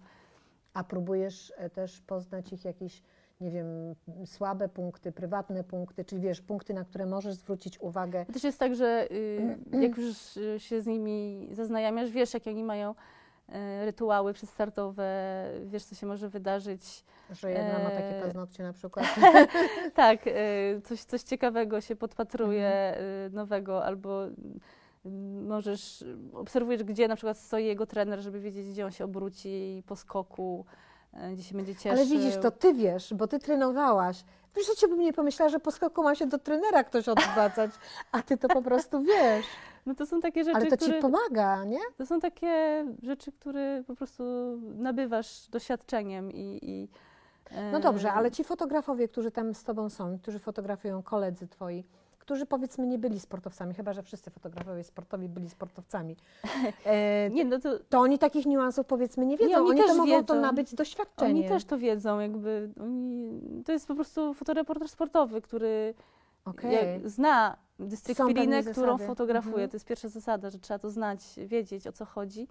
A 0.75 0.85
próbujesz 0.85 1.53
też 1.73 2.01
poznać 2.01 2.53
ich 2.53 2.65
jakieś, 2.65 3.03
nie 3.41 3.51
wiem, 3.51 3.95
słabe 4.25 4.69
punkty, 4.69 5.13
prywatne 5.13 5.65
punkty, 5.65 6.05
czy 6.05 6.19
wiesz, 6.21 6.41
punkty, 6.41 6.75
na 6.75 6.85
które 6.85 7.07
możesz 7.07 7.35
zwrócić 7.35 7.81
uwagę. 7.81 8.27
To 8.27 8.33
też 8.33 8.45
jest 8.45 8.59
tak, 8.59 8.75
że 8.75 9.07
y, 9.11 9.59
jak 9.73 9.97
już 9.99 10.37
y, 10.37 10.61
się 10.61 10.81
z 10.81 10.87
nimi 10.87 11.49
zaznajamiasz, 11.53 12.11
wiesz, 12.11 12.35
jakie 12.35 12.51
oni 12.51 12.65
mają 12.65 12.91
y, 12.91 13.53
rytuały 13.85 14.33
przedstartowe, 14.33 15.45
wiesz, 15.67 15.85
co 15.85 15.95
się 15.95 16.07
może 16.07 16.29
wydarzyć. 16.29 17.05
Że 17.31 17.51
jedna 17.51 17.79
ma 17.79 17.91
takie 17.91 18.17
Eee. 18.17 18.23
paznokcie 18.23 18.63
na 18.63 18.73
przykład. 18.73 19.07
tak, 19.95 20.27
y, 20.27 20.81
coś, 20.85 21.03
coś 21.05 21.23
ciekawego 21.23 21.81
się 21.81 21.97
podpatruje, 21.97 22.69
Mhm. 22.97 23.33
nowego, 23.35 23.85
albo 23.85 24.23
możesz, 25.47 26.05
obserwujesz, 26.33 26.85
gdzie 26.85 27.09
na 27.09 27.17
przykład 27.17 27.39
stoi 27.39 27.65
jego 27.65 27.87
trener, 27.87 28.21
żeby 28.21 28.41
wiedzieć, 28.41 28.71
gdzie 28.71 28.85
on 28.87 28.93
się 28.93 29.05
obróci 29.05 29.83
po 29.87 29.97
skoku, 29.97 30.65
gdzie 31.33 31.43
się 31.43 31.55
będzie 31.55 31.75
cieszył. 31.75 31.93
Ale 31.93 32.07
widzisz, 32.07 32.37
to 32.43 32.51
ty 32.51 32.75
wiesz, 32.75 33.15
bo 33.15 33.27
ty 33.27 33.39
trenowałaś. 33.39 34.25
W 34.55 34.67
życiu 34.67 34.89
bym 34.89 35.01
nie 35.01 35.13
pomyślała, 35.13 35.49
że 35.49 35.61
po 35.61 35.71
skoku 35.71 36.03
ma 36.03 36.15
się 36.15 36.27
do 36.27 36.39
trenera 36.39 36.85
ktoś 36.85 37.09
odwracać, 37.09 37.71
a 38.13 38.23
ty 38.23 38.37
to 38.37 38.49
po 38.49 38.63
prostu 38.63 39.03
wiesz. 39.03 39.47
No 39.87 39.95
to 39.95 40.07
są 40.07 40.21
takie 40.21 40.45
rzeczy, 40.45 40.57
Ale 40.57 40.67
to 40.67 40.77
które... 40.77 40.95
ci 40.95 41.03
pomaga, 41.03 41.65
nie? 41.65 41.79
To 41.97 42.07
są 42.07 42.21
takie 42.21 42.85
rzeczy, 43.03 43.33
które 43.33 43.85
po 43.87 43.95
prostu 43.95 44.23
nabywasz 44.75 45.49
doświadczeniem 45.49 46.33
i. 46.33 46.59
i 46.63 46.89
No 47.73 47.81
dobrze, 47.81 48.09
e, 48.09 48.13
ale 48.13 48.31
ci 48.31 48.45
fotografowie, 48.45 49.09
którzy 49.09 49.31
tam 49.31 49.55
z 49.55 49.65
tobą 49.65 49.91
są, 49.91 50.19
którzy 50.19 50.39
fotografują 50.39 51.03
koledzy 51.03 51.49
twoi, 51.49 51.85
którzy 52.27 52.47
powiedzmy 52.47 52.87
nie 52.87 52.99
byli 52.99 53.21
sportowcami, 53.21 53.75
chyba 53.75 53.93
że 53.93 54.03
wszyscy 54.03 54.31
fotografowie 54.31 54.85
sportowi 54.85 55.29
byli 55.29 55.51
sportowcami, 55.51 56.17
e, 56.85 57.31
Nie, 57.31 57.45
no 57.45 57.59
to 57.59 57.79
to 57.89 58.01
oni 58.01 58.19
takich 58.19 58.47
niuansów 58.47 58.87
powiedzmy 58.87 59.27
nie 59.27 59.37
wiedzą. 59.37 59.51
Nie, 59.51 59.59
oni 59.59 59.71
oni 59.71 59.81
to 59.81 59.87
też 59.87 59.97
mogą 59.97 60.25
to 60.25 60.35
wiedzą. 60.35 60.41
nabyć 60.41 60.75
doświadczeniem. 60.75 61.37
oni 61.37 61.49
też 61.49 61.65
to 61.65 61.79
wiedzą, 61.79 62.21
jakby. 62.21 62.71
Oni, 62.81 63.41
to 63.65 63.73
jest 63.73 63.89
po 63.89 63.95
prostu 63.95 64.35
fotoreporter 64.35 64.89
sportowy, 64.89 65.43
który 65.43 65.95
jak 66.63 67.09
zna 67.09 67.57
dyscyplinę, 67.79 68.63
którą 68.63 68.99
fotografuje. 68.99 69.55
Mhm. 69.55 69.71
To 69.71 69.77
jest 69.77 69.87
pierwsza 69.87 70.09
zasada, 70.09 70.51
że 70.51 70.59
trzeba 70.59 70.79
to 70.79 70.91
znać, 70.91 71.21
wiedzieć 71.37 71.87
o 71.87 71.93
co 71.93 72.05
chodzi. 72.05 72.49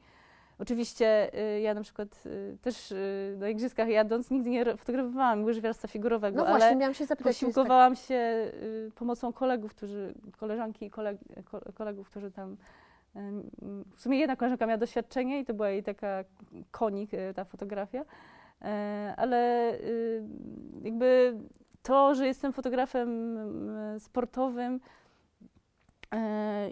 Oczywiście 0.59 1.29
y, 1.57 1.61
ja 1.61 1.73
na 1.73 1.81
przykład 1.81 2.23
y, 2.25 2.57
też 2.61 2.91
y, 2.91 3.35
na 3.39 3.49
igrzyskach 3.49 3.87
jadąc 3.89 4.31
nigdy 4.31 4.49
nie 4.49 4.77
fotografowałam 4.77 5.43
łyżwiarstwa 5.43 5.87
figurowego, 5.87 6.37
No 6.37 6.47
ale 6.47 6.57
właśnie, 6.59 6.75
miałam 6.75 6.93
się 6.93 7.05
zapytać, 7.05 7.39
tak. 7.39 7.47
Posiłkowałam 7.49 7.95
się 7.95 8.15
y, 8.15 8.91
pomocą 8.95 9.33
kolegów, 9.33 9.73
którzy, 9.75 10.13
koleżanki 10.37 10.85
i 10.85 10.89
koleg, 10.89 11.17
ko- 11.45 11.61
kolegów, 11.73 12.09
którzy 12.09 12.31
tam. 12.31 12.57
W 13.95 14.01
sumie 14.01 14.19
jedna 14.19 14.35
koleżanka 14.35 14.65
miała 14.65 14.77
doświadczenie 14.77 15.39
i 15.39 15.45
to 15.45 15.53
była 15.53 15.69
jej 15.69 15.83
taka 15.83 16.23
konik, 16.71 17.11
ta 17.35 17.45
fotografia. 17.45 18.05
Ale 19.17 19.71
jakby 20.83 21.37
to, 21.83 22.15
że 22.15 22.27
jestem 22.27 22.53
fotografem 22.53 23.37
sportowym 23.99 24.79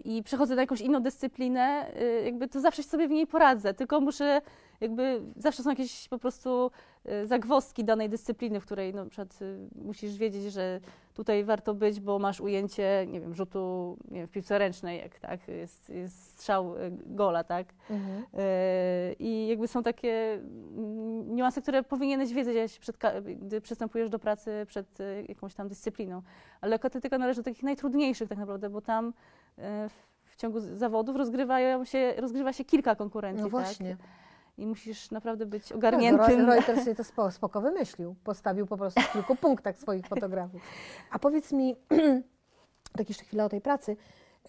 i 0.05 0.23
przechodzę 0.23 0.55
na 0.55 0.61
jakąś 0.61 0.81
inną 0.81 0.99
dyscyplinę, 0.99 1.91
y, 2.01 2.21
jakby 2.25 2.47
to 2.47 2.59
zawsze 2.59 2.83
sobie 2.83 3.07
w 3.07 3.11
niej 3.11 3.27
poradzę, 3.27 3.73
tylko 3.73 4.01
muszę 4.01 4.41
jakby 4.81 5.21
zawsze 5.37 5.63
są 5.63 5.69
jakieś 5.69 6.07
po 6.09 6.17
prostu 6.19 6.71
y, 7.05 7.25
zagwozdki 7.25 7.83
danej 7.83 8.09
dyscypliny, 8.09 8.59
w 8.59 8.65
której 8.65 8.93
na 8.93 9.05
przykład 9.05 9.39
musisz 9.75 10.17
wiedzieć, 10.17 10.53
że 10.53 10.79
tutaj 11.13 11.43
warto 11.43 11.73
być, 11.73 11.99
bo 11.99 12.19
masz 12.19 12.41
ujęcie, 12.41 13.05
nie 13.07 13.21
wiem, 13.21 13.35
rzutu 13.35 13.97
nie 14.11 14.17
wiem, 14.17 14.27
w 14.27 14.31
piłce 14.31 14.57
ręcznej, 14.57 14.99
jak 14.99 15.19
tak, 15.19 15.47
jest, 15.47 15.89
jest 15.89 16.23
strzał 16.31 16.77
y, 16.77 16.91
gola, 17.05 17.43
tak. 17.43 17.67
Mhm. 17.89 18.23
Y, 18.23 19.15
I 19.19 19.47
jakby 19.47 19.67
są 19.67 19.83
takie 19.83 20.33
mm, 20.33 21.35
niuanse, 21.35 21.61
które 21.61 21.83
powinieneś 21.83 22.33
wiedzieć, 22.33 22.79
przed, 22.79 22.97
gdy 23.41 23.61
przystępujesz 23.61 24.09
do 24.09 24.19
pracy 24.19 24.51
przed 24.67 24.99
y, 24.99 25.25
jakąś 25.29 25.53
tam 25.53 25.67
dyscypliną. 25.67 26.21
Ale 26.61 26.69
lekkoatletyka 26.69 27.17
należy 27.17 27.39
do 27.41 27.43
takich 27.45 27.63
najtrudniejszych 27.63 28.29
tak 28.29 28.37
naprawdę, 28.37 28.69
bo 28.69 28.81
tam 28.81 29.13
w- 29.89 30.35
ciągu 30.35 30.59
zawodów 30.59 31.15
rozgrywają 31.15 31.85
się, 31.85 32.13
rozgrywa 32.17 32.53
się 32.53 32.65
kilka 32.65 32.95
konkurencji. 32.95 33.43
No 33.43 33.49
właśnie. 33.49 33.89
Tak? 33.97 34.07
I 34.57 34.65
musisz 34.67 35.11
naprawdę 35.11 35.45
być 35.45 35.69
No, 35.69 35.75
ogarniętym. 35.75 36.25
Roy- 36.25 36.45
Reuters 36.55 36.79
sobie 36.83 36.95
to 36.95 37.03
spo, 37.03 37.31
spoko 37.31 37.61
wymyślił. 37.61 38.15
Postawił 38.23 38.67
po 38.67 38.77
prostu 38.77 39.01
w 39.01 39.11
kilku 39.13 39.35
punktach 39.35 39.79
swoich 39.79 40.07
fotografów. 40.07 40.61
A 41.11 41.19
powiedz 41.19 41.51
mi, 41.51 41.75
tak 42.97 43.09
jeszcze 43.09 43.23
chwilę 43.25 43.45
o 43.45 43.49
tej 43.49 43.61
pracy, 43.61 43.97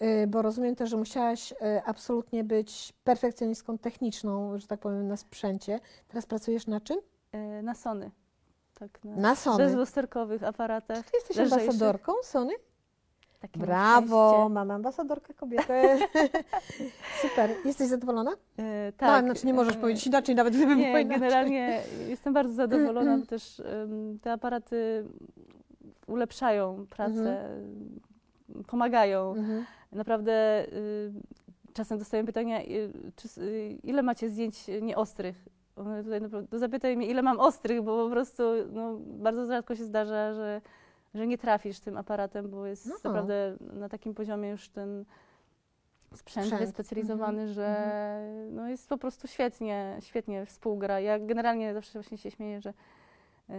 y, 0.01 0.27
bo 0.27 0.41
rozumiem 0.41 0.75
też, 0.75 0.89
że 0.89 0.97
musiałaś 0.97 1.51
y, 1.51 1.55
absolutnie 1.85 2.43
być 2.43 2.93
perfekcjonistką 3.03 3.77
techniczną, 3.77 4.57
że 4.57 4.67
tak 4.67 4.79
powiem, 4.79 5.07
na 5.07 5.17
sprzęcie. 5.17 5.79
Teraz 6.07 6.25
pracujesz 6.25 6.67
na 6.67 6.81
czym? 6.81 6.97
Y, 7.59 7.61
na 7.63 7.75
Sony. 7.75 8.11
Tak, 8.79 9.03
na, 9.03 9.15
Na 9.15 9.35
Sony. 9.35 9.57
bezlusterkowych 9.57 10.43
aparatach. 10.43 11.05
Ty 11.05 11.17
jesteś 11.17 11.37
ambasadorką 11.37 12.13
Sony? 12.23 12.53
Takie 13.39 13.59
Brawo, 13.59 14.29
szczęście. 14.33 14.53
mam 14.53 14.71
ambasadorkę 14.71 15.33
kobietę. 15.33 15.97
Super. 17.21 17.49
Jesteś 17.65 17.87
zadowolona? 17.87 18.31
Y, 18.31 18.35
No, 18.85 18.91
tak. 18.97 19.25
znaczy 19.25 19.47
nie 19.47 19.53
możesz 19.53 19.75
y, 19.75 19.77
powiedzieć 19.77 20.07
inaczej, 20.07 20.35
nawet 20.35 20.53
gdybym 20.55 20.77
Nie, 20.79 20.89
inaczej. 20.89 21.07
generalnie 21.07 21.81
jestem 22.07 22.33
bardzo 22.33 22.53
zadowolona. 22.53 23.17
bo 23.17 23.25
Też 23.25 23.59
em, 23.59 24.19
te 24.21 24.31
aparaty 24.31 25.05
ulepszają 26.07 26.85
pracę, 26.89 27.49
pomagają. 28.67 29.33
Mhm. 29.35 29.65
Naprawdę 29.91 30.65
y, 30.73 31.11
czasem 31.73 31.97
dostaję 31.99 32.23
pytania, 32.23 32.61
y, 32.61 32.91
czy, 33.15 33.41
y, 33.41 33.77
ile 33.83 34.03
macie 34.03 34.29
zdjęć 34.29 34.65
nieostrych? 34.81 35.45
Tutaj 36.03 36.21
naprawdę, 36.21 36.59
zapytaj 36.59 36.97
mnie, 36.97 37.07
ile 37.07 37.21
mam 37.21 37.39
ostrych, 37.39 37.81
bo 37.81 38.05
po 38.05 38.11
prostu 38.11 38.43
no, 38.71 38.97
bardzo 38.99 39.45
rzadko 39.45 39.75
się 39.75 39.83
zdarza, 39.83 40.33
że, 40.33 40.61
że 41.15 41.27
nie 41.27 41.37
trafisz 41.37 41.79
tym 41.79 41.97
aparatem, 41.97 42.49
bo 42.49 42.65
jest 42.65 42.85
No. 42.87 42.95
naprawdę 43.03 43.57
na 43.73 43.89
takim 43.89 44.13
poziomie 44.13 44.49
już 44.49 44.69
ten 44.69 45.05
sprzęt, 46.13 46.45
Sprzęt. 46.45 46.61
wyspecjalizowany, 46.61 47.41
Mhm. 47.41 47.53
że 47.53 48.19
no, 48.51 48.67
jest 48.69 48.89
po 48.89 48.97
prostu 48.97 49.27
świetnie, 49.27 49.97
świetnie 49.99 50.45
współgra. 50.45 50.99
Ja 50.99 51.19
generalnie 51.19 51.73
zawsze 51.73 51.99
właśnie 51.99 52.17
się 52.17 52.31
śmieję, 52.31 52.61
że 52.61 52.69
y, 52.69 53.53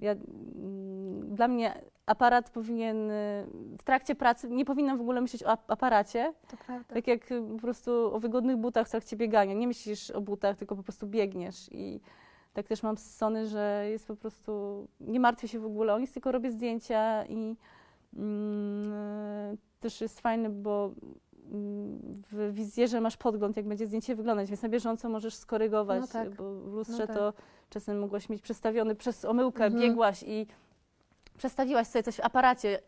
ja, 0.00 0.12
mm, 0.12 1.34
dla 1.34 1.48
mnie 1.48 1.74
aparat 2.06 2.50
powinien 2.50 3.10
y, 3.10 3.46
w 3.78 3.82
trakcie 3.84 4.14
pracy, 4.14 4.50
nie 4.50 4.64
powinnam 4.64 4.98
w 4.98 5.00
ogóle 5.00 5.20
myśleć 5.20 5.42
o 5.44 5.48
ap- 5.50 5.70
aparacie, 5.70 6.32
To 6.48 6.56
prawda. 6.56 6.94
tak 6.94 7.06
jak 7.06 7.32
y, 7.32 7.42
po 7.42 7.58
prostu 7.60 8.14
o 8.14 8.20
wygodnych 8.20 8.56
butach 8.56 8.86
w 8.86 8.90
trakcie 8.90 9.16
biegania. 9.16 9.54
Nie 9.54 9.66
myślisz 9.66 10.10
o 10.10 10.20
butach, 10.20 10.56
tylko 10.56 10.76
po 10.76 10.82
prostu 10.82 11.06
biegniesz. 11.06 11.68
I 11.72 12.00
tak 12.58 12.68
też 12.68 12.82
mam 12.82 12.96
z 12.96 13.16
Sony, 13.16 13.46
że 13.46 13.86
jest 13.90 14.06
po 14.06 14.16
prostu, 14.16 14.86
nie 15.00 15.20
martwię 15.20 15.48
się 15.48 15.58
w 15.58 15.66
ogóle 15.66 15.94
o 15.94 15.98
nic, 15.98 16.12
tylko 16.12 16.32
robię 16.32 16.50
zdjęcia 16.50 17.24
i 17.26 17.56
mm, 18.16 19.56
też 19.80 20.00
jest 20.00 20.20
fajne, 20.20 20.50
bo 20.50 20.90
mm, 21.52 22.00
w 22.30 22.52
wizjerze 22.52 23.00
masz 23.00 23.16
podgląd, 23.16 23.56
jak 23.56 23.68
będzie 23.68 23.86
zdjęcie 23.86 24.16
wyglądać, 24.16 24.48
więc 24.48 24.62
na 24.62 24.68
bieżąco 24.68 25.08
możesz 25.08 25.34
skorygować, 25.34 26.00
No 26.00 26.06
tak. 26.06 26.34
bo 26.34 26.54
w 26.54 26.74
lustrze 26.74 26.98
No 26.98 27.06
tak. 27.06 27.16
to 27.16 27.32
czasem 27.70 27.98
mogłaś 27.98 28.28
mieć 28.28 28.42
przestawiony 28.42 28.94
przez 28.94 29.24
omyłkę, 29.24 29.64
Mhm. 29.64 29.82
biegłaś 29.82 30.22
i 30.26 30.46
przestawiłaś 31.36 31.86
sobie 31.86 32.02
coś 32.02 32.16
w 32.16 32.20
aparacie, 32.20 32.80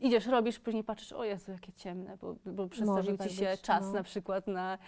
idziesz, 0.00 0.26
robisz, 0.26 0.58
później 0.58 0.84
patrzysz, 0.84 1.12
o 1.12 1.24
Jezu, 1.24 1.52
jakie 1.52 1.72
ciemne, 1.72 2.16
bo, 2.20 2.36
bo 2.44 2.68
przestawił 2.68 3.16
tak 3.16 3.28
ci 3.28 3.36
się 3.36 3.50
być, 3.50 3.60
czas 3.60 3.86
no. 3.86 3.92
na 3.92 4.02
przykład 4.02 4.46
na, 4.46 4.78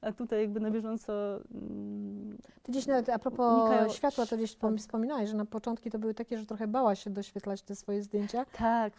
a 0.00 0.12
tutaj 0.12 0.40
jakby 0.40 0.60
na 0.60 0.70
bieżąco 0.70 1.12
mm, 1.54 2.38
Ty 2.62 2.72
gdzieś 2.72 2.86
nawet 2.86 3.08
a 3.08 3.18
propos 3.18 3.62
Unikają 3.62 3.88
światła, 3.88 4.26
to 4.26 4.36
gdzieś 4.36 4.56
wspom- 4.56 4.78
wspominałaś, 4.78 5.28
że 5.28 5.36
na 5.36 5.44
początki 5.44 5.90
to 5.90 5.98
były 5.98 6.14
takie, 6.14 6.38
że 6.38 6.46
trochę 6.46 6.66
bała 6.66 6.94
się 6.94 7.10
doświetlać 7.10 7.62
te 7.62 7.76
swoje 7.76 8.02
zdjęcia, 8.02 8.44
tak, 8.58 8.92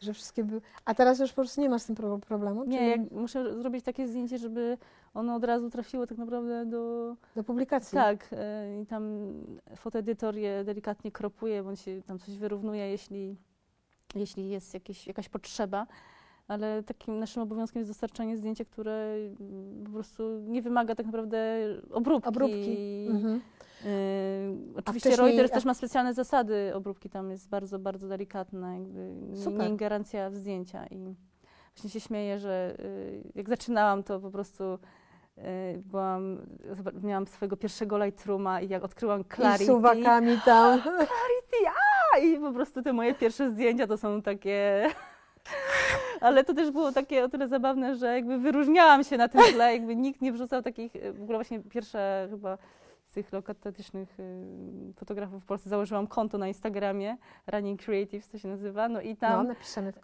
że 0.00 0.12
wszystkie 0.12 0.44
były... 0.44 0.60
A 0.84 0.94
teraz 0.94 1.18
już 1.18 1.30
po 1.30 1.34
prostu 1.34 1.60
nie 1.60 1.68
masz 1.68 1.82
z 1.82 1.86
tym 1.86 1.96
pro- 1.96 2.18
problemu? 2.18 2.64
nie, 2.64 2.78
Czyli 2.78 2.90
jak 2.90 3.10
muszę 3.10 3.58
zrobić 3.60 3.84
takie 3.84 4.08
zdjęcie, 4.08 4.38
żeby 4.38 4.78
ono 5.14 5.34
od 5.34 5.44
razu 5.44 5.70
trafiło 5.70 6.06
tak 6.06 6.18
naprawdę 6.18 6.66
do, 6.66 7.16
Do 7.36 7.44
publikacji? 7.44 7.96
tak, 7.96 8.28
e, 8.32 8.80
i 8.82 8.86
tam 8.86 9.32
fotoedytor 9.76 10.36
je 10.36 10.64
delikatnie 10.64 11.12
kropuje, 11.12 11.62
bądź 11.62 11.80
się 11.80 12.02
tam 12.02 12.18
coś 12.18 12.38
wyrównuje, 12.38 12.90
jeśli, 12.90 13.36
jeśli 14.14 14.48
jest 14.48 14.74
jakieś, 14.74 15.06
jakaś 15.06 15.28
potrzeba. 15.28 15.86
Ale 16.48 16.82
takim 16.82 17.18
naszym 17.18 17.42
obowiązkiem 17.42 17.80
jest 17.80 17.90
dostarczanie 17.90 18.36
zdjęcia, 18.38 18.64
które 18.64 19.14
mm, 19.40 19.84
po 19.84 19.90
prostu 19.90 20.40
nie 20.40 20.62
wymaga 20.62 20.94
tak 20.94 21.06
naprawdę 21.06 21.58
obróbki. 21.92 22.28
Obróbki. 22.28 23.06
Mhm. 23.10 23.40
Yy, 23.84 23.90
oczywiście 24.76 25.16
Reuters 25.16 25.50
też 25.50 25.64
ma 25.64 25.74
specjalne 25.74 26.14
zasady 26.14 26.72
obróbki, 26.74 27.10
tam 27.10 27.30
jest 27.30 27.48
bardzo, 27.48 27.78
bardzo 27.78 28.08
delikatna, 28.08 28.74
jakby 28.74 29.14
nie, 29.30 29.36
Super. 29.36 29.58
nie 29.58 29.68
ingerencja 29.68 30.30
w 30.30 30.34
zdjęcia 30.34 30.86
i 30.86 31.14
właśnie 31.74 31.90
się 31.90 32.00
śmieję, 32.00 32.38
że 32.38 32.76
yy, 32.78 33.22
jak 33.34 33.48
zaczynałam, 33.48 34.02
to 34.02 34.20
po 34.20 34.30
prostu 34.30 34.78
yy, 35.36 35.42
byłam, 35.84 36.38
miałam 37.02 37.26
swojego 37.26 37.56
pierwszego 37.56 38.04
Lightrooma 38.04 38.60
i 38.60 38.68
jak 38.68 38.84
odkryłam 38.84 39.20
I 39.20 39.24
Clarity, 39.24 39.66
suwakami 39.66 40.38
tam. 40.44 40.80
a, 42.14 42.18
i 42.18 42.38
po 42.38 42.52
prostu 42.52 42.82
te 42.82 42.92
moje 42.92 43.14
pierwsze 43.14 43.50
zdjęcia 43.50 43.86
to 43.86 43.96
są 43.96 44.22
takie... 44.22 44.88
Ale 46.20 46.44
to 46.44 46.54
też 46.54 46.70
było 46.70 46.92
takie 46.92 47.24
o 47.24 47.28
tyle 47.28 47.48
zabawne, 47.48 47.96
że 47.96 48.06
jakby 48.06 48.38
wyróżniałam 48.38 49.04
się 49.04 49.16
na 49.16 49.28
tym 49.28 49.40
tle, 49.52 49.72
jakby 49.72 49.96
nikt 49.96 50.20
nie 50.20 50.32
wrzucał 50.32 50.62
takich, 50.62 50.92
w 50.92 51.22
ogóle 51.22 51.38
właśnie 51.38 51.60
pierwsza 51.60 51.98
chyba 52.30 52.58
z 53.06 53.12
tych 53.12 53.32
lokatetycznych 53.32 54.20
y, 54.20 54.92
fotografów 54.96 55.42
w 55.42 55.46
Polsce 55.46 55.70
założyłam 55.70 56.06
konto 56.06 56.38
na 56.38 56.48
Instagramie, 56.48 57.16
Running 57.46 57.82
Creatives 57.82 58.28
to 58.28 58.38
się 58.38 58.48
nazywa, 58.48 58.88
no 58.88 59.00
i 59.00 59.08
No, 59.08 59.16
tam, 59.16 59.46
napiszemy 59.46 59.92
w 59.92 59.98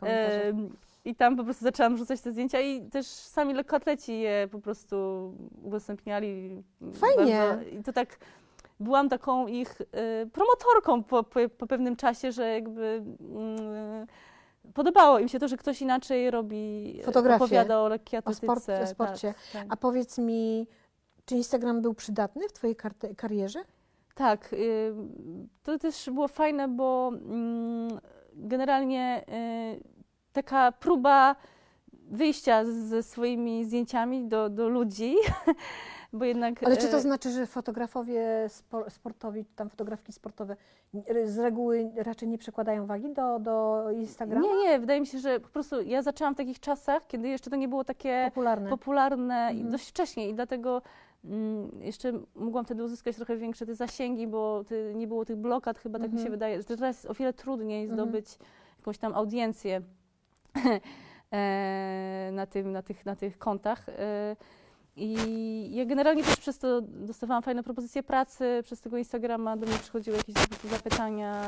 i 1.04 1.14
tam 1.14 1.36
po 1.36 1.44
prostu 1.44 1.64
zaczęłam 1.64 1.96
rzucać 1.96 2.20
te 2.20 2.32
zdjęcia 2.32 2.60
i 2.60 2.82
też 2.90 3.06
sami 3.06 3.54
lekkoatleci 3.54 4.20
je 4.20 4.48
po 4.50 4.58
prostu 4.58 4.96
udostępniali. 5.62 6.62
Fajnie. 6.94 7.38
Bardzo, 7.38 7.70
I 7.70 7.82
to 7.82 7.92
tak, 7.92 8.18
byłam 8.80 9.08
taką 9.08 9.46
ich 9.46 9.80
y, 9.80 9.86
promotorką 10.32 11.02
po, 11.04 11.22
po, 11.22 11.40
po 11.58 11.66
pewnym 11.66 11.96
czasie, 11.96 12.32
że 12.32 12.48
jakby 12.48 13.02
mm, 13.20 14.06
podobało 14.74 15.18
im 15.18 15.28
się 15.28 15.38
to, 15.38 15.48
że 15.48 15.56
ktoś 15.56 15.82
inaczej 15.82 16.30
robi, 16.30 17.00
Fotografię. 17.04 17.44
opowiada 17.44 17.80
o 17.80 17.88
lekkiej 17.88 18.16
O, 18.16 18.18
atletyce. 18.18 18.46
sport, 18.46 18.68
o 18.82 18.86
sporcie. 18.86 19.34
Tak, 19.52 19.62
tak. 19.62 19.66
A 19.70 19.76
powiedz 19.76 20.18
mi, 20.18 20.66
czy 21.24 21.34
Instagram 21.34 21.82
był 21.82 21.94
przydatny 21.94 22.48
w 22.48 22.52
Twojej 22.52 22.76
karte- 22.76 23.14
karierze? 23.16 23.60
Tak, 24.14 24.52
y, 24.52 24.94
to 25.62 25.78
też 25.78 26.10
było 26.10 26.28
fajne, 26.28 26.68
bo 26.68 27.12
mm, 27.14 27.98
generalnie 28.34 29.24
y, 29.78 29.82
taka 30.32 30.72
próba 30.72 31.36
wyjścia 31.92 32.64
ze 32.64 33.02
swoimi 33.02 33.64
zdjęciami 33.64 34.28
do, 34.28 34.48
do 34.50 34.68
ludzi, 34.68 35.14
bo 36.12 36.24
jednak... 36.24 36.62
Ale 36.62 36.76
czy 36.76 36.88
to 36.88 36.96
e, 36.96 37.00
znaczy, 37.00 37.30
że 37.30 37.46
fotografowie 37.46 38.22
spo- 38.48 38.90
sportowi, 38.90 39.44
tam 39.44 39.70
fotografki 39.70 40.12
sportowe 40.12 40.56
r- 41.06 41.28
z 41.28 41.38
reguły 41.38 41.90
raczej 41.96 42.28
nie 42.28 42.38
przekładają 42.38 42.86
wagi 42.86 43.12
do, 43.12 43.38
do 43.38 43.84
Instagrama? 43.90 44.46
Nie, 44.46 44.54
nie, 44.62 44.78
wydaje 44.80 45.00
mi 45.00 45.06
się, 45.06 45.18
że 45.18 45.40
po 45.40 45.48
prostu 45.48 45.80
ja 45.82 46.02
zaczęłam 46.02 46.34
w 46.34 46.36
takich 46.36 46.60
czasach, 46.60 47.06
kiedy 47.06 47.28
jeszcze 47.28 47.50
to 47.50 47.56
nie 47.56 47.68
było 47.68 47.84
takie 47.84 48.22
Popularne. 48.24 48.70
popularne 48.70 49.48
i 49.52 49.56
Mhm. 49.56 49.70
dość 49.70 49.88
wcześnie 49.88 50.28
i 50.28 50.34
dlatego 50.34 50.82
mm, 51.24 51.70
jeszcze 51.82 52.12
mogłam 52.34 52.64
wtedy 52.64 52.84
uzyskać 52.84 53.16
trochę 53.16 53.36
większe 53.36 53.66
te 53.66 53.74
zasięgi, 53.74 54.26
bo 54.26 54.64
ty, 54.64 54.92
nie 54.96 55.06
było 55.06 55.24
tych 55.24 55.36
blokad 55.36 55.78
chyba, 55.78 55.98
tak 55.98 56.08
mi 56.10 56.18
się 56.18 56.22
Mhm. 56.22 56.30
wydaje, 56.32 56.64
teraz 56.64 56.96
jest 56.96 57.10
o 57.10 57.14
wiele 57.14 57.32
trudniej 57.32 57.82
Mhm. 57.84 58.00
zdobyć 58.00 58.38
jakąś 58.78 58.98
tam 58.98 59.14
audiencję 59.14 59.82
e, 61.32 62.30
na, 62.32 62.46
tym, 62.46 62.72
na, 62.72 62.82
tych, 62.82 63.06
na 63.06 63.16
tych 63.16 63.38
kontach. 63.38 63.88
E, 63.88 64.36
I 64.97 65.74
ja 65.74 65.84
generalnie 65.84 66.24
też 66.24 66.36
przez 66.36 66.59
to 66.59 66.80
dostawałam 66.82 67.43
fajne 67.43 67.62
propozycje 67.62 68.03
pracy, 68.03 68.61
przez 68.64 68.80
tego 68.80 68.99
Instagrama 68.99 69.57
do 69.57 69.66
mnie 69.66 69.78
przychodziły 69.78 70.16
jakieś 70.16 70.34
zapytania. 70.70 71.43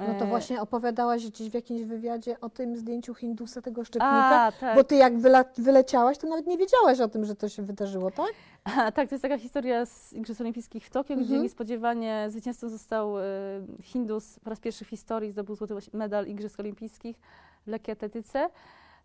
e, 0.00 0.08
No 0.12 0.18
to 0.18 0.24
e, 0.24 0.28
właśnie 0.28 0.60
opowiadałaś 0.60 1.26
gdzieś 1.30 1.50
w 1.50 1.54
jakimś 1.54 1.82
wywiadzie 1.82 2.40
o 2.40 2.48
tym 2.50 2.76
zdjęciu 2.76 3.14
Hindusa, 3.14 3.62
tego 3.62 3.84
szczepnika, 3.84 4.40
A, 4.42 4.52
tak. 4.52 4.76
bo 4.76 4.84
ty 4.84 4.96
jak 4.96 5.12
wyleciałaś, 5.58 6.18
to 6.18 6.26
nawet 6.28 6.46
nie 6.46 6.58
wiedziałaś 6.58 7.00
o 7.00 7.08
tym, 7.08 7.24
że 7.24 7.34
to 7.34 7.48
się 7.48 7.62
wydarzyło, 7.62 8.10
tak? 8.10 8.26
A, 8.76 8.92
tak, 8.92 9.08
to 9.08 9.14
jest 9.14 9.22
taka 9.22 9.38
historia 9.38 9.86
z 9.86 10.12
Igrzysk 10.12 10.40
Olimpijskich 10.40 10.84
w 10.86 10.90
Tokio, 10.90 11.16
gdzie 11.16 11.24
Mhm. 11.24 11.42
niespodziewanie 11.42 12.26
zwycięzcą 12.30 12.68
został 12.68 13.18
e, 13.18 13.22
Hindus 13.82 14.38
po 14.44 14.50
raz 14.50 14.60
pierwszy 14.60 14.84
w 14.84 14.88
historii, 14.88 15.30
zdobył 15.30 15.54
złoty 15.56 15.74
medal 15.92 16.26
Igrzysk 16.26 16.60
Olimpijskich 16.60 17.16
w 17.66 17.70
lekkiej 17.70 17.92
atletyce. 17.92 18.48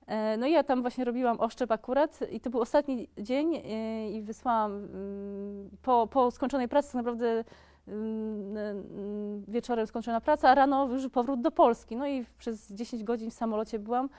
E, 0.10 0.38
No 0.38 0.48
i 0.48 0.52
ja 0.52 0.64
tam 0.64 0.82
właśnie 0.82 1.06
robiłam 1.06 1.40
oszczep 1.40 1.72
akurat 1.72 2.20
i 2.32 2.40
to 2.40 2.50
był 2.50 2.62
ostatni 2.62 3.08
dzień 3.18 3.56
e, 3.56 4.12
i 4.12 4.22
wysłałam 4.22 4.72
mm, 4.72 5.70
po, 5.82 6.08
po 6.08 6.32
skończonej 6.32 6.68
pracy 6.68 6.88
tak 6.88 6.96
naprawdę 6.96 7.44
mm, 7.88 8.58
mm, 8.58 9.44
wieczorem 9.48 9.88
skończona 9.88 10.22
praca, 10.22 10.50
a 10.50 10.56
rano 10.56 10.88
już 10.88 11.10
powrót 11.10 11.42
do 11.42 11.52
Polski. 11.52 11.96
No 11.96 12.08
i 12.08 12.26
przez 12.38 12.74
10 12.74 13.04
godzin 13.04 13.32
w 13.32 13.34
samolocie 13.34 13.80
byłam. 13.80 14.10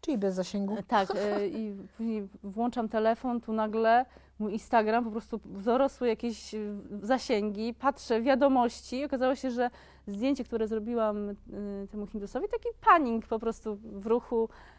Czyli 0.00 0.18
bez 0.18 0.34
zasięgu. 0.34 0.76
E, 0.78 0.82
Tak, 0.82 1.08
e, 1.16 1.48
i 1.48 1.76
później 1.96 2.28
włączam 2.42 2.88
telefon, 2.88 3.40
tu 3.40 3.52
nagle 3.52 4.04
mój 4.38 4.52
Instagram 4.52 5.04
po 5.04 5.10
prostu 5.10 5.40
dorosły 5.44 6.08
jakieś 6.08 6.54
e, 6.54 6.58
zasięgi, 7.02 7.74
patrzę 7.74 8.22
wiadomości 8.22 8.96
i 8.98 9.04
okazało 9.04 9.34
się, 9.34 9.50
że 9.50 9.70
zdjęcie, 10.06 10.44
które 10.44 10.66
zrobiłam 10.66 11.28
e, 11.30 11.34
temu 11.90 12.06
Hindusowi, 12.06 12.48
taki 12.48 12.68
panik 12.80 13.26
po 13.26 13.38
prostu 13.38 13.78
w 13.82 14.06
ruchu, 14.06 14.48
e, 14.48 14.77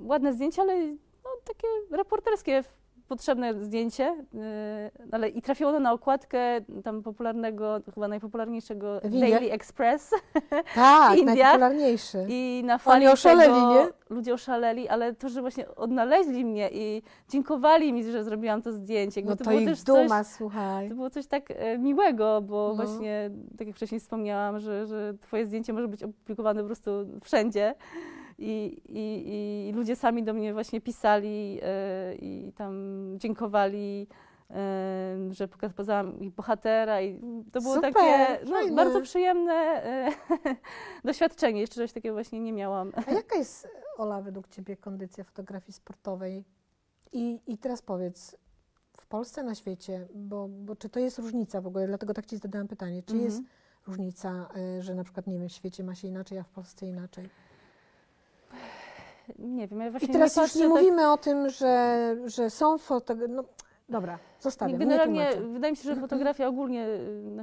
ładne 0.00 0.32
zdjęcie, 0.32 0.62
ale 0.62 0.86
no, 1.24 1.30
takie 1.44 1.66
reporterskie, 1.90 2.62
potrzebne 3.08 3.64
zdjęcie, 3.64 4.04
e, 4.34 4.90
ale 5.12 5.28
i 5.28 5.42
trafiło 5.42 5.70
ono 5.70 5.80
na 5.80 5.92
okładkę 5.92 6.60
tam 6.84 7.02
popularnego, 7.02 7.80
chyba 7.94 8.08
najpopularniejszego? 8.08 9.00
Daily 9.00 9.52
Express. 9.52 10.10
Tak, 10.74 11.22
najpopularniejszy. 11.22 12.26
I 12.28 12.62
na 12.66 12.78
fali 12.78 13.06
oszaleli, 13.08 13.52
tego 13.54 13.74
nie? 13.74 14.16
ludzie 14.16 14.34
oszaleli, 14.34 14.88
ale 14.88 15.14
to, 15.14 15.28
że 15.28 15.40
właśnie 15.40 15.74
odnaleźli 15.74 16.44
mnie 16.44 16.70
i 16.72 17.02
dziękowali 17.28 17.92
mi, 17.92 18.04
że 18.04 18.24
zrobiłam 18.24 18.62
to 18.62 18.72
zdjęcie. 18.72 19.20
jakby 19.20 19.30
No 19.32 19.36
to, 19.36 19.44
było 19.44 19.60
ich 19.60 19.68
też 19.68 19.82
duma, 19.82 20.24
coś, 20.24 20.32
słuchaj. 20.32 20.88
to 20.88 20.94
było 20.94 21.10
coś 21.10 21.26
tak 21.26 21.50
e, 21.50 21.78
miłego, 21.78 22.40
bo 22.42 22.74
No. 22.78 22.84
właśnie, 22.84 23.30
tak 23.58 23.66
jak 23.66 23.76
wcześniej 23.76 24.00
wspomniałam, 24.00 24.60
że, 24.60 24.86
że 24.86 25.14
twoje 25.20 25.46
zdjęcie 25.46 25.72
może 25.72 25.88
być 25.88 26.02
opublikowane 26.02 26.60
po 26.60 26.66
prostu 26.66 26.90
wszędzie. 27.24 27.74
I, 28.44 28.82
i, 28.88 29.68
I 29.68 29.72
ludzie 29.72 29.96
sami 29.96 30.22
do 30.24 30.34
mnie 30.34 30.52
właśnie 30.52 30.80
pisali 30.80 31.60
e, 31.62 32.14
i 32.14 32.52
tam 32.56 32.74
dziękowali, 33.18 34.06
e, 34.50 35.16
że 35.30 35.48
pokazałam 35.48 36.20
ich 36.20 36.34
bohatera 36.34 37.02
i 37.02 37.20
to 37.52 37.60
było 37.60 37.74
Super, 37.74 37.94
takie 37.94 38.38
no, 38.46 38.76
bardzo 38.76 39.00
przyjemne 39.00 39.52
e, 39.52 40.10
doświadczenie. 41.04 41.60
Jeszcze 41.60 41.74
czegoś 41.74 41.92
takiego 41.92 42.14
właśnie 42.14 42.40
nie 42.40 42.52
miałam. 42.52 42.92
A 43.06 43.10
jaka 43.12 43.36
jest, 43.36 43.68
Ola, 43.98 44.22
według 44.22 44.48
Ciebie 44.48 44.76
kondycja 44.76 45.24
fotografii 45.24 45.72
sportowej? 45.72 46.44
I, 47.12 47.40
I 47.46 47.58
teraz 47.58 47.82
powiedz, 47.82 48.36
w 49.00 49.06
Polsce, 49.06 49.42
na 49.42 49.54
świecie, 49.54 50.08
bo, 50.14 50.48
bo 50.48 50.76
czy 50.76 50.88
to 50.88 51.00
jest 51.00 51.18
różnica 51.18 51.60
w 51.60 51.66
ogóle, 51.66 51.86
dlatego 51.86 52.14
tak 52.14 52.26
Ci 52.26 52.36
zadałam 52.36 52.68
pytanie, 52.68 53.02
czy 53.02 53.16
jest 53.16 53.38
Mhm. 53.38 53.56
różnica, 53.86 54.48
że 54.80 54.94
na 54.94 55.04
przykład, 55.04 55.26
nie 55.26 55.38
wiem, 55.38 55.48
w 55.48 55.52
świecie 55.52 55.84
ma 55.84 55.94
się 55.94 56.08
inaczej, 56.08 56.38
a 56.38 56.42
w 56.42 56.48
Polsce 56.48 56.86
inaczej? 56.86 57.28
Nie 59.38 59.68
wiem, 59.68 59.80
ja 59.80 59.86
I 59.86 59.90
właśnie 59.90 60.08
teraz 60.08 60.36
nie 60.36 60.42
już 60.42 60.54
nie 60.54 60.60
tak- 60.62 60.70
mówimy 60.70 61.10
o 61.12 61.16
tym, 61.16 61.48
że, 61.50 62.16
że 62.26 62.50
są 62.50 62.78
fotografie, 62.78 63.34
no 63.34 63.44
dobra, 63.88 64.18
zostawiam, 64.40 64.72
nie 64.72 64.78
Generalnie 64.86 65.30
wydaje 65.52 65.72
mi 65.72 65.76
się, 65.76 65.94
że 65.94 66.00
fotografia 66.00 66.48
ogólnie 66.48 66.86
y, 66.86 67.22
na, 67.30 67.42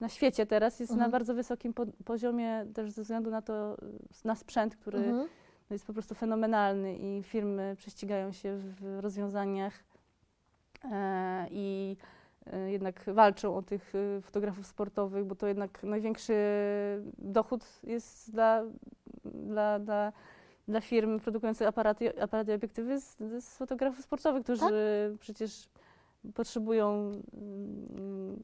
na 0.00 0.08
świecie 0.08 0.46
teraz 0.46 0.80
jest 0.80 0.90
na 0.92 0.94
Mhm. 0.94 1.10
bardzo 1.10 1.34
wysokim 1.34 1.74
po, 1.74 1.86
poziomie, 2.04 2.66
też 2.74 2.90
ze 2.90 3.02
względu 3.02 3.30
na 3.30 3.42
to, 3.42 3.74
y, 3.74 3.78
na 4.24 4.34
sprzęt, 4.34 4.76
który 4.76 4.98
Mhm. 4.98 5.16
no, 5.70 5.74
jest 5.74 5.86
po 5.86 5.92
prostu 5.92 6.14
fenomenalny 6.14 6.96
i 6.96 7.22
firmy 7.22 7.74
prześcigają 7.78 8.32
się 8.32 8.56
w 8.56 8.98
rozwiązaniach 9.00 9.84
e, 10.92 11.46
i 11.50 11.96
e, 12.52 12.70
jednak 12.70 13.04
walczą 13.06 13.56
o 13.56 13.62
tych 13.62 13.94
y, 13.94 14.20
fotografów 14.22 14.66
sportowych, 14.66 15.24
bo 15.24 15.34
to 15.34 15.46
jednak 15.46 15.82
największy 15.82 16.34
dochód 17.18 17.64
jest 17.82 18.30
dla, 18.32 18.62
dla, 19.24 19.78
dla, 19.78 20.12
dla 20.68 20.80
firm 20.80 21.20
produkujących 21.20 21.68
aparaty, 21.68 22.22
aparaty 22.22 22.52
i 22.52 22.54
obiektywy 22.54 23.00
z, 23.00 23.16
z 23.38 23.56
fotografów 23.56 24.04
sportowych, 24.04 24.42
którzy 24.44 24.60
Tak. 24.60 24.72
przecież 25.20 25.68
potrzebują 26.34 27.12
mm, 27.32 28.42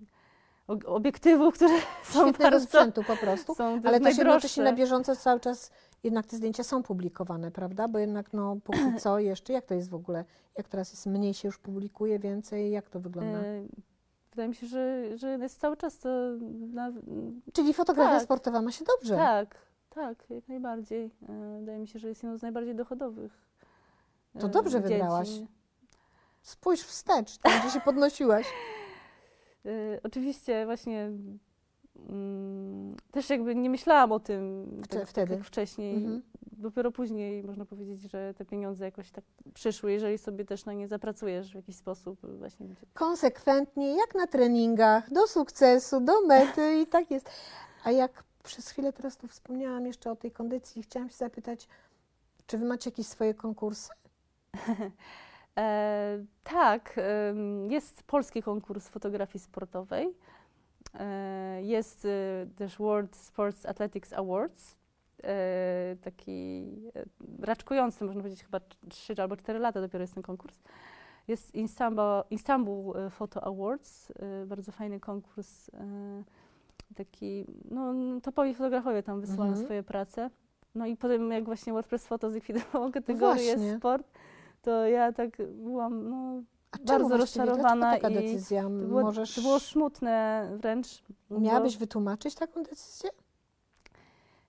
obiektywów, 0.86 1.54
które 1.54 1.74
są 2.04 2.22
Świetnego 2.22 2.50
bardzo... 2.50 2.66
sprzętu 2.66 3.02
po 3.06 3.16
prostu. 3.16 3.54
Ale 3.84 4.00
też 4.00 4.18
jednocześnie 4.18 4.64
na 4.64 4.72
bieżąco 4.72 5.16
cały 5.16 5.40
czas 5.40 5.70
jednak 6.02 6.26
te 6.26 6.36
zdjęcia 6.36 6.64
są 6.64 6.82
publikowane, 6.82 7.50
prawda? 7.50 7.88
Bo 7.88 7.98
jednak 7.98 8.32
no 8.32 8.56
póki 8.64 8.78
co 9.02 9.18
jeszcze, 9.18 9.52
jak 9.52 9.66
to 9.66 9.74
jest 9.74 9.90
w 9.90 9.94
ogóle? 9.94 10.24
Jak 10.58 10.68
teraz 10.68 10.92
jest 10.92 11.06
mniej 11.06 11.34
się 11.34 11.48
już 11.48 11.58
publikuje, 11.58 12.18
więcej? 12.18 12.70
Jak 12.70 12.90
to 12.90 13.00
wygląda? 13.00 13.38
E, 13.38 13.62
Wydaje 14.30 14.48
mi 14.48 14.54
się, 14.54 14.66
że, 14.66 15.18
że 15.18 15.30
jest 15.30 15.60
cały 15.60 15.76
czas 15.76 15.98
to 15.98 16.08
na, 16.72 16.92
Czyli 17.52 17.74
fotografia 17.74 18.14
tak. 18.14 18.22
sportowa 18.22 18.62
ma 18.62 18.72
się 18.72 18.84
dobrze. 18.84 19.16
Tak, 19.16 19.56
tak, 19.94 20.24
jak 20.30 20.48
najbardziej. 20.48 21.10
E, 21.28 21.56
Wydaje 21.60 21.78
mi 21.78 21.88
się, 21.88 21.98
że 21.98 22.08
jest 22.08 22.22
jedną 22.22 22.38
z 22.38 22.42
najbardziej 22.42 22.74
dochodowych. 22.74 23.32
To 24.40 24.46
e, 24.46 24.50
dobrze 24.50 24.82
dziedzin. 24.82 24.96
wybrałaś. 24.98 25.28
Spójrz 26.42 26.80
wstecz, 26.82 27.38
tam 27.38 27.52
gdzie 27.60 27.70
się 27.70 27.80
podnosiłaś. 27.90 28.46
E, 29.66 29.70
Oczywiście 30.02 30.66
właśnie 30.66 31.10
mm, 32.08 32.96
też 33.10 33.30
jakby 33.30 33.54
nie 33.54 33.70
myślałam 33.70 34.12
o 34.12 34.20
tym 34.20 34.66
Wcze- 34.82 34.98
tak, 34.98 35.08
wtedy. 35.08 35.36
tak 35.36 35.44
wcześniej. 35.44 35.96
Mhm. 35.96 36.22
Dopiero 36.52 36.90
później 36.90 37.42
można 37.44 37.64
powiedzieć, 37.64 38.00
że 38.00 38.34
te 38.34 38.44
pieniądze 38.44 38.84
jakoś 38.84 39.10
tak 39.10 39.24
przyszły, 39.54 39.92
jeżeli 39.92 40.18
sobie 40.18 40.44
też 40.44 40.64
na 40.64 40.72
nie 40.72 40.88
zapracujesz 40.88 41.52
w 41.52 41.54
jakiś 41.54 41.76
sposób. 41.76 42.18
Właśnie 42.38 42.66
Konsekwentnie, 42.94 43.96
jak 43.96 44.14
na 44.14 44.26
treningach, 44.26 45.10
do 45.12 45.26
sukcesu, 45.26 46.00
do 46.00 46.26
mety 46.26 46.80
i 46.80 46.86
tak 46.86 47.10
jest. 47.10 47.30
A 47.84 47.90
jak 47.90 48.24
przez 48.42 48.68
chwilę 48.68 48.92
teraz 48.92 49.16
tu 49.16 49.28
wspomniałam 49.28 49.86
jeszcze 49.86 50.10
o 50.10 50.16
tej 50.16 50.30
kondycji, 50.30 50.82
chciałam 50.82 51.10
się 51.10 51.16
zapytać, 51.16 51.68
czy 52.46 52.58
wy 52.58 52.64
macie 52.64 52.90
jakieś 52.90 53.06
swoje 53.06 53.34
konkursy? 53.34 53.92
E, 55.58 56.24
tak, 56.44 57.00
jest 57.68 58.02
polski 58.02 58.42
konkurs 58.42 58.88
fotografii 58.88 59.44
sportowej. 59.44 60.14
E, 60.94 61.62
jest 61.62 62.04
e, 62.04 62.46
też 62.56 62.78
World 62.78 63.16
Sports 63.16 63.66
Athletics 63.66 64.12
Awards. 64.12 64.76
E, 65.24 65.96
taki 66.02 66.66
raczkujący, 67.40 68.04
można 68.04 68.22
powiedzieć, 68.22 68.44
chyba 68.44 68.60
3 68.88 69.14
albo 69.22 69.36
4 69.36 69.58
lata 69.58 69.80
dopiero 69.80 70.02
jest 70.02 70.14
ten 70.14 70.22
konkurs. 70.22 70.58
Jest 71.28 71.54
Istanbul, 71.54 72.22
Istanbul 72.30 73.10
Photo 73.10 73.44
Awards, 73.44 74.12
bardzo 74.46 74.72
fajny 74.72 75.00
konkurs. 75.00 75.70
Taki, 76.96 77.44
no, 77.70 77.94
topowi 78.22 78.54
fotografowie 78.54 79.02
tam 79.02 79.20
wysyłają 79.20 79.48
Mhm. 79.50 79.64
swoje 79.66 79.82
prace. 79.82 80.30
No 80.74 80.86
i 80.86 80.96
potem 80.96 81.30
jak 81.32 81.44
właśnie 81.44 81.72
WordPress 81.72 82.06
Photo 82.06 82.30
zlikwidowało 82.30 82.90
kategorię 82.90 83.56
właśnie. 83.56 83.76
sport, 83.78 84.06
to 84.62 84.86
ja 84.86 85.12
tak 85.12 85.30
byłam 85.52 86.08
no, 86.10 86.42
A 86.70 86.76
czemu 86.76 86.86
bardzo 86.86 87.08
właściwie? 87.16 87.18
rozczarowana 87.44 87.76
Dlaczego 87.90 88.08
taka 88.08 88.20
i 88.20 88.26
decyzja? 88.32 88.62
to 88.62 88.68
było, 88.70 89.02
Możesz... 89.02 89.34
to 89.34 89.40
było 89.40 89.60
smutne 89.60 90.48
wręcz. 90.60 91.02
bo 91.30 91.40
Miałabyś 91.40 91.76
wytłumaczyć 91.76 92.34
taką 92.34 92.62
decyzję? 92.62 93.10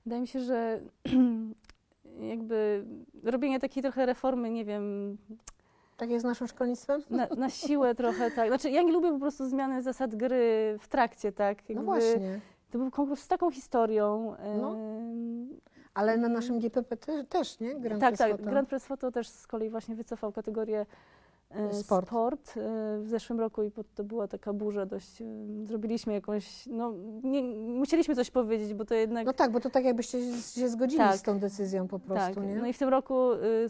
Wydaje 0.06 0.22
mi 0.22 0.28
się, 0.28 0.40
że 0.40 0.82
jakby 2.30 2.86
robienie 3.24 3.60
takiej 3.60 3.84
trochę 3.84 4.06
reformy, 4.06 4.50
nie 4.50 4.66
wiem, 4.66 5.18
Tak 5.98 6.10
jest 6.10 6.22
z 6.22 6.26
naszym 6.26 6.48
szkolnictwem? 6.48 7.02
na, 7.10 7.28
na 7.38 7.50
siłę 7.50 7.96
trochę, 8.02 8.32
tak. 8.32 8.48
Znaczy 8.48 8.70
ja 8.70 8.82
nie 8.82 8.92
lubię 8.92 9.12
po 9.12 9.20
prostu 9.20 9.50
zmiany 9.50 9.82
zasad 9.82 10.16
gry 10.16 10.76
w 10.80 10.88
trakcie, 10.88 11.32
tak. 11.32 11.58
No 11.58 11.66
Jakby 11.70 11.86
właśnie. 11.86 12.40
To 12.72 12.78
był 12.78 12.92
konkurs 12.92 13.22
z 13.22 13.28
taką 13.28 13.52
historią. 13.52 14.36
No. 14.62 14.76
Ale 15.94 16.18
na 16.18 16.30
naszym 16.30 16.60
GPP 16.60 16.98
też, 16.98 17.28
też 17.30 17.60
nie? 17.60 17.76
Grand 17.76 18.02
tak, 18.02 18.16
Prix 18.16 18.38
tak. 18.38 18.42
Grand 18.42 18.70
Prix 18.70 18.86
Photo 18.86 19.12
też 19.12 19.28
z 19.28 19.48
kolei 19.48 19.70
właśnie 19.70 19.96
wycofał 19.96 20.32
kategorię 20.32 20.86
Sport. 21.72 22.08
sport, 22.08 22.54
e, 22.58 22.62
w 23.00 23.08
zeszłym 23.10 23.40
roku 23.40 23.64
i 23.64 23.72
to 23.96 24.04
była 24.04 24.28
taka 24.28 24.54
burza 24.54 24.86
dość. 24.86 25.22
e, 25.22 25.26
Zrobiliśmy 25.66 26.14
jakąś, 26.14 26.66
no 26.68 26.94
nie, 27.24 27.44
musieliśmy 27.58 28.16
coś 28.16 28.32
powiedzieć, 28.32 28.74
bo 28.74 28.86
to 28.86 28.94
jednak... 28.96 29.26
No 29.26 29.34
tak, 29.34 29.52
bo 29.52 29.60
to 29.60 29.70
tak 29.70 29.86
jakbyście 29.86 30.20
się 30.42 30.70
zgodzili 30.70 30.98
Tak. 31.04 31.18
z 31.18 31.22
tą 31.22 31.40
decyzją 31.40 31.88
po 31.88 32.00
prostu, 32.00 32.36
tak, 32.36 32.44
nie? 32.44 32.56
no 32.56 32.68
i 32.68 32.74
w 32.74 32.78
tym 32.78 32.90
roku 32.90 33.14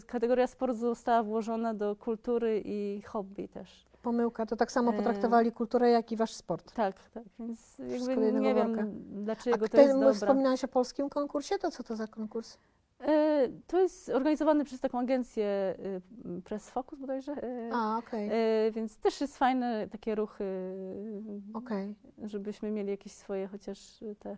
kategoria 0.06 0.46
sport 0.46 0.76
została 0.76 1.22
włożona 1.22 1.74
do 1.74 1.96
kultury 1.96 2.62
i 2.64 3.02
hobby 3.06 3.48
też. 3.48 3.86
Pomyłka, 4.02 4.46
to 4.46 4.56
tak 4.56 4.72
samo 4.72 4.90
E. 4.92 4.96
potraktowali 4.96 5.52
kulturę, 5.52 5.90
jak 5.90 6.12
i 6.12 6.16
wasz 6.16 6.32
sport. 6.34 6.72
Tak, 6.72 7.10
tak, 7.14 7.24
więc 7.38 7.78
jakby 7.78 8.16
nie 8.32 8.54
worka. 8.54 8.68
wiem 8.76 8.78
A 9.20 9.24
dlaczego 9.24 9.58
to 9.68 9.68
ten, 9.68 9.80
jest 9.80 9.94
bo 9.94 10.00
dobre. 10.00 10.14
wspominałaś 10.14 10.64
o 10.64 10.68
polskim 10.68 11.08
konkursie, 11.08 11.58
to 11.58 11.70
co 11.70 11.82
to 11.82 11.96
za 11.96 12.06
konkurs? 12.06 12.56
E, 13.00 13.48
To 13.66 13.80
jest 13.80 14.08
organizowany 14.08 14.64
przez 14.64 14.80
taką 14.80 14.98
agencję 14.98 15.74
y, 16.38 16.42
Press 16.42 16.70
Focus 16.70 16.98
bodajże, 16.98 17.32
e, 17.32 17.70
A, 17.72 17.98
okej, 17.98 18.30
e, 18.32 18.70
więc 18.70 18.96
też 18.96 19.20
jest 19.20 19.38
fajne 19.38 19.88
takie 19.88 20.14
ruchy, 20.14 20.44
okej. 21.54 21.94
żebyśmy 22.22 22.70
mieli 22.70 22.90
jakieś 22.90 23.12
swoje 23.12 23.46
chociaż 23.46 23.78
te... 24.18 24.36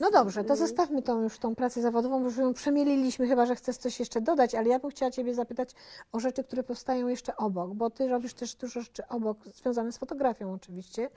No 0.00 0.10
dobrze, 0.10 0.44
to 0.44 0.54
y, 0.54 0.56
zostawmy 0.56 1.02
tą 1.02 1.22
już 1.22 1.38
tą 1.38 1.54
pracę 1.54 1.82
zawodową, 1.82 2.18
bo 2.18 2.24
już 2.24 2.36
ją 2.36 2.54
przemieliliśmy, 2.54 3.26
chyba 3.28 3.46
że 3.46 3.56
chcesz 3.56 3.76
coś 3.76 4.00
jeszcze 4.00 4.20
dodać, 4.20 4.54
ale 4.54 4.68
ja 4.68 4.78
bym 4.78 4.90
chciała 4.90 5.10
Ciebie 5.10 5.34
zapytać 5.34 5.70
o 6.12 6.20
rzeczy, 6.20 6.44
które 6.44 6.62
powstają 6.62 7.08
jeszcze 7.08 7.36
obok, 7.36 7.74
bo 7.74 7.90
Ty 7.90 8.08
robisz 8.08 8.34
też 8.34 8.54
dużo 8.54 8.80
rzeczy 8.80 9.08
obok, 9.08 9.38
związane 9.54 9.92
z 9.92 9.98
fotografią 9.98 10.52
oczywiście. 10.52 11.10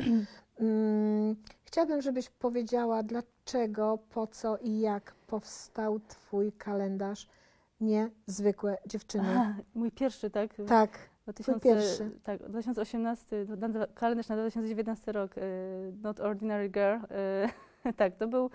Chciałabym, 1.74 2.02
żebyś 2.02 2.30
powiedziała, 2.30 3.04
dlaczego, 3.04 4.00
po 4.10 4.28
co 4.28 4.58
i 4.58 4.80
jak 4.80 5.14
powstał 5.28 6.00
Twój 6.00 6.52
kalendarz 6.52 7.28
Niezwykłe 7.82 8.78
dziewczyny. 8.86 9.30
Aha, 9.30 9.54
mój 9.76 9.92
pierwszy, 9.92 10.30
tak? 10.30 10.54
Tak, 10.68 10.90
2000, 11.24 11.60
pierwszy. 11.60 12.12
Tak, 12.24 12.50
2018, 12.50 13.46
to 13.46 13.68
na- 13.68 13.88
kalendarz 13.88 14.30
na 14.30 14.36
2019 14.36 15.12
rok, 15.12 15.38
y, 15.38 15.42
Not 16.02 16.20
Ordinary 16.20 16.70
Girl. 16.70 16.96
y, 17.86 17.94
tak, 17.98 18.16
to 18.16 18.28
był 18.28 18.50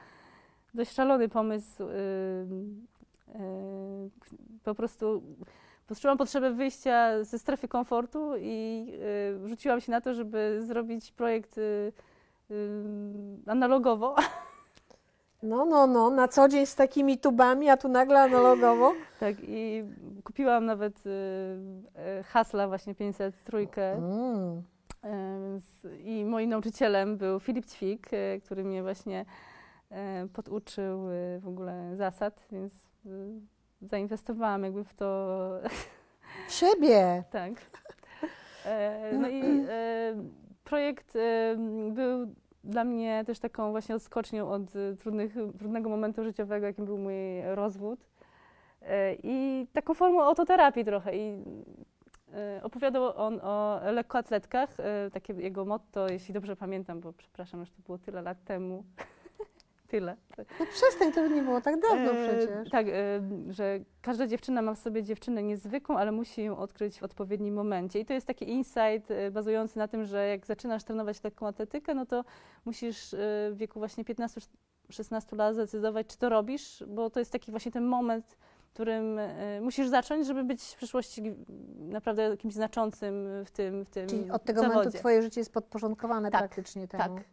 dość 0.75 0.93
szalony 0.93 1.29
pomysł. 1.29 1.83
y, 1.83 1.89
po 4.65 4.75
prostu 4.75 5.23
poczułam 5.87 6.19
potrzebę 6.19 6.51
wyjścia 6.51 7.25
ze 7.25 7.39
strefy 7.39 7.69
komfortu 7.69 8.33
i 8.39 8.87
rzuciłam 9.45 9.81
się 9.81 9.93
na 9.93 10.01
to, 10.01 10.15
żeby 10.15 10.63
zrobić 10.67 11.13
projekt 11.13 11.61
analogowo. 13.47 14.15
no, 15.43 15.65
no, 15.65 15.87
no, 15.87 16.11
na 16.11 16.29
co 16.29 16.49
dzień 16.49 16.67
z 16.67 16.75
takimi 16.75 17.19
tubami, 17.19 17.69
a 17.71 17.77
tu 17.77 17.89
nagle 17.89 18.21
analogowo. 18.23 18.95
tak, 19.21 19.37
i 19.43 19.85
kupiłam 20.25 20.65
nawet 20.67 21.07
y, 21.07 21.11
y, 22.21 22.23
hasla 22.23 22.69
właśnie 22.69 22.95
503. 22.95 23.69
Mm. 23.97 24.63
E, 25.05 25.39
Więc 25.43 25.87
I 26.05 26.25
moim 26.25 26.51
nauczycielem 26.51 27.17
był 27.17 27.41
Filip 27.41 27.67
Ćwik, 27.67 28.09
e, 28.13 28.41
który 28.41 28.65
mnie 28.65 28.83
właśnie 28.83 29.25
poduczył 30.33 31.01
w 31.41 31.45
ogóle 31.49 31.97
zasad, 31.97 32.47
więc 32.53 32.73
zainwestowałam 33.83 34.65
jakby 34.65 34.85
w 34.85 34.95
to, 34.95 35.49
W 36.49 36.53
siebie. 36.53 37.23
tak. 37.31 37.53
E, 38.65 39.13
No 39.19 39.29
i 39.29 39.43
projekt 40.69 41.15
był 41.91 42.35
dla 42.65 42.85
mnie 42.85 43.25
też 43.27 43.39
taką 43.39 43.71
właśnie 43.71 43.95
odskocznią 43.95 44.51
od 44.51 44.63
trudnych, 45.01 45.35
trudnego 45.59 45.89
momentu 45.89 46.25
życiowego, 46.25 46.67
jakim 46.67 46.85
był 46.85 46.99
mój 46.99 47.15
rozwód. 47.55 48.01
E, 48.83 49.15
I 49.23 49.67
taką 49.73 49.95
formą 49.95 50.23
autoterapii 50.23 50.85
trochę. 50.85 51.17
I 51.17 51.45
e, 52.35 52.61
opowiadał 52.63 53.17
on 53.17 53.41
o 53.43 53.81
lekkoatletkach. 53.93 54.81
E, 54.81 55.11
Takie 55.11 55.33
jego 55.33 55.65
motto, 55.65 56.09
jeśli 56.09 56.35
dobrze 56.35 56.57
pamiętam, 56.57 57.01
bo 57.01 57.13
przepraszam, 57.13 57.61
już 57.61 57.71
to 57.71 57.83
było 57.87 57.99
tyle 57.99 58.23
lat 58.23 58.45
temu. 58.45 58.85
Tyle. 59.89 60.17
No 60.61 60.67
przestań, 60.67 61.13
to 61.13 61.27
nie 61.27 61.43
było 61.43 61.61
tak 61.61 61.81
dawno 61.81 62.11
E, 62.13 62.29
przecież. 62.29 62.71
Tak, 62.71 62.87
e, 62.89 62.93
że 63.51 63.81
każda 64.03 64.27
dziewczyna 64.27 64.63
ma 64.63 64.75
w 64.75 64.79
sobie 64.79 65.03
dziewczynę 65.03 65.43
niezwykłą, 65.43 65.97
ale 65.97 66.13
musi 66.13 66.43
ją 66.45 66.59
odkryć 66.59 66.99
w 66.99 67.03
odpowiednim 67.03 67.55
momencie. 67.55 68.01
I 68.01 68.05
to 68.05 68.13
jest 68.13 68.27
taki 68.27 68.51
insight 68.51 69.11
e, 69.11 69.31
bazujący 69.31 69.79
na 69.79 69.89
tym, 69.89 70.05
że 70.05 70.29
jak 70.29 70.47
zaczynasz 70.47 70.85
trenować 70.85 71.25
lekką 71.25 71.47
atletykę, 71.47 71.95
no 71.95 72.07
to 72.07 72.25
musisz 72.65 73.15
e, 73.15 73.17
w 73.53 73.55
wieku 73.57 73.79
właśnie 73.79 74.05
15-16 74.05 75.37
lat 75.37 75.55
zdecydować, 75.55 76.07
czy 76.07 76.19
to 76.19 76.29
robisz, 76.29 76.85
bo 76.89 77.11
to 77.11 77.19
jest 77.21 77.33
taki 77.33 77.51
właśnie 77.51 77.73
ten 77.73 77.85
moment, 77.87 78.37
w 78.59 78.73
którym 78.73 79.19
musisz 79.61 79.89
zacząć, 79.89 80.27
żeby 80.27 80.45
być 80.45 80.63
w 80.63 80.77
przyszłości 80.77 81.23
naprawdę 81.79 82.37
kimś 82.37 82.55
znaczącym 82.55 83.15
w 83.45 83.51
tym, 83.51 83.85
w 83.85 83.91
tym 83.91 84.07
Czyli 84.09 84.31
od 84.31 84.45
tego 84.45 84.61
zawodzie. 84.61 84.79
momentu 84.79 84.99
Twoje 84.99 85.23
życie 85.23 85.41
jest 85.41 85.53
podporządkowane 85.53 86.31
Tak, 86.31 86.41
praktycznie 86.41 86.89
temu. 86.89 87.03
tak. 87.03 87.25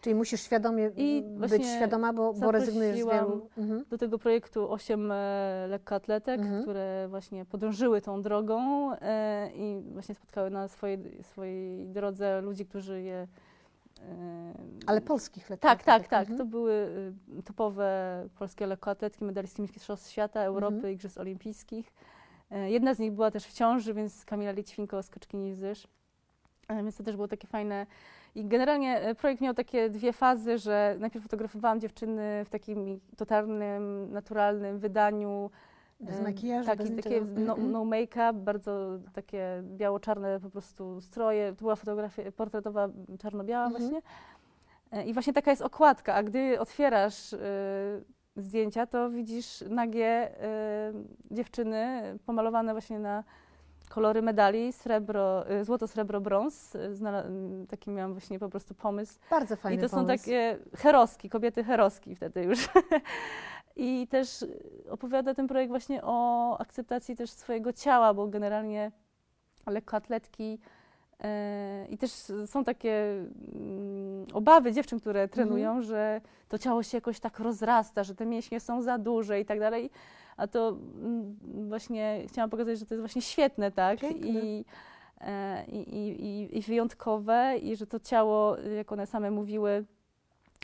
Czyli 0.00 0.14
musisz 0.14 0.40
świadomie 0.42 0.90
I 0.96 1.22
być 1.50 1.66
świadoma, 1.66 2.12
bo, 2.12 2.32
bo 2.32 2.52
rezygnujesz 2.52 3.00
z 3.00 3.06
wielu. 3.06 3.48
Mhm. 3.58 3.84
do 3.90 3.98
tego 3.98 4.18
projektu 4.18 4.70
osiem 4.72 5.12
e, 5.12 5.66
lekkoatletek, 5.68 6.40
Mhm. 6.40 6.62
które 6.62 7.06
właśnie 7.10 7.44
podążyły 7.44 8.00
tą 8.00 8.22
drogą 8.22 8.92
e, 8.94 9.50
i 9.54 9.82
właśnie 9.92 10.14
spotkały 10.14 10.50
na 10.50 10.68
swojej, 10.68 11.22
swojej 11.22 11.86
drodze 11.86 12.40
ludzi, 12.40 12.66
którzy 12.66 13.02
je. 13.02 13.26
E, 14.02 14.52
Ale 14.86 15.00
polskich 15.00 15.50
lekko. 15.50 15.62
tak, 15.68 15.82
tak, 15.82 16.08
tak. 16.08 16.20
Mhm. 16.20 16.38
To 16.38 16.44
były 16.44 16.72
y, 17.38 17.42
topowe 17.42 17.88
polskie 18.38 18.66
lekkoatletki, 18.66 19.24
medalistki 19.24 19.62
Mistrzostw 19.62 20.10
Świata, 20.10 20.40
Europy, 20.40 20.74
Mhm. 20.76 20.92
Igrzysk 20.94 21.18
Olimpijskich. 21.20 21.92
E, 22.50 22.70
Jedna 22.70 22.94
z 22.94 22.98
nich 22.98 23.12
była 23.12 23.30
też 23.30 23.44
w 23.46 23.52
ciąży, 23.52 23.94
więc 23.94 24.24
Kamila 24.24 24.52
Lićwinko, 24.52 25.02
skoczkini 25.02 25.54
z 25.54 25.58
Zyż. 25.58 25.86
E, 26.68 26.76
Więc 26.82 26.96
to 26.96 27.04
też 27.04 27.16
było 27.16 27.28
takie 27.28 27.48
fajne. 27.48 27.86
I 28.38 28.44
generalnie 28.44 29.00
e, 29.00 29.14
projekt 29.14 29.40
miał 29.42 29.54
takie 29.54 29.90
dwie 29.90 30.12
fazy, 30.12 30.58
że 30.58 30.96
najpierw 30.98 31.22
fotografowałam 31.24 31.80
dziewczyny 31.80 32.44
w 32.44 32.50
takim 32.50 33.00
totalnym, 33.16 34.12
naturalnym 34.12 34.78
wydaniu. 34.78 35.50
Bez 36.00 36.20
makijażu, 36.22 36.66
taki, 36.66 36.82
bez 36.90 37.04
takie 37.04 37.20
no, 37.20 37.52
Mhm. 37.52 37.70
no 37.72 37.84
make-up, 37.84 38.32
bardzo 38.32 38.98
takie 39.12 39.62
biało-czarne 39.64 40.40
po 40.40 40.50
prostu 40.50 41.00
stroje. 41.00 41.52
To 41.52 41.58
była 41.58 41.76
fotografia 41.76 42.32
portretowa, 42.32 42.88
czarno-biała 43.18 43.66
Mhm. 43.66 43.82
właśnie. 43.82 44.02
E, 44.92 45.04
I 45.04 45.12
właśnie 45.12 45.32
taka 45.32 45.50
jest 45.50 45.62
okładka, 45.62 46.14
a 46.14 46.22
gdy 46.22 46.60
otwierasz 46.60 47.32
e, 47.32 47.38
zdjęcia, 48.36 48.86
to 48.86 49.10
widzisz 49.10 49.64
nagie 49.68 50.40
e, 50.42 50.92
dziewczyny 51.30 52.02
pomalowane 52.26 52.72
właśnie 52.72 52.98
na 52.98 53.24
kolory 53.88 54.22
medali, 54.22 54.72
srebro, 54.72 55.48
e, 55.48 55.64
złoto, 55.64 55.86
srebro, 55.88 56.20
brąz. 56.20 56.76
Znala- 56.92 57.24
m, 57.24 57.66
taki 57.68 57.90
miałam 57.90 58.12
właśnie 58.12 58.38
po 58.38 58.48
prostu 58.48 58.74
pomysł. 58.74 59.18
Bardzo 59.30 59.56
fajny 59.56 59.78
I 59.78 59.80
to 59.82 59.88
są 59.88 59.96
pomysł. 59.96 60.24
takie 60.24 60.58
heroski, 60.76 61.30
kobiety 61.30 61.64
heroski 61.64 62.14
wtedy 62.14 62.42
już. 62.42 62.68
I 63.76 64.06
też 64.10 64.44
opowiada 64.90 65.34
ten 65.34 65.46
projekt 65.48 65.70
właśnie 65.70 66.00
o 66.04 66.58
akceptacji 66.58 67.16
też 67.16 67.30
swojego 67.30 67.72
ciała, 67.72 68.14
bo 68.14 68.26
generalnie 68.26 68.92
lekkoatletki 69.66 70.58
i 71.88 71.98
też 71.98 72.10
są 72.46 72.64
takie 72.64 73.24
mm, 73.54 74.24
obawy 74.32 74.72
dziewczyn, 74.72 75.00
które 75.00 75.28
trenują, 75.28 75.68
Mhm. 75.68 75.82
że 75.84 76.20
to 76.48 76.58
ciało 76.58 76.82
się 76.82 76.96
jakoś 76.96 77.20
tak 77.20 77.38
rozrasta, 77.38 78.04
że 78.04 78.14
te 78.14 78.26
mięśnie 78.26 78.60
są 78.60 78.82
za 78.82 78.98
duże 78.98 79.40
i 79.40 79.44
tak 79.44 79.60
dalej. 79.60 79.90
A 80.38 80.46
to 80.46 80.68
mm, 80.68 81.36
właśnie 81.68 82.24
chciałam 82.28 82.50
pokazać, 82.50 82.78
że 82.78 82.86
to 82.86 82.94
jest 82.94 83.02
właśnie 83.02 83.22
świetne, 83.22 83.72
tak? 83.72 84.00
Piękne. 84.00 84.28
I, 84.28 84.64
e, 85.20 85.64
i, 85.66 85.76
i, 85.76 86.24
i, 86.24 86.58
i 86.58 86.62
wyjątkowe, 86.62 87.58
i 87.58 87.76
że 87.76 87.86
to 87.86 88.00
ciało, 88.00 88.56
jak 88.56 88.92
one 88.92 89.06
same 89.06 89.30
mówiły, 89.30 89.84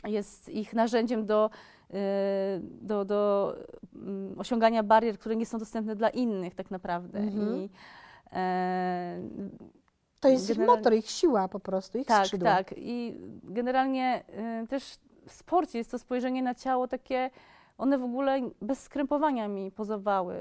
jest 0.03 0.49
ich 0.49 0.73
narzędziem 0.73 1.25
do, 1.25 1.49
e, 1.93 2.59
do, 2.61 3.05
do 3.05 3.53
mm, 3.95 4.39
osiągania 4.39 4.83
barier, 4.83 5.19
które 5.19 5.35
nie 5.35 5.45
są 5.45 5.57
dostępne 5.57 5.95
dla 5.95 6.09
innych 6.09 6.55
tak 6.55 6.71
naprawdę. 6.71 7.19
Mhm. 7.19 7.55
I, 7.55 7.69
e, 8.33 9.19
To 10.19 10.29
jest 10.29 10.49
ich 10.49 10.57
motor, 10.57 10.93
ich 10.93 11.09
siła 11.09 11.47
po 11.47 11.59
prostu, 11.59 11.97
ich 11.97 12.07
tak, 12.07 12.25
skrzydła. 12.25 12.49
tak. 12.49 12.73
I 12.77 13.17
generalnie 13.43 14.23
y, 14.63 14.67
też 14.67 14.97
w 15.27 15.31
sporcie 15.31 15.77
jest 15.77 15.91
to 15.91 15.99
spojrzenie 15.99 16.43
na 16.43 16.55
ciało 16.55 16.87
takie, 16.87 17.29
one 17.77 17.97
w 17.97 18.03
ogóle 18.03 18.41
bez 18.61 18.81
skrępowania 18.83 19.47
mi 19.47 19.71
pozowały. 19.71 20.35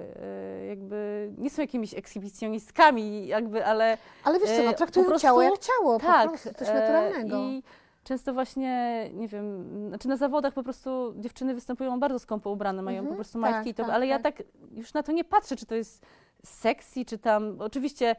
Y, 0.62 0.66
jakby 0.66 1.30
nie 1.38 1.50
są 1.50 1.62
jakimiś 1.62 1.94
ekshibicjonistkami, 1.94 3.26
jakby, 3.26 3.66
ale 3.66 3.98
Ale 4.24 4.40
wiesz 4.40 4.50
co, 4.50 4.62
no, 4.62 4.70
E, 4.70 4.74
traktują 4.74 5.04
po 5.04 5.10
prostu- 5.10 5.26
ciało 5.26 5.42
jak 5.42 5.58
ciało, 5.58 5.98
tak. 5.98 6.22
po 6.22 6.28
prostu, 6.28 6.54
coś 6.58 6.68
e, 6.68 6.74
naturalnego. 6.74 7.38
I 7.38 7.62
często 8.04 8.34
właśnie, 8.34 9.00
nie 9.14 9.28
wiem, 9.28 9.68
znaczy 9.88 10.08
na 10.08 10.16
zawodach 10.16 10.54
po 10.54 10.62
prostu 10.62 11.14
dziewczyny 11.16 11.54
występują 11.54 12.00
bardzo 12.00 12.18
skąpo 12.18 12.50
ubrane, 12.50 12.82
mają 12.82 12.98
Mhm, 12.98 13.08
po 13.08 13.14
prostu 13.16 13.40
tak, 13.40 13.50
majtki 13.50 13.70
i 13.70 13.74
to, 13.74 13.82
tak, 13.84 13.92
ale 13.92 14.06
ja 14.06 14.18
tak. 14.18 14.36
tak 14.36 14.46
już 14.72 14.94
na 14.94 15.02
to 15.02 15.12
nie 15.12 15.24
patrzę, 15.24 15.56
czy 15.56 15.66
to 15.66 15.74
jest 15.74 16.06
sexy, 16.44 17.04
czy 17.04 17.18
tam, 17.18 17.56
oczywiście 17.60 18.16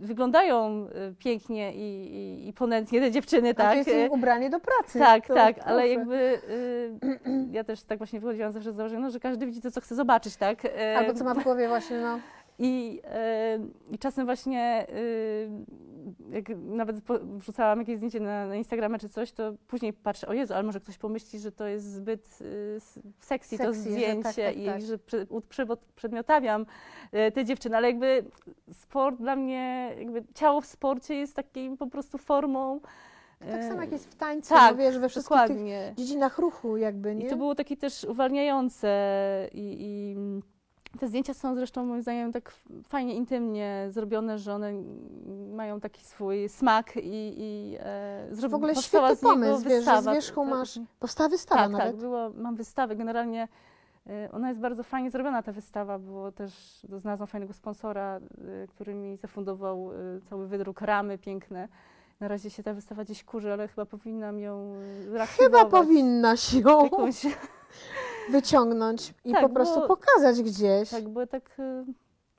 wyglądają 0.00 0.86
y, 0.86 1.14
pięknie 1.18 1.72
i, 1.74 2.14
i, 2.14 2.48
i 2.48 2.52
ponętnie 2.52 3.00
te 3.00 3.10
dziewczyny, 3.10 3.50
A 3.50 3.54
to 3.54 3.62
tak? 3.62 3.76
jest 3.76 3.88
y, 3.90 4.08
ubranie 4.10 4.50
do 4.50 4.60
pracy. 4.60 4.98
tak, 4.98 5.26
to 5.26 5.34
tak, 5.34 5.54
proszę. 5.54 5.70
ale 5.70 5.88
jakby 5.88 6.14
y, 6.14 7.48
ja 7.56 7.64
też 7.64 7.82
tak 7.82 7.98
właśnie 7.98 8.20
wychodziłam 8.20 8.52
zawsze 8.52 8.72
z 8.72 8.76
założenia, 8.76 9.00
no, 9.00 9.10
że 9.10 9.20
każdy 9.20 9.46
widzi 9.46 9.60
to, 9.60 9.70
co 9.70 9.80
chce 9.80 9.94
zobaczyć, 9.94 10.36
tak? 10.36 10.64
Y, 10.64 10.96
Albo 10.98 11.14
co 11.14 11.24
ma 11.24 11.34
w 11.34 11.42
głowie 11.44 11.68
właśnie, 11.68 11.98
no. 12.00 12.18
I, 12.62 13.00
e, 13.04 13.58
I 13.90 13.98
czasem 13.98 14.26
właśnie, 14.26 14.86
e, 16.30 16.34
jak 16.34 16.48
nawet 16.58 17.02
po- 17.04 17.18
wrzucałam 17.18 17.78
jakieś 17.78 17.96
zdjęcie 17.96 18.20
na, 18.20 18.46
na 18.46 18.56
Instagramie 18.56 18.98
czy 18.98 19.08
coś, 19.08 19.32
to 19.32 19.52
później 19.66 19.92
patrzę, 19.92 20.28
o 20.28 20.32
Jezu, 20.32 20.54
ale 20.54 20.62
może 20.62 20.80
ktoś 20.80 20.98
pomyśli, 20.98 21.38
że 21.38 21.52
to 21.52 21.66
jest 21.66 21.92
zbyt 21.92 22.26
s- 22.76 22.98
sexy, 23.18 23.58
to 23.58 23.64
Sexy, 23.64 23.82
że 23.84 23.90
zdjęcie 23.90 24.22
tak, 24.22 24.34
tak, 24.34 24.56
i 24.56 24.66
tak. 24.66 24.80
że 24.82 24.98
prze, 24.98 25.26
przedmiotawiam 25.96 26.66
e, 27.12 27.32
te 27.32 27.44
dziewczyny, 27.44 27.76
ale 27.76 27.88
jakby 27.88 28.24
sport 28.72 29.16
dla 29.16 29.36
mnie, 29.36 29.94
jakby 29.98 30.24
ciało 30.34 30.60
w 30.60 30.66
sporcie 30.66 31.14
jest 31.14 31.36
takim 31.36 31.76
po 31.76 31.86
prostu 31.86 32.18
formą. 32.18 32.80
Tak 33.38 33.48
e, 33.60 33.68
samo 33.68 33.80
jak 33.80 33.92
jest 33.92 34.10
w 34.10 34.14
tańcu, 34.14 34.54
tak, 34.54 34.72
no 34.72 34.78
wiesz, 34.78 34.98
we 34.98 35.08
wszystkich 35.08 35.36
tych 35.46 35.56
dziedzinach 35.94 36.38
ruchu 36.38 36.76
jakby, 36.76 37.14
nie? 37.14 37.26
I 37.26 37.30
to 37.30 37.36
było 37.36 37.54
takie 37.54 37.76
też 37.76 38.04
uwalniające 38.04 38.88
i, 39.52 39.76
i 39.80 40.16
te 40.98 41.08
zdjęcia 41.08 41.34
są 41.34 41.54
zresztą 41.54 41.84
moim 41.84 42.02
zdaniem 42.02 42.32
tak 42.32 42.52
fajnie, 42.88 43.14
intymnie 43.14 43.86
zrobione, 43.90 44.38
że 44.38 44.54
one 44.54 44.72
mają 45.54 45.80
taki 45.80 46.04
swój 46.04 46.48
smak 46.48 46.96
i, 46.96 47.34
i 47.38 47.76
e, 47.80 48.28
zrobi- 48.32 48.50
w 48.50 48.54
ogóle 48.54 48.74
świetny 48.74 49.16
z 49.16 49.20
pomysł, 49.20 49.68
wiesz, 49.68 49.84
że 49.84 50.02
z 50.02 50.06
wierzchu 50.06 50.34
To- 50.34 50.50
masz, 50.50 50.80
powstała 50.98 51.28
wystawa 51.28 51.62
tak, 51.62 51.72
nawet. 51.72 51.86
tak, 51.86 51.96
było, 51.96 52.30
mam 52.36 52.54
wystawę. 52.56 52.96
Generalnie 52.96 53.48
e, 54.06 54.28
ona 54.32 54.48
jest 54.48 54.60
bardzo 54.60 54.82
fajnie 54.82 55.10
zrobiona, 55.10 55.42
ta 55.42 55.52
wystawa, 55.52 55.98
bo 55.98 56.32
też 56.32 56.52
znalazłam 56.96 57.26
fajnego 57.26 57.52
sponsora, 57.52 58.20
e, 58.62 58.66
który 58.66 58.94
mi 58.94 59.16
zafundował 59.16 59.90
e, 59.92 60.20
cały 60.20 60.48
wydruk, 60.48 60.80
ramy 60.80 61.18
piękne. 61.18 61.68
Na 62.20 62.28
razie 62.28 62.50
się 62.50 62.62
ta 62.62 62.74
wystawa 62.74 63.04
gdzieś 63.04 63.24
kurzy, 63.24 63.52
ale 63.52 63.68
chyba 63.68 63.86
powinnam 63.86 64.38
ją 64.40 64.74
e, 64.74 65.04
Chyba 65.04 65.16
reaktywować. 65.18 65.70
powinnaś 65.70 66.54
ją 66.54 66.84
Jakąś, 66.84 67.26
wyciągnąć 68.32 69.14
i 69.24 69.32
Tak, 69.32 69.42
po 69.42 69.48
prostu 69.48 69.80
bo- 69.80 69.86
pokazać 69.88 70.42
gdzieś. 70.42 70.90
tak, 70.90 71.08
bo 71.08 71.26
tak 71.26 71.56
e, 71.58 71.84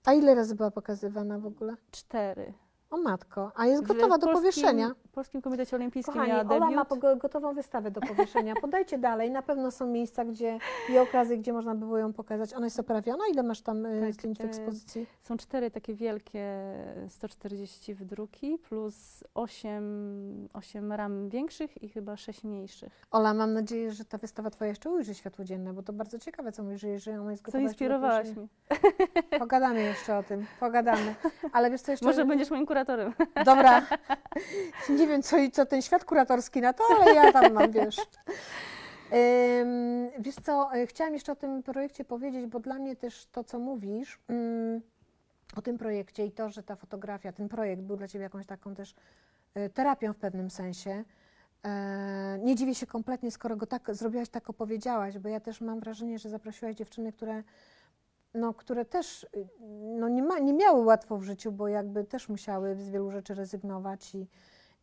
A 0.05 0.13
ile 0.13 0.35
razy 0.35 0.55
była 0.55 0.71
pokazywana 0.71 1.39
w 1.39 1.45
ogóle? 1.45 1.75
cztery. 1.91 2.53
O 2.91 2.97
matko, 2.97 3.51
a 3.55 3.65
jest 3.65 3.83
gotowa 3.83 4.17
do 4.17 4.27
Polskim- 4.27 4.33
powieszenia. 4.33 4.91
W 5.07 5.13
Polskim 5.13 5.41
Komitecie 5.41 5.75
Olimpijskim 5.75 6.13
Kochani, 6.13 6.31
miała 6.31 6.43
Ola 6.43 6.59
debiut. 6.59 6.75
ma 6.75 6.83
pogo- 6.83 7.17
gotową 7.17 7.53
wystawę 7.53 7.91
do 7.91 8.01
powieszenia. 8.01 8.53
Podajcie 8.61 8.97
dalej, 8.97 9.31
na 9.31 9.41
pewno 9.41 9.71
są 9.71 9.87
miejsca, 9.87 10.25
gdzie 10.25 10.59
i 10.89 10.97
okazje, 10.97 11.37
gdzie 11.37 11.53
można 11.53 11.75
by 11.75 11.79
było 11.85 11.97
ją 11.97 12.13
pokazać. 12.13 12.53
Ona 12.53 12.65
jest 12.65 12.79
oprawiona? 12.79 13.23
Ile 13.31 13.43
masz 13.43 13.61
tam 13.61 13.85
y, 13.85 14.01
Tak, 14.01 14.13
zdjęć 14.13 14.37
w 14.37 14.41
e, 14.41 14.43
ekspozycji? 14.43 15.07
Są 15.21 15.37
cztery 15.37 15.71
takie 15.71 15.93
wielkie 15.93 16.45
140 17.07 17.93
wydruki 17.93 18.57
plus 18.57 19.23
osiem, 19.35 19.83
osiem 20.53 20.91
ram 20.93 21.29
większych 21.29 21.83
i 21.83 21.89
chyba 21.89 22.17
sześć 22.17 22.43
mniejszych. 22.43 23.05
Ola, 23.11 23.33
mam 23.33 23.53
nadzieję, 23.53 23.91
że 23.91 24.05
ta 24.05 24.17
wystawa 24.17 24.49
twoja 24.49 24.69
jeszcze 24.69 24.89
ujrzy 24.89 25.13
światło 25.15 25.45
dzienne, 25.45 25.73
bo 25.73 25.83
to 25.83 25.93
bardzo 25.93 26.19
ciekawe, 26.19 26.51
co 26.51 26.63
mówisz, 26.63 26.81
że 27.03 27.21
ona 27.21 27.31
jest 27.31 27.43
gotowa 27.43 27.59
Zainspirowałaś 27.63 28.27
powieszenia. 28.27 28.47
mnie. 29.31 29.39
Pogadamy 29.39 29.81
jeszcze 29.81 30.17
o 30.17 30.23
tym, 30.23 30.45
pogadamy. 30.59 31.15
Ale 31.53 31.71
wiesz 31.71 31.81
co 31.81 31.91
jeszcze? 31.91 32.05
Może 32.05 32.25
będziesz 32.25 32.49
moim 32.49 32.65
kuratorem. 32.65 32.80
Dobra. 33.45 33.81
Nie 34.89 35.07
wiem, 35.07 35.21
co, 35.23 35.37
co 35.53 35.65
ten 35.65 35.81
świat 35.81 36.05
kuratorski 36.05 36.61
na 36.61 36.73
to, 36.73 36.83
ale 37.01 37.13
ja 37.15 37.31
tam 37.31 37.53
mam, 37.53 37.71
wiesz. 37.71 37.97
Wiesz 40.19 40.35
co, 40.43 40.73
e, 40.73 40.87
chciałam 40.87 41.13
jeszcze 41.13 41.31
o 41.31 41.35
tym 41.35 41.63
projekcie 41.63 42.05
powiedzieć, 42.05 42.45
bo 42.45 42.59
dla 42.59 42.75
mnie 42.75 42.95
też 42.95 43.25
to, 43.25 43.43
co 43.43 43.59
mówisz 43.59 44.19
ym, 44.31 44.81
o 45.55 45.61
tym 45.61 45.77
projekcie 45.77 46.25
i 46.25 46.31
to, 46.31 46.49
że 46.49 46.63
ta 46.63 46.75
fotografia, 46.75 47.31
ten 47.31 47.49
projekt 47.49 47.81
był 47.81 47.97
dla 47.97 48.07
Ciebie 48.07 48.23
jakąś 48.23 48.45
taką 48.45 48.75
też 48.75 48.95
e, 49.53 49.69
terapią 49.69 50.13
w 50.13 50.17
pewnym 50.17 50.49
sensie. 50.49 51.03
E, 51.65 52.39
Nie 52.43 52.55
dziwię 52.55 52.75
się 52.75 52.87
kompletnie, 52.87 53.31
skoro 53.31 53.55
go 53.55 53.65
tak 53.65 53.95
zrobiłaś, 53.95 54.29
tak 54.29 54.49
opowiedziałaś, 54.49 55.17
bo 55.17 55.29
ja 55.29 55.39
też 55.39 55.61
mam 55.61 55.79
wrażenie, 55.79 56.19
że 56.19 56.29
zaprosiłaś 56.29 56.75
dziewczyny, 56.75 57.13
które, 57.13 57.43
no, 58.33 58.53
które 58.53 58.85
też 58.85 59.23
y, 59.23 59.47
no, 59.99 60.09
nie, 60.09 60.23
ma, 60.23 60.39
nie 60.39 60.53
miały 60.53 60.85
łatwo 60.85 61.17
w 61.17 61.23
życiu, 61.23 61.51
bo 61.51 61.67
jakby 61.67 62.03
też 62.03 62.29
musiały 62.29 62.75
z 62.75 62.89
wielu 62.89 63.11
rzeczy 63.11 63.33
rezygnować 63.33 64.15
i, 64.15 64.27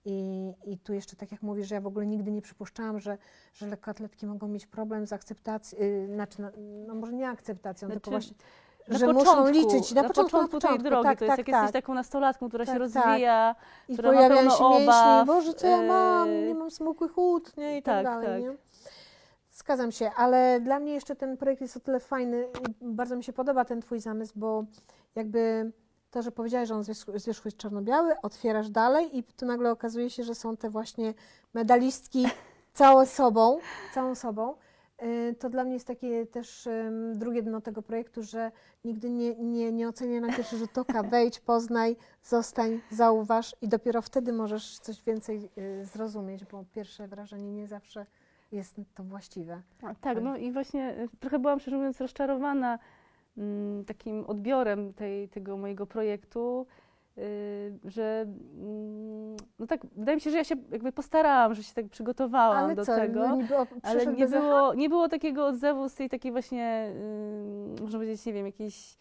i, 0.05 0.53
i 0.65 0.79
tu 0.79 0.93
jeszcze 0.95 1.17
tak 1.17 1.33
jak 1.33 1.43
mówisz, 1.43 1.69
że 1.69 1.75
ja 1.75 1.81
w 1.81 1.87
ogóle 1.87 2.07
nigdy 2.07 2.33
nie 2.33 2.43
przypuszczałam, 2.43 3.01
że, 3.01 3.19
że 3.55 3.67
lekkoatletki 3.67 4.27
mogą 4.27 4.49
mieć 4.49 4.67
problem 4.67 5.07
z 5.07 5.13
akceptacją, 5.13 5.79
yy, 5.79 6.07
znaczy, 6.15 6.43
no, 6.43 6.51
no 6.87 6.95
może 6.95 7.13
nie 7.13 7.29
akceptacją, 7.29 7.89
tylko 7.89 8.11
Znaczy, 8.11 8.29
właśnie, 8.29 8.37
Na 8.89 8.99
że 8.99 9.07
początku, 9.07 9.37
muszą 9.37 9.51
liczyć 9.51 9.93
na, 9.93 10.05
początku, 10.05 10.37
na 10.37 10.43
tej 10.43 10.51
początku, 10.51 10.83
drogi. 10.83 11.05
tak, 11.05 11.19
to 11.19 11.25
jest 11.25 11.37
tak, 11.37 11.39
jak 11.39 11.49
jesteś 11.49 11.73
tak. 11.73 11.83
taką 11.83 11.95
nastolatką, 11.95 12.49
która 12.49 12.67
Tak, 12.67 12.75
się 12.75 12.81
tak. 12.81 13.05
rozwija. 13.05 13.55
I 13.89 13.93
która 13.93 14.13
ma 14.13 14.19
pełno 14.29 14.37
się 14.37 14.65
mięśnie, 14.65 14.85
obaw, 14.85 15.27
Boże, 15.27 15.55
co 15.55 15.67
ja 15.67 15.83
mam, 15.83 16.29
yy, 16.29 16.47
nie 16.47 16.55
mam 16.55 16.71
smukłych 16.71 17.19
ud, 17.19 17.57
nie, 17.57 17.79
i 17.79 17.83
tak, 17.83 18.05
tak, 18.05 18.05
dalej, 18.05 18.43
tak. 18.43 18.53
nie? 18.53 18.59
Zgadzam 19.59 19.93
się, 19.93 20.11
ale 20.17 20.61
dla 20.61 20.79
mnie 20.81 20.95
jeszcze 20.95 21.17
ten 21.17 21.37
projekt 21.37 21.63
jest 21.63 21.77
o 21.77 21.81
tyle 21.81 22.01
fajny 22.01 22.49
bardzo 22.81 23.17
mi 23.17 23.25
się 23.25 23.33
podoba 23.33 23.65
ten 23.65 23.81
twój 23.81 24.01
zamysł, 24.01 24.33
bo 24.37 24.65
jakby 25.15 25.73
to, 26.11 26.23
że 26.23 26.33
powiedziałeś, 26.33 26.69
że 26.69 26.75
on 26.75 26.85
z 26.85 27.27
wierzchu, 27.27 27.49
jest 27.49 27.57
czarno-biały, 27.57 28.15
otwierasz 28.23 28.71
dalej 28.71 29.19
i 29.19 29.23
tu 29.23 29.47
nagle 29.47 29.71
okazuje 29.71 30.11
się, 30.11 30.25
że 30.25 30.35
są 30.35 30.57
te 30.57 30.71
właśnie 30.71 31.15
medalistki 31.55 32.27
całą 32.73 33.07
sobą, 33.07 33.59
całą 33.95 34.15
sobą. 34.15 34.55
Y, 35.03 35.35
To 35.41 35.51
dla 35.51 35.65
mnie 35.65 35.75
jest 35.75 35.87
takie 35.87 36.27
też 36.27 36.69
drugie 37.15 37.43
dno 37.43 37.61
tego 37.61 37.83
projektu, 37.83 38.23
że 38.23 38.53
nigdy 38.85 39.11
nie, 39.11 39.35
nie, 39.37 39.73
nie 39.73 39.89
ocenię 39.89 40.21
na 40.21 40.37
pierwszy 40.37 40.59
rzut 40.59 40.79
oka. 40.79 41.03
Wejdź, 41.13 41.41
poznaj, 41.41 41.97
zostań, 42.23 42.81
zauważ 42.91 43.57
i 43.63 43.69
dopiero 43.69 44.03
wtedy 44.03 44.33
możesz 44.33 44.79
coś 44.79 45.03
więcej 45.03 45.51
y, 45.59 45.85
zrozumieć, 45.85 46.45
bo 46.45 46.65
pierwsze 46.75 47.09
wrażenie 47.09 47.53
nie 47.53 47.67
zawsze 47.67 48.07
jest 48.53 48.77
to 48.95 49.03
właściwe. 49.03 49.63
Tak, 50.01 50.21
no 50.23 50.37
i 50.37 50.53
właśnie 50.53 50.91
y, 50.99 51.09
trochę 51.21 51.39
byłam 51.39 51.61
szczerze 51.61 51.77
mówiąc 51.77 52.01
rozczarowana 52.01 52.79
mm, 53.39 53.85
takim 53.85 54.25
odbiorem 54.27 54.93
tej, 54.95 55.29
tego 55.29 55.57
mojego 55.57 55.87
projektu. 55.87 56.67
y, 57.19 57.79
że 57.85 58.27
mm, 58.61 59.37
no 59.59 59.67
tak, 59.67 59.81
wydaje 59.97 60.17
mi 60.17 60.21
się, 60.21 60.31
że 60.31 60.37
ja 60.37 60.45
się 60.45 60.55
jakby 60.73 60.93
postarałam, 60.93 61.55
że 61.55 61.63
się 61.63 61.75
tak 61.75 61.89
przygotowałam 61.89 62.65
Ale 62.65 62.75
do 62.75 62.85
co, 62.85 62.97
tego. 62.97 63.29
no 63.29 63.37
niby 63.37 63.57
o- 63.59 63.67
Ale 63.83 64.07
nie 64.07 64.27
było, 64.27 64.75
nie 64.75 64.89
było 64.89 65.09
takiego 65.09 65.47
odzewu 65.47 65.89
z 65.89 65.95
tej 65.95 66.09
takiej 66.09 66.33
właśnie, 66.33 66.93
y, 67.79 67.83
można 67.83 67.99
powiedzieć, 67.99 68.27
nie 68.27 68.33
wiem, 68.33 68.47
jakiejś, 68.47 68.97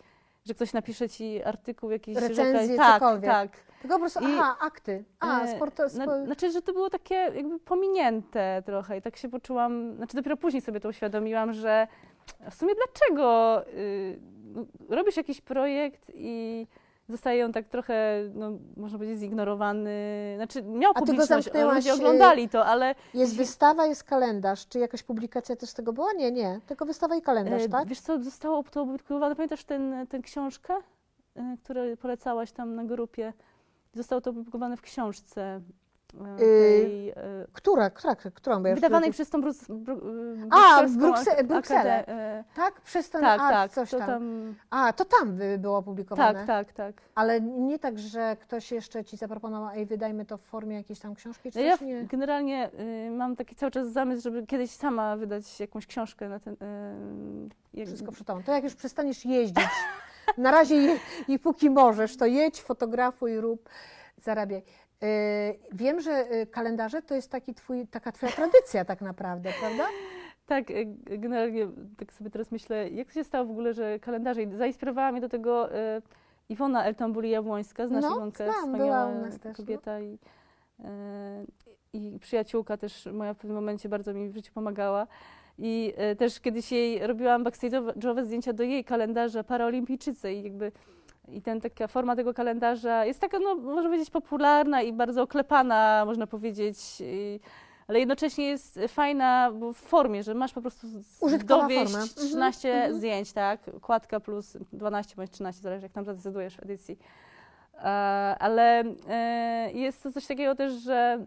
że 0.46 0.54
ktoś 0.54 0.74
napisze 0.74 1.10
ci 1.10 1.44
artykuł 1.44 1.92
jakiś, 1.92 2.16
że 2.20 2.28
Recenzję, 2.28 2.76
jakaś- 2.76 3.00
tak, 3.00 3.22
tak. 3.22 3.52
Tylko 3.82 3.96
po 3.96 4.00
prostu, 4.00 4.20
I- 4.20 4.26
aha, 4.26 4.56
akty. 4.62 5.04
A, 5.20 5.42
E, 5.42 5.56
sport, 5.56 5.80
Na, 5.80 5.90
spo... 5.90 6.26
znaczy, 6.26 6.52
że 6.52 6.62
to 6.62 6.74
było 6.74 6.90
takie 6.90 7.16
jakby 7.16 7.60
pominięte 7.60 8.64
trochę 8.66 8.98
i 8.98 9.02
tak 9.02 9.18
się 9.18 9.30
poczułam, 9.30 9.96
znaczy 9.96 10.16
dopiero 10.18 10.38
później 10.38 10.62
sobie 10.62 10.80
to 10.80 10.90
uświadomiłam, 10.90 11.54
że 11.54 11.88
w 12.50 12.56
sumie 12.56 12.74
dlaczego 12.76 13.62
y, 13.68 14.20
robisz 14.90 15.18
jakiś 15.18 15.42
projekt 15.42 16.12
i 16.16 16.68
zostaje 17.10 17.46
on 17.46 17.54
tak 17.54 17.68
trochę, 17.68 18.24
no, 18.34 18.52
można 18.78 18.98
powiedzieć, 18.98 19.20
zignorowany. 19.20 19.92
Znaczy 20.36 20.64
miał 20.64 20.92
A 20.96 21.00
publiczność, 21.00 21.50
ludzie 21.76 21.92
y, 21.92 21.94
oglądali 21.94 22.50
to, 22.50 22.66
ale 22.66 22.96
Jest 23.14 23.38
wystawa, 23.38 23.86
jest 23.86 24.04
kalendarz. 24.04 24.68
Czy 24.68 24.80
jakaś 24.80 25.04
publikacja 25.04 25.56
też 25.56 25.70
z 25.70 25.74
tego 25.74 25.94
była? 25.94 26.14
Nie, 26.14 26.32
nie. 26.32 26.60
Tylko 26.68 26.86
wystawa 26.86 27.16
i 27.16 27.22
kalendarz, 27.22 27.64
e, 27.64 27.70
tak? 27.70 27.88
wiesz 27.88 28.00
co, 28.00 28.24
zostało 28.24 28.64
to 28.64 28.82
opublikowane, 28.82 29.36
pamiętasz 29.36 29.64
ten, 29.64 30.08
tę 30.08 30.20
książkę, 30.20 30.74
y, 31.38 31.42
którą 31.64 31.82
polecałaś 32.02 32.52
tam 32.52 32.76
na 32.76 32.84
grupie? 32.84 33.34
Zostało 33.98 34.22
to 34.22 34.30
opublikowane 34.30 34.78
w 34.78 34.82
książce 34.82 35.62
e, 36.22 36.38
tej, 36.38 37.10
e, 37.10 37.16
Która, 37.54 37.90
która, 37.90 38.16
którą? 38.16 38.62
Bo 38.62 38.68
ja 38.68 38.76
Wydawanej 38.76 39.12
przez 39.12 39.30
tą 39.30 39.42
Brus, 39.42 39.64
bru, 39.70 39.96
y, 39.98 40.48
A, 40.52 40.84
Brukse- 40.84 41.44
Brukselę. 41.44 42.08
e, 42.08 42.44
Tak, 42.56 42.82
przez 42.82 43.10
ten 43.10 43.22
Tak, 43.22 43.42
art, 43.42 43.52
tak, 43.54 43.72
coś 43.72 43.92
tam. 43.92 44.00
tam. 44.08 44.56
A, 44.70 44.94
to 44.94 45.06
tam 45.06 45.36
by 45.38 45.58
było 45.58 45.78
opublikowane. 45.78 46.46
Tak, 46.46 46.48
tak, 46.48 46.74
tak. 46.74 47.02
Ale 47.16 47.42
nie 47.42 47.80
tak, 47.80 48.00
że 48.00 48.38
ktoś 48.42 48.72
jeszcze 48.72 49.06
ci 49.06 49.18
zaproponował, 49.18 49.70
ej, 49.76 49.86
wydajmy 49.86 50.26
to 50.26 50.38
w 50.38 50.42
formie 50.42 50.76
jakiejś 50.76 51.00
tam 51.00 51.16
książki, 51.16 51.52
czy 51.52 51.62
Ja? 51.62 51.78
Nie. 51.82 52.04
generalnie 52.06 52.70
y, 53.08 53.12
mam 53.12 53.36
taki 53.36 53.56
cały 53.56 53.72
czas 53.72 53.88
zamysł, 53.92 54.22
żeby 54.24 54.46
kiedyś 54.46 54.72
sama 54.72 55.18
wydać 55.18 55.60
jakąś 55.60 55.86
książkę 55.88 56.30
na 56.30 56.40
ten. 56.40 56.54
Y, 56.54 57.50
jak- 57.74 57.88
Wszystko 57.88 58.12
przy 58.12 58.24
tobą. 58.24 58.44
To 58.44 58.52
jak 58.52 58.64
już 58.64 58.76
przestaniesz 58.76 59.26
jeździć, 59.26 59.66
na 60.38 60.52
razie 60.52 60.76
je, 60.76 61.00
i 61.28 61.40
póki 61.40 61.70
możesz, 61.70 62.18
to 62.18 62.26
jedź, 62.26 62.62
fotografuj, 62.62 63.38
rób, 63.38 63.70
zarabiaj. 64.24 64.64
Yy, 65.02 65.08
wiem, 65.74 66.02
że 66.02 66.12
yy, 66.32 66.46
kalendarze 66.48 67.02
to 67.02 67.16
jest 67.16 67.32
taki 67.32 67.54
twój, 67.54 67.88
taka 67.88 68.12
twoja 68.12 68.32
tradycja 68.32 68.86
tak 68.86 69.02
naprawdę, 69.02 69.50
prawda? 69.60 69.84
Tak, 70.46 70.72
y, 70.72 70.88
generalnie 71.06 71.68
tak 71.98 72.14
sobie 72.14 72.30
teraz 72.30 72.52
myślę, 72.52 72.90
jak 72.90 73.08
to 73.08 73.14
się 73.14 73.24
stało 73.24 73.46
w 73.46 73.52
ogóle, 73.52 73.74
że 73.74 74.00
kalendarze. 74.00 74.42
Zainspirowała 74.58 75.12
mnie 75.12 75.22
do 75.22 75.30
tego 75.30 75.70
Iwona 76.50 76.84
Eltambuli-Jabłońska, 76.92 77.88
znasz 77.88 78.02
No, 78.04 78.16
Iwonkę? 78.16 78.44
znam, 78.44 78.56
Wspaniała 78.56 79.12
też, 79.30 79.44
no. 79.46 79.54
kobieta 79.54 80.00
i, 80.00 80.14
y, 80.80 80.86
i 81.94 82.20
przyjaciółka 82.20 82.78
też 82.78 83.06
moja 83.14 83.34
w 83.34 83.38
pewnym 83.38 83.56
momencie 83.56 83.90
bardzo 83.90 84.14
mi 84.14 84.30
w 84.30 84.34
życiu 84.34 84.54
pomagała. 84.54 85.08
I 85.58 85.94
y, 86.12 86.16
też 86.16 86.40
kiedyś 86.40 86.72
jej 86.72 87.08
robiłam 87.08 87.44
backstage'owe 87.44 88.24
zdjęcia 88.24 88.54
do 88.54 88.64
jej 88.64 88.84
kalendarza 88.84 89.44
paraolimpijczycy 89.44 90.34
i 90.34 90.44
jakby 90.44 90.72
i 91.28 91.42
ten, 91.42 91.62
taka 91.62 91.88
forma 91.88 92.16
tego 92.16 92.34
kalendarza 92.34 93.06
jest 93.06 93.20
taka, 93.20 93.40
no, 93.40 93.56
można 93.56 93.84
powiedzieć, 93.84 94.10
popularna 94.10 94.82
i 94.82 94.94
bardzo 94.94 95.22
oklepana, 95.24 96.04
można 96.06 96.28
powiedzieć, 96.28 96.78
i, 97.02 97.40
ale 97.88 98.00
jednocześnie 98.00 98.48
jest 98.48 98.80
fajna 98.88 99.52
bo 99.52 99.74
w 99.74 99.78
formie, 99.78 100.24
że 100.24 100.34
masz 100.34 100.54
po 100.54 100.62
prostu 100.62 100.88
Użytkowa 101.22 101.62
dowieść 101.62 101.92
forma. 101.92 102.06
Mhm, 102.06 102.28
13 102.28 102.74
mhm. 102.74 102.96
zdjęć, 102.96 103.34
tak? 103.34 103.60
Kładka 103.82 104.20
plus 104.20 104.58
12 104.74 105.16
bądź 105.16 105.32
13, 105.32 105.62
zależy 105.62 105.84
jak 105.86 105.92
tam 105.92 106.06
zadecydujesz 106.06 106.58
w 106.58 106.64
edycji. 106.64 106.98
E, 107.74 107.80
ale 108.40 108.84
e, 109.10 109.72
jest 109.74 110.04
to 110.04 110.12
coś 110.12 110.28
takiego 110.28 110.56
też, 110.56 110.74
że 110.74 110.94
e, 110.94 111.26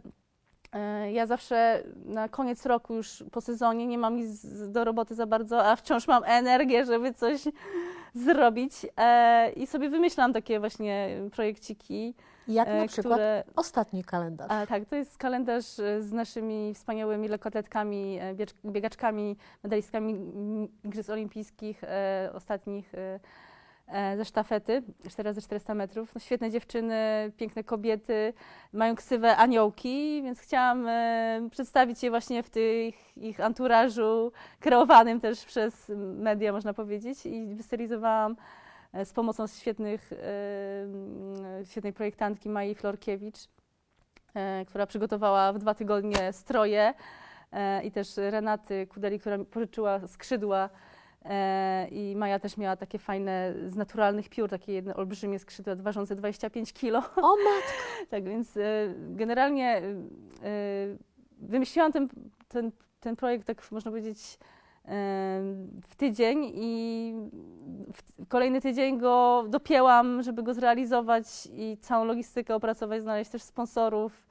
ja 1.12 1.26
zawsze 1.26 1.82
na 2.04 2.28
koniec 2.28 2.66
roku 2.66 2.94
już 2.94 3.24
po 3.32 3.40
sezonie 3.40 3.86
nie 3.86 3.98
mam 3.98 4.16
nic 4.16 4.46
do 4.70 4.84
roboty 4.84 5.14
za 5.14 5.26
bardzo, 5.26 5.66
a 5.66 5.76
wciąż 5.76 6.08
mam 6.08 6.24
energię, 6.24 6.84
żeby 6.84 7.14
coś 7.14 7.42
zrobić 8.14 8.72
e, 8.96 9.50
i 9.52 9.66
sobie 9.66 9.88
wymyślam 9.88 10.32
takie 10.32 10.60
właśnie 10.60 11.08
projekciki, 11.32 12.14
Jak 12.48 12.68
e, 12.68 12.80
na 12.80 12.86
przykład 12.86 13.14
które... 13.14 13.44
ostatni 13.56 14.04
kalendarz. 14.04 14.50
A, 14.50 14.66
tak, 14.66 14.84
to 14.84 14.96
jest 14.96 15.18
kalendarz 15.18 15.78
e, 15.78 16.02
z 16.02 16.12
naszymi 16.12 16.74
wspaniałymi 16.74 17.28
lekkoatletkami, 17.28 18.18
e, 18.20 18.34
biegaczkami, 18.64 19.36
medalistkami 19.64 20.14
Igrzysk 20.84 21.10
Olimpijskich 21.10 21.84
e, 21.84 22.30
ostatnich 22.34 22.94
e, 22.94 22.98
e, 22.98 23.20
ze 24.16 24.24
sztafety, 24.24 24.82
4 25.10 25.28
razy 25.28 25.42
400 25.42 25.74
metrów. 25.74 26.14
No, 26.14 26.20
świetne 26.20 26.50
dziewczyny, 26.50 27.32
piękne 27.36 27.64
kobiety, 27.64 28.32
mają 28.72 28.96
ksywę 28.96 29.36
aniołki, 29.36 30.22
więc 30.22 30.40
chciałam 30.40 30.88
e, 30.88 31.48
przedstawić 31.50 32.02
je 32.02 32.10
właśnie 32.10 32.42
w 32.42 32.50
tych 32.50 33.16
ich 33.16 33.40
anturażu, 33.40 34.32
kreowanym 34.60 35.20
też 35.20 35.44
przez 35.44 35.92
media, 36.14 36.52
można 36.52 36.74
powiedzieć, 36.74 37.26
i 37.26 37.54
wystylizowałam 37.54 38.36
e, 38.92 39.04
z 39.04 39.12
pomocą 39.12 39.46
świetnych, 39.46 40.12
e, 40.12 41.64
świetnej 41.64 41.92
projektantki 41.92 42.48
Mai 42.48 42.74
Florkiewicz, 42.74 43.38
e, 44.34 44.64
która 44.64 44.86
przygotowała 44.86 45.52
w 45.52 45.58
dwa 45.58 45.74
tygodnie 45.74 46.32
stroje 46.32 46.94
e, 47.52 47.82
i 47.82 47.90
też 47.90 48.16
Renaty 48.16 48.86
Kudeli, 48.86 49.20
która 49.20 49.38
pożyczyła 49.38 50.06
skrzydła 50.06 50.64
e, 50.64 50.89
i 51.90 52.14
Maja 52.16 52.38
też 52.38 52.56
miała 52.56 52.76
takie 52.76 52.98
fajne 52.98 53.54
z 53.66 53.76
naturalnych 53.76 54.28
piór, 54.28 54.50
takie 54.50 54.72
jedne 54.72 54.96
olbrzymie 54.96 55.38
skrzydła 55.38 55.74
ważące 55.76 56.16
25 56.16 56.72
kilo. 56.72 56.98
O 56.98 57.36
matko, 57.36 57.72
Tak 58.10 58.24
więc 58.24 58.56
e, 58.56 58.60
generalnie 58.98 59.76
e, 59.76 59.82
wymyśliłam 61.38 61.92
ten, 61.92 62.08
ten, 62.48 62.72
ten 63.00 63.16
projekt, 63.16 63.46
tak 63.46 63.72
można 63.72 63.90
powiedzieć, 63.90 64.38
e, 64.84 64.88
w 65.88 65.96
tydzień 65.96 66.52
i 66.54 67.14
w 67.92 68.26
kolejny 68.28 68.60
tydzień 68.60 68.98
go 68.98 69.44
dopięłam, 69.48 70.22
żeby 70.22 70.42
go 70.42 70.54
zrealizować 70.54 71.48
i 71.52 71.76
całą 71.80 72.04
logistykę 72.04 72.54
opracować, 72.54 73.02
znaleźć 73.02 73.30
też 73.30 73.42
sponsorów. 73.42 74.26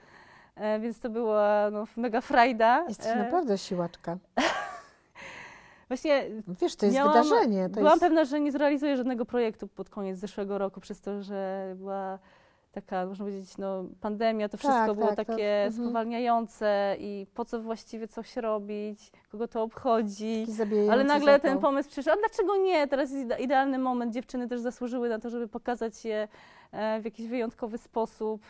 E, 0.55 0.79
Więc 0.79 0.99
to 0.99 1.09
była 1.09 1.69
no, 1.71 1.85
mega 1.97 2.21
frajda. 2.21 2.85
jesteś 2.87 3.07
E, 3.07 3.15
naprawdę 3.15 3.57
siłaczka. 3.57 4.17
Właśnie 5.89 6.23
Wiesz, 6.61 6.75
to 6.75 6.85
jest 6.85 6.97
miałam- 6.97 7.13
wydarzenie. 7.13 7.69
To 7.69 7.75
byłam 7.75 7.85
jest... 7.91 8.01
pewna, 8.01 8.25
że 8.25 8.39
nie 8.39 8.51
zrealizuję 8.51 8.97
żadnego 8.97 9.25
projektu 9.25 9.67
pod 9.67 9.89
koniec 9.89 10.17
zeszłego 10.17 10.57
roku, 10.57 10.81
przez 10.81 11.01
to, 11.01 11.21
że 11.21 11.73
była 11.77 12.19
taka, 12.71 13.05
można 13.05 13.25
powiedzieć, 13.25 13.57
no, 13.57 13.83
pandemia, 14.01 14.49
to 14.49 14.57
wszystko 14.57 14.85
Tak, 14.87 14.95
było 14.95 15.07
tak, 15.07 15.15
to- 15.17 15.25
takie 15.25 15.63
mhm. 15.65 15.73
spowalniające 15.83 16.95
i 16.99 17.27
po 17.33 17.45
co 17.45 17.61
właściwie 17.61 18.07
coś 18.07 18.35
robić, 18.37 19.11
kogo 19.31 19.47
to 19.47 19.63
obchodzi. 19.63 20.45
Ale 20.91 21.03
nagle 21.03 21.39
ten 21.39 21.59
pomysł 21.59 21.89
przyszedł, 21.89 22.17
a 22.17 22.19
dlaczego 22.19 22.55
nie? 22.57 22.87
Teraz 22.87 23.11
jest 23.11 23.25
ide- 23.25 23.39
idealny 23.39 23.79
moment, 23.79 24.13
dziewczyny 24.13 24.47
też 24.47 24.59
zasłużyły 24.61 25.09
na 25.09 25.19
to, 25.19 25.29
żeby 25.29 25.47
pokazać 25.47 26.05
je 26.05 26.27
e, 26.71 27.01
w 27.01 27.05
jakiś 27.05 27.27
wyjątkowy 27.27 27.77
sposób. 27.77 28.41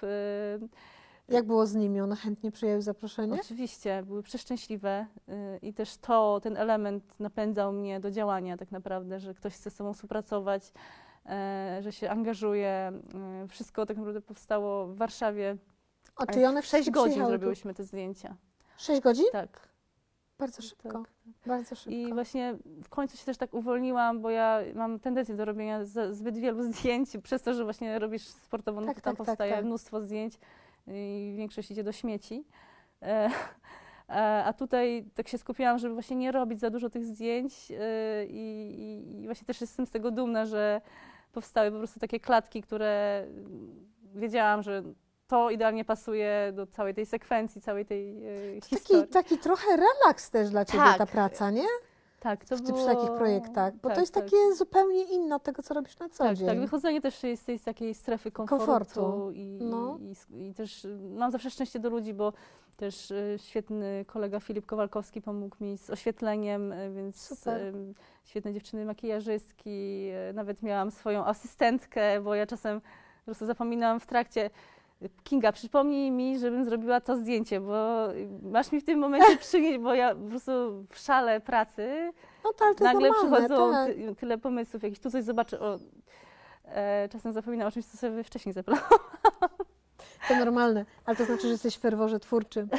E, 1.32 1.34
Jak 1.34 1.46
było 1.46 1.66
z 1.66 1.76
nimi? 1.76 2.02
One 2.02 2.16
chętnie 2.16 2.52
przyjęły 2.52 2.82
zaproszenie? 2.82 3.38
Oczywiście, 3.42 4.04
były 4.06 4.24
przeszczęśliwe 4.24 5.06
y, 5.30 5.58
i 5.62 5.74
też 5.74 5.98
to, 5.98 6.40
ten 6.44 6.58
element 6.58 7.20
napędzał 7.20 7.74
mnie 7.74 8.00
do 8.00 8.12
działania 8.12 8.58
tak 8.58 8.72
naprawdę, 8.72 9.20
że 9.20 9.34
ktoś 9.34 9.54
chce 9.56 9.70
z 9.70 9.76
sobą 9.76 9.94
współpracować, 9.94 10.72
e, 11.26 11.80
że 11.82 11.92
się 11.92 12.10
angażuje. 12.10 12.92
y, 13.44 13.48
Wszystko 13.48 13.86
tak 13.86 13.98
naprawdę 13.98 14.22
powstało 14.22 14.88
w 14.88 14.96
Warszawie. 14.98 15.58
O, 16.16 16.26
czyli 16.26 16.46
one 16.46 16.62
w 16.62 16.66
6 16.66 16.72
wszystkie 16.72 16.92
godzin 16.92 17.26
zrobiłyśmy 17.28 17.74
te 17.74 17.84
zdjęcia. 17.84 18.36
6 18.78 19.02
godzin? 19.02 19.26
Tak, 19.32 19.70
Bardzo 20.40 20.62
szybko. 20.62 20.90
tak. 20.92 21.10
Bardzo 21.46 21.76
szybko. 21.76 21.92
I 21.92 22.14
właśnie 22.14 22.56
w 22.84 22.90
końcu 22.90 23.18
się 23.18 23.26
też 23.26 23.38
tak 23.38 23.54
uwolniłam, 23.54 24.22
bo 24.22 24.30
ja 24.30 24.60
mam 24.76 25.00
tendencję 25.00 25.36
do 25.36 25.46
robienia 25.46 25.80
zbyt 26.12 26.38
wielu 26.38 26.64
zdjęć, 26.72 27.10
przez 27.24 27.42
to, 27.42 27.54
że 27.54 27.64
właśnie 27.64 28.00
robisz 28.00 28.28
sportowo, 28.28 28.82
no 28.82 28.88
Tak, 28.88 28.96
to 28.96 29.02
tam 29.02 29.16
tak, 29.16 29.18
tak, 29.18 29.28
powstaje 29.28 29.54
tak. 29.54 29.66
mnóstwo 29.66 30.02
zdjęć 30.02 30.40
i 30.94 31.34
większość 31.38 31.72
idzie 31.72 31.84
do 31.84 31.92
śmieci. 31.92 32.44
E, 33.02 33.30
a- 34.08 34.44
A 34.50 34.54
tutaj 34.54 35.06
tak 35.16 35.28
się 35.28 35.38
skupiłam, 35.38 35.78
żeby 35.78 35.94
właśnie 35.94 36.16
nie 36.16 36.32
robić 36.32 36.60
za 36.60 36.70
dużo 36.70 36.90
tych 36.90 37.06
zdjęć 37.06 37.72
e, 37.72 38.26
i, 38.26 38.72
i, 38.80 39.22
i 39.22 39.26
właśnie 39.26 39.46
też 39.46 39.62
jestem 39.62 39.86
z 39.86 39.92
tego 39.92 40.12
dumna, 40.12 40.46
że 40.46 40.82
powstały 41.32 41.72
po 41.72 41.78
prostu 41.78 42.00
takie 42.00 42.20
klatki, 42.20 42.62
które 42.62 43.26
wiedziałam, 44.16 44.64
że 44.64 44.84
to 45.28 45.50
idealnie 45.50 45.86
pasuje 45.86 46.52
do 46.56 46.68
całej 46.68 46.94
tej 46.96 47.06
sekwencji, 47.06 47.62
całej 47.62 47.86
tej 47.86 48.24
e, 48.58 48.62
historii. 48.62 49.08
Taki, 49.08 49.14
taki 49.34 49.38
trochę 49.44 49.66
relaks 49.78 50.30
też 50.30 50.50
dla 50.50 50.66
Ciebie 50.66 50.84
Tak. 50.84 50.98
ta 50.98 51.06
praca, 51.06 51.52
nie? 51.52 51.66
Tak, 52.20 52.46
to 52.46 52.58
W, 52.58 52.62
było... 52.62 52.78
przy 52.78 52.86
takich 52.86 53.12
projektach, 53.12 53.74
bo 53.76 53.90
tak, 53.90 53.96
to 53.96 54.02
jest 54.02 54.14
tak. 54.14 54.24
takie 54.24 54.38
zupełnie 54.56 55.04
inne 55.04 55.36
od 55.36 55.44
tego, 55.44 55.64
co 55.64 55.74
robisz 55.74 56.00
na 56.00 56.10
co 56.10 56.24
Tak, 56.24 56.38
dzień. 56.38 56.48
tak, 56.48 56.60
wychodzenie 56.60 57.02
też 57.02 57.24
jest 57.24 57.42
z 57.44 57.46
tej 57.46 57.60
takiej 57.60 57.94
strefy 57.94 58.32
komfortu, 58.32 58.66
Komfortu, 58.66 59.32
I, 59.32 59.60
no. 59.62 60.00
i, 60.32 60.48
i, 60.48 60.54
też 60.54 60.88
mam 61.18 61.32
zawsze 61.32 61.50
szczęście 61.50 61.80
do 61.80 61.90
ludzi, 61.90 62.14
bo 62.14 62.34
też 62.78 63.12
y, 63.12 63.36
świetny 63.38 64.06
kolega 64.08 64.40
Filip 64.40 64.66
Kowalkowski 64.66 65.22
pomógł 65.22 65.56
mi 65.60 65.78
z 65.78 65.90
oświetleniem, 65.90 66.72
y, 66.72 66.94
więc 66.94 67.22
Super. 67.22 67.74
świetne 68.24 68.54
dziewczyny 68.54 68.86
makijażystki, 68.86 70.10
y, 70.30 70.34
nawet 70.34 70.64
miałam 70.64 70.92
swoją 70.92 71.26
asystentkę, 71.26 72.22
bo 72.22 72.36
ja 72.36 72.46
czasem 72.48 72.82
prostu 73.30 73.46
zapominam 73.46 74.00
w 74.00 74.06
trakcie. 74.06 74.50
Kinga, 75.24 75.52
przypomnij 75.52 76.12
mi, 76.12 76.40
żebym 76.40 76.64
zrobiła 76.64 77.02
to 77.02 77.18
zdjęcie, 77.18 77.60
bo 77.60 78.08
masz 78.42 78.72
mi 78.72 78.82
w 78.82 78.84
tym 78.84 79.00
momencie 79.00 79.38
przynieść, 79.38 79.80
bo 79.80 79.94
ja 79.94 80.16
po 80.16 80.30
prostu 80.30 80.52
w 80.90 80.98
szale 80.98 81.42
pracy 81.42 82.12
No 82.44 82.54
to, 82.54 82.66
ale 82.66 82.76
to 82.76 82.84
nagle 82.84 83.10
normalne, 83.10 83.38
przychodzą 83.38 83.72
tak. 83.72 83.88
ty, 83.88 84.16
tyle 84.16 84.38
pomysłów, 84.38 84.84
jakiś 84.84 85.00
tu 85.00 85.12
coś 85.12 85.24
zobaczę, 85.24 85.60
o, 85.60 85.80
e, 86.66 87.10
czasem 87.12 87.34
zapominam 87.34 87.68
o 87.68 87.72
czymś, 87.72 87.86
co 87.86 87.98
sobie 87.98 88.24
wcześniej 88.24 88.54
zaplanowałam. 88.54 89.00
To 90.28 90.36
normalne, 90.36 90.86
ale 91.06 91.18
to 91.18 91.26
znaczy, 91.26 91.42
że 91.42 91.50
jesteś 91.50 91.76
w 91.76 91.80
ferworze 91.80 92.20
twórczym. 92.20 92.70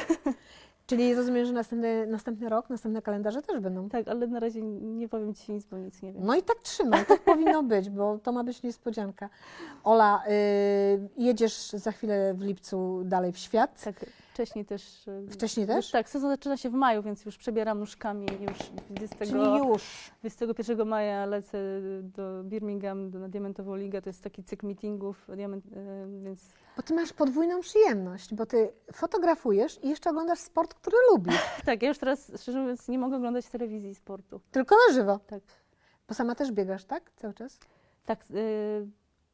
Czyli 0.91 1.15
rozumiem, 1.15 1.47
że 1.47 1.53
następny, 1.53 2.07
następny 2.07 2.49
rok, 2.49 2.71
następne 2.71 3.03
kalendarze 3.03 3.43
też 3.43 3.61
będą. 3.61 3.89
Tak, 3.89 4.09
ale 4.09 4.27
na 4.27 4.41
razie 4.41 4.63
nie 4.63 5.09
powiem 5.09 5.35
Ci 5.35 5.53
nic, 5.53 5.65
bo 5.65 5.79
nic 5.79 6.03
nie 6.03 6.13
wiem. 6.13 6.23
No 6.25 6.35
i 6.35 6.43
tak 6.43 6.57
trzymaj, 6.63 7.07
tak 7.07 7.21
powinno 7.21 7.63
być, 7.73 7.91
bo 7.91 8.19
to 8.19 8.33
ma 8.33 8.45
być 8.45 8.63
niespodzianka. 8.63 9.29
Ola, 9.85 10.23
y, 10.29 11.09
jedziesz 11.17 11.71
za 11.71 11.93
chwilę 11.93 12.35
w 12.35 12.41
lipcu 12.41 13.03
dalej 13.05 13.33
w 13.33 13.39
świat. 13.39 13.83
Tak, 13.85 14.05
wcześniej 14.41 14.65
też. 14.65 15.09
e, 15.09 15.31
Wcześniej 15.31 15.67
też? 15.67 15.91
Tak, 15.91 16.09
sezon 16.09 16.31
zaczyna 16.31 16.57
się 16.57 16.71
w 16.71 16.73
maju, 16.73 17.03
więc 17.03 17.25
już 17.25 17.37
przebieram 17.39 17.79
nóżkami 17.79 18.27
już 18.41 18.59
20, 18.91 19.17
Czyli 19.27 19.57
już. 19.69 20.11
21 20.21 20.89
maja 20.89 21.27
lecę 21.27 21.59
do 22.03 22.45
Birmingham, 22.45 23.11
do, 23.11 23.19
na 23.19 23.29
Diamentową 23.29 23.77
Ligę. 23.77 24.03
To 24.03 24.09
jest 24.09 24.23
taki 24.25 24.45
cykl 24.45 24.67
meetingów, 24.67 25.27
diament, 25.37 25.65
e, 25.67 26.23
więc 26.25 26.41
Bo 26.77 26.83
ty 26.83 26.95
masz 26.95 27.13
podwójną 27.13 27.61
przyjemność, 27.61 28.35
bo 28.35 28.47
ty 28.47 28.73
fotografujesz 28.93 29.85
i 29.85 29.89
jeszcze 29.89 30.11
oglądasz 30.11 30.39
sport, 30.39 30.75
który 30.75 30.97
lubisz. 31.11 31.43
tak, 31.67 31.83
ja 31.83 31.89
już 31.89 31.99
teraz, 31.99 32.33
szczerze 32.43 32.61
mówiąc, 32.61 32.89
nie 32.89 32.99
mogę 32.99 33.17
oglądać 33.17 33.47
telewizji 33.47 33.95
sportu. 33.95 34.41
Tylko 34.51 34.75
na 34.89 34.95
żywo. 34.95 35.19
Tak, 35.27 35.43
Bo 36.09 36.15
sama 36.15 36.35
też 36.35 36.53
biegasz, 36.53 36.85
tak? 36.85 37.11
Cały 37.17 37.35
czas? 37.35 37.59
tak 38.07 38.21
e, 38.21 38.25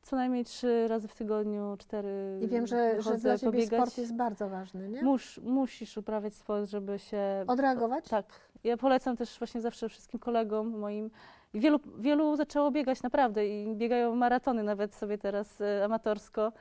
co 0.07 0.17
najmniej 0.17 0.45
trzy 0.45 0.89
razy 0.89 1.09
w 1.09 1.15
tygodniu, 1.15 1.77
cztery 1.79 2.39
I 2.43 2.49
wiem, 2.49 2.67
że, 2.67 3.03
że 3.03 3.19
dla 3.19 3.39
ciebie 3.39 3.53
pobiegać. 3.53 3.81
sport 3.81 3.99
jest 3.99 4.15
bardzo 4.15 4.49
ważny, 4.49 4.89
nie? 4.89 5.03
Mus, 5.03 5.39
musisz 5.43 5.97
uprawiać 5.97 6.35
sport, 6.35 6.71
żeby 6.71 6.99
się 6.99 7.45
Odreagować? 7.47 8.09
Tak. 8.09 8.27
Ja 8.65 8.77
polecam 8.77 9.17
też 9.17 9.39
właśnie 9.39 9.61
zawsze 9.61 9.89
wszystkim 9.89 10.21
kolegom 10.21 10.79
moim. 10.79 11.11
Wielu, 11.55 11.79
wielu 11.99 12.37
zaczęło 12.37 12.71
biegać 12.71 13.03
naprawdę 13.03 13.47
i 13.49 13.75
biegają 13.75 14.15
maratony 14.17 14.63
nawet 14.63 14.95
sobie 14.95 15.19
teraz 15.19 15.61
e, 15.61 15.85
amatorsko. 15.85 16.53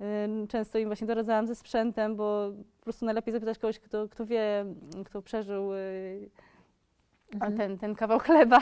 E, 0.00 0.46
Często 0.48 0.78
im 0.78 0.88
właśnie 0.88 1.06
doradzałam 1.06 1.46
ze 1.46 1.54
sprzętem, 1.54 2.16
bo 2.16 2.50
po 2.78 2.84
prostu 2.84 3.04
najlepiej 3.04 3.32
zapytać 3.32 3.58
kogoś, 3.58 3.78
kto, 3.78 4.08
kto 4.08 4.26
wie, 4.26 4.64
kto 5.04 5.22
przeżył 5.22 5.74
e, 5.74 5.78
Mhm. 7.34 7.56
ten, 7.56 7.78
ten 7.78 7.94
kawał 7.94 8.18
chleba. 8.18 8.60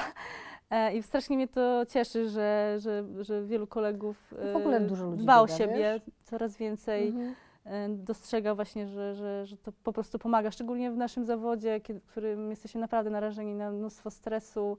E, 0.71 0.97
I 0.97 1.03
strasznie 1.03 1.37
mnie 1.37 1.49
to 1.49 1.87
cieszy, 1.89 2.29
że, 2.29 2.77
że, 2.79 3.05
że 3.21 3.45
wielu 3.45 3.67
kolegów 3.67 4.35
W 4.53 4.57
ogóle 4.57 4.77
e, 4.77 4.81
dużo 4.81 5.07
ludzi 5.07 5.23
dba 5.23 5.41
o 5.41 5.49
siebie, 5.49 6.01
coraz 6.25 6.57
więcej 6.57 7.09
Mhm. 7.09 7.35
e, 7.65 7.89
dostrzega 7.89 8.55
właśnie, 8.55 8.87
że, 8.89 9.15
że, 9.15 9.47
że 9.47 9.57
to 9.57 9.73
po 9.85 9.93
prostu 9.93 10.19
pomaga, 10.19 10.51
szczególnie 10.51 10.91
w 10.91 10.97
naszym 10.97 11.25
zawodzie, 11.27 11.81
kiedy, 11.81 12.01
w 12.01 12.07
którym 12.07 12.51
jesteśmy 12.51 12.81
naprawdę 12.81 13.11
narażeni 13.11 13.55
na 13.55 13.71
mnóstwo 13.71 14.11
stresu, 14.11 14.77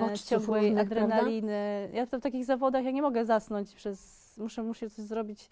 Bodźców 0.00 0.28
ciągłej 0.28 0.62
różnych, 0.62 0.86
adrenaliny. 0.86 1.88
Ja 1.92 2.06
to 2.06 2.18
w 2.18 2.22
takich 2.22 2.44
zawodach 2.44 2.84
ja 2.84 2.90
nie 2.90 3.02
mogę 3.02 3.24
zasnąć 3.24 3.74
przez, 3.74 4.30
muszę, 4.38 4.62
muszę 4.62 4.90
coś 4.90 5.04
zrobić. 5.04 5.48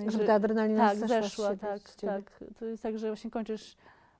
Żeby 0.00 0.10
że- 0.10 0.24
ta 0.26 0.34
adrenalina 0.34 0.88
tak, 0.88 0.98
zeszła 0.98 1.22
zeszła, 1.22 1.56
tak, 1.56 1.80
tak. 2.00 2.40
To 2.58 2.64
jest 2.64 2.82
tak, 2.82 2.98
że 2.98 3.06
właśnie 3.06 3.30
kończysz 3.30 3.76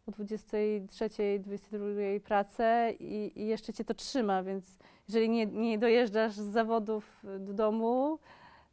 o 0.07 0.11
23, 0.11 1.09
22 1.39 1.87
pracę 2.25 2.93
i, 3.01 3.33
i 3.41 3.47
jeszcze 3.47 3.73
cię 3.73 3.85
to 3.85 3.95
trzyma, 3.95 4.43
więc 4.43 4.79
jeżeli 5.09 5.29
nie, 5.29 5.47
nie 5.47 5.79
dojeżdżasz 5.79 6.33
z 6.33 6.53
zawodów 6.53 7.25
do 7.39 7.53
domu, 7.53 8.19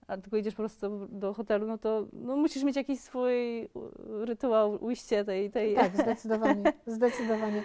a 0.08 0.18
tylko 0.18 0.38
idziesz 0.38 0.54
po 0.54 0.62
prostu 0.62 1.08
do 1.08 1.34
hotelu, 1.34 1.68
no 1.68 1.78
to 1.78 2.08
no, 2.14 2.36
musisz 2.36 2.64
mieć 2.64 2.76
jakiś 2.76 3.00
swój 3.00 3.70
rytuał, 4.10 4.84
ujście 4.84 5.26
tej... 5.26 5.52
tej 5.52 5.76
Tak, 5.76 5.98
zdecydowanie, 5.98 6.74
zdecydowanie. 6.88 7.64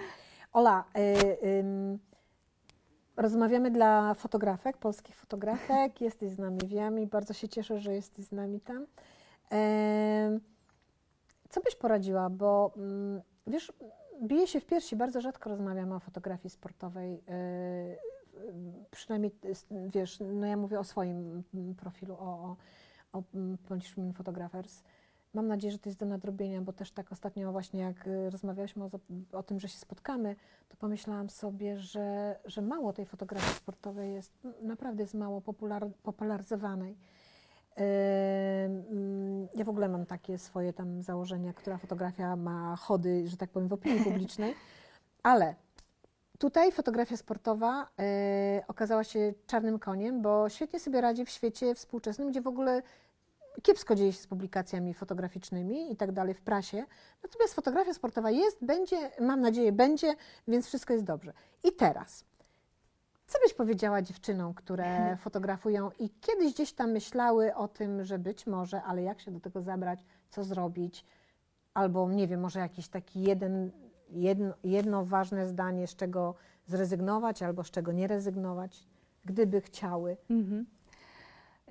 Ola, 0.52 0.84
y, 0.98 1.46
ym, 1.48 1.98
rozmawiamy 3.16 3.70
dla 3.70 4.14
fotografek, 4.14 4.76
polskich 4.76 5.16
fotografek. 5.16 6.00
Jesteś 6.00 6.30
z 6.30 6.38
nami, 6.38 6.58
wiem 6.66 6.98
i 6.98 7.06
bardzo 7.06 7.34
się 7.34 7.48
cieszę, 7.48 7.78
że 7.78 7.94
jesteś 7.94 8.24
z 8.24 8.32
nami 8.32 8.60
tam. 8.60 8.86
Em, 9.50 10.40
co 11.48 11.60
byś 11.60 11.76
poradziła, 11.76 12.30
bo 12.30 12.72
mm, 12.76 13.22
wiesz, 13.47 13.72
bije 14.22 14.47
się 14.47 14.61
w 14.61 14.66
piersi, 14.66 14.97
bardzo 14.97 15.20
rzadko 15.20 15.51
rozmawiamy 15.51 15.95
o 15.95 16.01
fotografii 16.01 16.51
sportowej. 16.51 17.14
y, 17.14 18.12
Przynajmniej, 18.90 19.32
y, 19.45 19.88
wiesz, 19.88 20.18
no 20.20 20.47
ja 20.47 20.57
mówię 20.57 20.78
o 20.78 20.84
swoim 20.84 21.43
mm, 21.55 21.74
profilu, 21.74 22.14
o, 22.14 22.18
o, 22.18 22.57
o 23.12 23.22
mm, 23.34 23.59
Polish 23.59 23.95
Women 23.95 24.12
Photographers. 24.12 24.82
Mam 25.34 25.49
nadzieję, 25.49 25.72
że 25.72 25.78
to 25.78 25.88
jest 25.88 25.99
do 25.99 26.07
nadrobienia, 26.07 26.62
bo 26.62 26.72
też 26.72 26.90
tak 26.90 27.12
ostatnio 27.12 27.53
właśnie 27.53 27.80
jak 27.80 28.07
y, 28.07 28.30
rozmawiałyśmy 28.30 28.84
o, 28.84 28.90
o 29.32 29.43
tym, 29.43 29.61
że 29.61 29.68
się 29.68 29.78
spotkamy, 29.78 30.36
to 30.68 30.76
pomyślałam 30.76 31.30
sobie, 31.30 31.78
że, 31.78 32.38
że 32.45 32.62
mało 32.62 32.93
tej 32.93 33.07
fotografii 33.07 33.55
sportowej 33.55 34.12
jest, 34.14 34.32
naprawdę 34.62 35.03
jest 35.03 35.14
mało 35.14 35.40
popular, 35.40 35.88
popularyzowanej. 36.03 36.97
Ym, 37.81 39.49
Ja 39.55 39.64
w 39.64 39.68
ogóle 39.68 39.89
mam 39.89 40.07
takie 40.07 40.39
swoje 40.39 40.73
tam 40.73 41.03
założenia, 41.03 41.53
która 41.53 41.79
fotografia 41.79 42.37
ma 42.37 42.77
chody, 42.77 43.29
że 43.29 43.37
tak 43.37 43.51
powiem, 43.51 43.68
w 43.68 43.73
opinii 43.73 44.05
publicznej, 44.11 44.55
ale 45.23 45.55
tutaj 46.39 46.73
fotografia 46.73 47.16
sportowa 47.16 47.89
y, 48.61 48.66
okazała 48.68 49.05
się 49.05 49.35
czarnym 49.47 49.79
koniem, 49.79 50.23
bo 50.23 50.49
świetnie 50.49 50.81
sobie 50.81 51.01
radzi 51.01 51.25
w 51.25 51.31
świecie 51.31 51.75
współczesnym, 51.75 52.31
gdzie 52.31 52.41
w 52.41 52.47
ogóle 52.47 52.83
kiepsko 53.62 53.95
dzieje 53.95 54.12
się 54.12 54.18
z 54.18 54.27
publikacjami 54.27 54.95
fotograficznymi 54.95 55.93
i 55.93 55.97
tak 55.97 56.12
dalej 56.12 56.35
w 56.35 56.41
prasie. 56.41 56.85
Natomiast 57.23 57.55
fotografia 57.55 57.95
sportowa 57.95 58.31
jest, 58.31 58.64
będzie, 58.64 59.11
mam 59.20 59.41
nadzieję, 59.41 59.73
będzie, 59.73 60.14
więc 60.49 60.66
wszystko 60.66 60.93
jest 60.93 61.05
dobrze. 61.05 61.33
I 61.64 61.73
teraz, 61.73 62.25
co 63.33 63.39
byś 63.45 63.55
powiedziała 63.55 64.03
dziewczynom, 64.03 64.55
które 64.55 64.87
fotografują 65.24 65.91
i 65.99 66.11
kiedyś 66.11 66.55
gdzieś 66.55 66.72
tam 66.72 66.91
myślały 66.91 67.55
o 67.55 67.68
tym, 67.68 68.05
że 68.05 68.18
być 68.18 68.47
może, 68.47 68.83
ale 68.83 69.03
jak 69.03 69.20
się 69.20 69.30
do 69.30 69.41
tego 69.41 69.62
zabrać, 69.62 70.05
co 70.30 70.45
zrobić, 70.45 71.05
albo 71.74 72.11
nie 72.11 72.28
wiem, 72.28 72.41
może 72.41 72.61
jakiś 72.61 72.89
taki 72.89 73.22
jeden, 73.22 73.70
jedno, 74.11 74.55
jedno 74.64 75.05
ważne 75.05 75.47
zdanie, 75.47 75.87
z 75.87 75.97
czego 75.97 76.35
zrezygnować, 76.66 77.43
albo 77.43 77.64
z 77.64 77.70
czego 77.70 77.93
nie 77.93 78.07
rezygnować, 78.07 78.87
gdyby 79.24 79.61
chciały. 79.61 80.16
Mhm. 80.30 80.66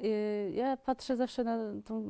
Y, 0.04 0.52
Ja 0.56 0.78
patrzę 0.78 1.16
zawsze 1.16 1.44
na 1.44 1.58
tą 1.86 2.04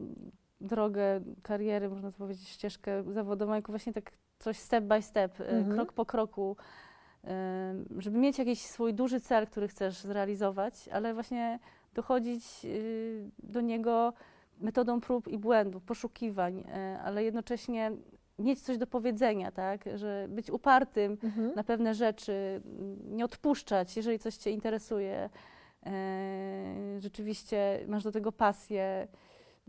drogę 0.62 1.22
kariery, 1.44 1.90
można 1.90 2.12
powiedzieć, 2.12 2.48
ścieżkę 2.50 3.04
zawodową, 3.14 3.54
jako 3.54 3.72
właśnie 3.72 3.94
tak 3.94 4.12
coś 4.40 4.58
step 4.60 4.84
by 4.84 5.02
step, 5.02 5.40
y, 5.40 5.48
Mhm. 5.48 5.76
krok 5.76 5.94
po 5.94 6.06
kroku, 6.06 6.58
żeby 7.98 8.18
mieć 8.18 8.40
jakiś 8.40 8.62
swój 8.62 8.94
duży 8.94 9.20
cel, 9.20 9.48
który 9.48 9.68
chcesz 9.68 9.98
zrealizować, 10.02 10.88
ale 10.88 11.14
właśnie 11.14 11.60
dochodzić 11.94 12.44
y, 12.66 13.30
do 13.44 13.62
niego 13.62 14.14
metodą 14.60 15.02
prób 15.02 15.28
i 15.28 15.38
błędów, 15.38 15.84
poszukiwań, 15.84 16.60
y, 16.60 17.00
ale 17.00 17.24
jednocześnie 17.24 17.92
mieć 18.40 18.62
coś 18.62 18.78
do 18.78 18.88
powiedzenia, 18.88 19.52
tak, 19.52 19.84
że 19.96 20.26
być 20.30 20.50
upartym, 20.50 21.18
Mhm. 21.24 21.52
na 21.56 21.64
pewne 21.64 21.94
rzeczy, 21.94 22.62
nie 23.06 23.26
odpuszczać, 23.26 23.98
jeżeli 23.98 24.20
coś 24.20 24.36
Cię 24.38 24.52
interesuje. 24.52 25.30
E, 25.86 25.92
rzeczywiście 27.00 27.80
masz 27.88 28.04
do 28.04 28.12
tego 28.12 28.32
pasję. 28.32 29.08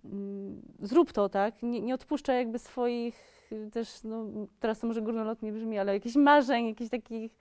mm, 0.05 0.63
Zrób 0.81 1.13
to, 1.13 1.29
tak? 1.29 1.63
Nie, 1.63 1.81
nie 1.81 1.95
odpuszczaj 1.95 2.37
jakby 2.37 2.59
swoich 2.59 3.42
też, 3.73 4.03
no, 4.05 4.25
teraz 4.61 4.79
to 4.79 4.87
może 4.87 5.03
górnolotnie 5.03 5.53
brzmi, 5.53 5.79
ale 5.79 5.95
jakichś 5.95 6.17
marzeń, 6.17 6.67
jakichś 6.69 6.91
takich 6.91 7.39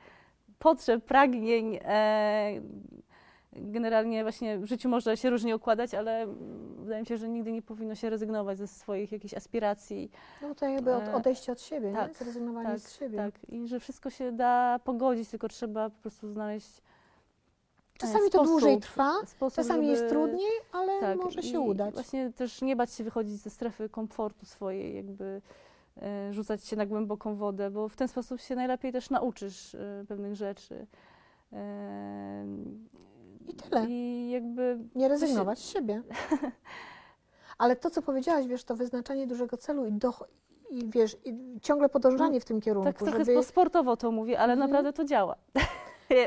potrzeb, 0.59 1.05
pragnień. 1.05 1.79
E, 1.83 2.61
generalnie 3.53 4.23
właśnie 4.23 4.57
w 4.59 4.65
życiu 4.65 4.89
może 4.89 5.17
się 5.17 5.29
różnie 5.29 5.55
układać, 5.55 5.93
ale 5.93 6.27
wydaje 6.77 7.01
mi 7.01 7.07
się, 7.07 7.17
że 7.17 7.29
nigdy 7.29 7.51
nie 7.51 7.61
powinno 7.61 7.95
się 7.95 8.09
rezygnować 8.09 8.57
ze 8.57 8.67
swoich 8.67 9.11
jakichś 9.11 9.33
aspiracji. 9.33 10.11
No 10.41 10.55
to 10.55 10.65
jakby 10.65 10.95
od, 10.95 11.03
E, 11.03 11.13
odejście 11.13 11.51
od 11.51 11.61
siebie, 11.61 11.93
tak, 11.93 12.09
nie? 12.09 12.13
zrezygnowanie 12.15 12.67
tak, 12.67 12.79
z 12.79 12.99
siebie. 12.99 13.17
Tak, 13.17 13.33
i 13.49 13.67
że 13.67 13.79
wszystko 13.79 14.09
się 14.09 14.31
da 14.31 14.79
pogodzić, 14.83 15.29
tylko 15.29 15.47
trzeba 15.47 15.89
po 15.89 16.01
prostu 16.01 16.27
znaleźć 16.27 16.77
e, 16.77 16.81
Czasami 17.97 18.23
to 18.23 18.37
sposób, 18.37 18.47
dłużej 18.47 18.79
trwa, 18.79 19.25
sposób, 19.25 19.55
czasami 19.55 19.87
jest 19.87 20.01
żeby- 20.01 20.11
trudniej, 20.11 20.51
ale 20.71 20.99
tak, 20.99 21.17
może 21.17 21.43
się 21.43 21.59
udać. 21.59 21.93
Właśnie 21.93 22.31
też 22.31 22.61
nie 22.61 22.75
bać 22.75 22.93
się 22.93 23.03
wychodzić 23.03 23.35
ze 23.35 23.49
strefy 23.49 23.89
komfortu 23.89 24.45
swojej, 24.45 24.95
jakby 24.95 25.41
rzucać 26.31 26.65
się 26.65 26.75
na 26.75 26.85
głęboką 26.85 27.35
wodę, 27.35 27.69
bo 27.71 27.87
w 27.87 27.95
ten 27.95 28.07
sposób 28.07 28.41
się 28.41 28.55
najlepiej 28.55 28.91
też 28.91 29.09
nauczysz 29.09 29.75
e, 29.75 30.05
pewnych 30.07 30.35
rzeczy. 30.35 30.87
E, 31.53 32.45
I 33.47 33.53
tyle. 33.53 33.85
I 33.89 34.29
jakby 34.31 34.77
Nie 34.95 35.07
rezygnować 35.07 35.59
z 35.59 35.69
siebie. 35.69 36.01
Ale 37.57 37.75
to, 37.75 37.89
co 37.89 38.01
powiedziałaś, 38.01 38.47
wiesz, 38.47 38.63
to 38.63 38.75
wyznaczanie 38.75 39.27
dużego 39.27 39.57
celu 39.57 39.85
i, 39.85 39.91
do, 39.91 40.13
i 40.69 40.89
wiesz, 40.89 41.17
i 41.25 41.59
ciągle 41.61 41.89
podążanie 41.89 42.39
w 42.41 42.45
tym 42.45 42.61
kierunku, 42.61 42.89
tak 42.93 42.97
trochę 42.97 43.25
żeby... 43.25 43.43
sportowo 43.43 43.97
to 43.97 44.11
mówię, 44.11 44.39
ale 44.39 44.53
Mhm. 44.53 44.69
naprawdę 44.69 44.93
to 44.93 45.05
działa. 45.05 45.35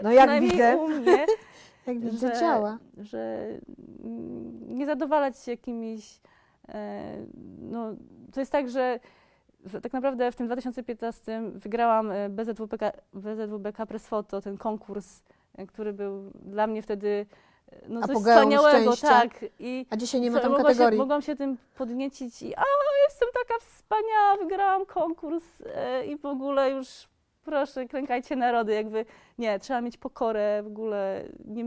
No 0.03 0.13
jak 0.13 0.41
widzę. 0.41 0.77
u 0.77 0.89
mnie 0.89 1.27
Jak 1.87 2.01
widzę, 2.01 2.29
że, 2.35 2.41
działa. 2.41 2.79
że 2.97 3.49
mm, 4.05 4.75
nie 4.75 4.87
zadowalać 4.87 5.39
się 5.39 5.51
jakimiś. 5.51 6.21
E, 6.69 7.17
no, 7.61 7.95
to 8.33 8.41
jest 8.41 8.53
tak, 8.53 8.71
że 8.71 9.01
tak 9.83 9.93
naprawdę 9.93 10.33
w 10.33 10.37
tym 10.37 10.47
2015 10.47 11.43
wygrałam 11.55 12.11
e, 12.11 12.29
BZWBK, 12.29 12.93
BZWBK 13.13 13.87
Press 13.87 14.07
Photo, 14.07 14.41
ten 14.41 14.57
konkurs, 14.59 15.23
e, 15.59 15.67
który 15.67 15.93
był 15.93 16.31
dla 16.35 16.67
mnie 16.67 16.83
wtedy 16.83 17.27
e, 17.73 17.77
no, 17.89 18.01
coś 18.01 18.11
Apogeum 18.11 18.37
wspaniałego. 18.37 18.97
szczęścia. 18.97 19.09
Tak. 19.09 19.45
I 19.59 19.87
A 19.91 19.97
dzisiaj 19.97 20.21
nie 20.21 20.31
ma 20.31 20.41
tam 20.41 20.51
mogłam 20.51 20.67
kategorii. 20.67 20.97
Się, 20.97 21.03
mogłam 21.03 21.23
się 21.23 21.37
tym 21.37 21.57
podniecić 21.77 22.43
i 22.43 22.57
a, 22.57 22.63
jestem 23.09 23.29
taka 23.49 23.61
wspaniała, 23.61 24.37
wygrałam 24.37 24.87
konkurs 24.87 25.45
e, 25.75 26.07
i 26.07 26.17
w 26.17 26.27
ogóle 26.27 26.71
już 26.71 26.87
proszę, 27.45 27.87
klękajcie 27.87 28.37
narody, 28.37 28.75
jakby 28.75 29.05
nie, 29.39 29.59
trzeba 29.59 29.81
mieć 29.81 29.97
pokorę 29.97 30.63
w 30.63 30.67
ogóle, 30.67 31.25
nie, 31.45 31.65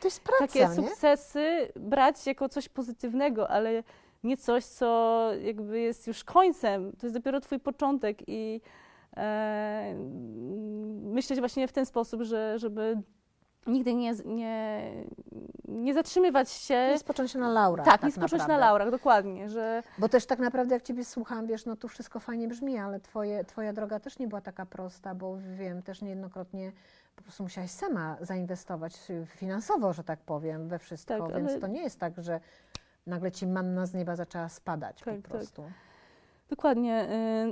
To 0.00 0.06
jest 0.06 0.20
praca, 0.20 0.46
takie 0.46 0.60
nie? 0.60 0.74
sukcesy 0.74 1.72
brać 1.76 2.26
jako 2.26 2.48
coś 2.48 2.68
pozytywnego, 2.68 3.50
ale 3.50 3.82
nie 4.24 4.36
coś, 4.36 4.64
co 4.64 5.28
jakby 5.42 5.80
jest 5.80 6.06
już 6.06 6.24
końcem. 6.24 6.92
To 6.92 7.06
jest 7.06 7.16
dopiero 7.16 7.40
twój 7.40 7.60
początek 7.60 8.18
i 8.26 8.60
e, 9.16 9.94
myśleć 11.02 11.38
właśnie 11.40 11.68
w 11.68 11.72
ten 11.72 11.86
sposób, 11.86 12.22
że, 12.22 12.58
żeby 12.58 13.02
nigdy 13.66 13.94
nie, 13.94 14.12
nie, 14.24 14.90
nie 15.68 15.94
zatrzymywać 15.94 16.50
się. 16.50 16.88
Nie 16.90 16.98
spocząć 16.98 17.30
się 17.30 17.38
na 17.38 17.48
laurach. 17.48 17.86
tak, 17.86 18.02
nie 18.02 18.10
spocząć 18.10 18.32
na 18.32 18.38
naprawdę. 18.38 18.60
laurach, 18.66 18.90
dokładnie, 18.90 19.48
że 19.48 19.82
Bo 19.98 20.08
też 20.08 20.26
tak 20.26 20.38
naprawdę, 20.38 20.74
jak 20.74 20.82
Ciebie 20.82 21.04
słucham, 21.04 21.46
wiesz, 21.46 21.66
no 21.66 21.76
tu 21.76 21.88
wszystko 21.88 22.20
fajnie 22.20 22.48
brzmi, 22.48 22.78
ale 22.78 23.00
twoje, 23.00 23.44
Twoja 23.44 23.72
droga 23.72 24.00
też 24.00 24.18
nie 24.18 24.28
była 24.28 24.40
taka 24.40 24.66
prosta, 24.66 25.14
bo 25.14 25.36
wiem, 25.58 25.82
też 25.82 26.02
niejednokrotnie 26.02 26.72
po 27.16 27.22
prostu 27.22 27.42
musiałaś 27.42 27.70
sama 27.70 28.16
zainwestować 28.20 28.92
finansowo, 29.26 29.92
że 29.92 30.04
tak 30.04 30.20
powiem, 30.20 30.68
we 30.68 30.78
wszystko, 30.78 31.18
Tak, 31.26 31.36
więc 31.36 31.50
ale- 31.50 31.60
to 31.60 31.66
nie 31.66 31.82
jest 31.82 32.00
tak, 32.00 32.22
że 32.22 32.40
nagle 33.06 33.32
Ci 33.32 33.46
manna 33.46 33.86
z 33.86 33.94
nieba 33.94 34.16
zaczęła 34.16 34.48
spadać 34.48 34.98
Tak, 34.98 35.16
po 35.16 35.22
tak. 35.22 35.30
prostu. 35.30 35.62
Dokładnie, 36.48 37.08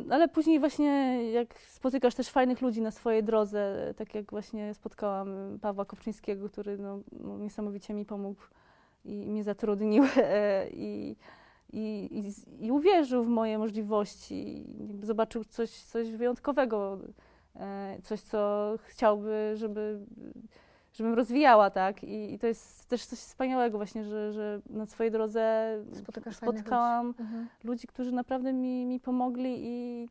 y, 0.09 0.15
ale 0.15 0.29
później 0.29 0.61
właśnie 0.61 1.23
jak 1.33 1.55
spotykasz 1.59 2.15
też 2.15 2.29
fajnych 2.29 2.61
ludzi 2.61 2.83
na 2.83 2.91
swojej 2.91 3.25
drodze, 3.25 3.95
tak 3.97 4.15
jak 4.15 4.31
właśnie 4.31 4.75
spotkałam 4.75 5.59
Pawła 5.61 5.85
Kopczyńskiego, 5.85 6.49
który 6.49 6.79
no, 6.79 7.01
no, 7.13 7.39
niesamowicie 7.39 7.95
mi 7.95 8.05
pomógł 8.05 8.41
i 9.05 9.27
mnie 9.27 9.45
zatrudnił 9.45 10.05
i, 10.71 11.17
i, 11.73 12.09
i, 12.11 12.67
i 12.67 12.71
uwierzył 12.71 13.25
w 13.25 13.29
moje 13.29 13.59
możliwości, 13.59 14.67
zobaczył 15.03 15.45
coś, 15.45 15.71
coś 15.71 16.13
wyjątkowego, 16.13 16.99
coś, 18.03 18.21
co 18.21 18.73
chciałby, 18.83 19.53
żeby, 19.55 19.99
żebym 20.93 21.15
rozwijała, 21.15 21.71
tak? 21.71 22.05
I, 22.05 22.35
I 22.35 22.39
to 22.39 22.47
jest 22.47 22.87
też 22.89 23.07
coś 23.07 23.19
wspaniałego 23.19 23.79
właśnie, 23.79 24.05
że, 24.05 24.33
że 24.33 24.61
na 24.71 24.87
swojej 24.87 25.13
drodze 25.13 25.69
Spotykasz 25.93 26.37
fajnych 26.37 26.55
ludzi. 26.55 26.61
spotkałam 26.61 27.15
Mhm. 27.21 27.49
ludzi, 27.65 27.87
którzy 27.87 28.13
naprawdę 28.13 28.53
mi, 28.53 28.87
mi 28.87 29.01
pomogli 29.01 29.55
i, 29.59 30.09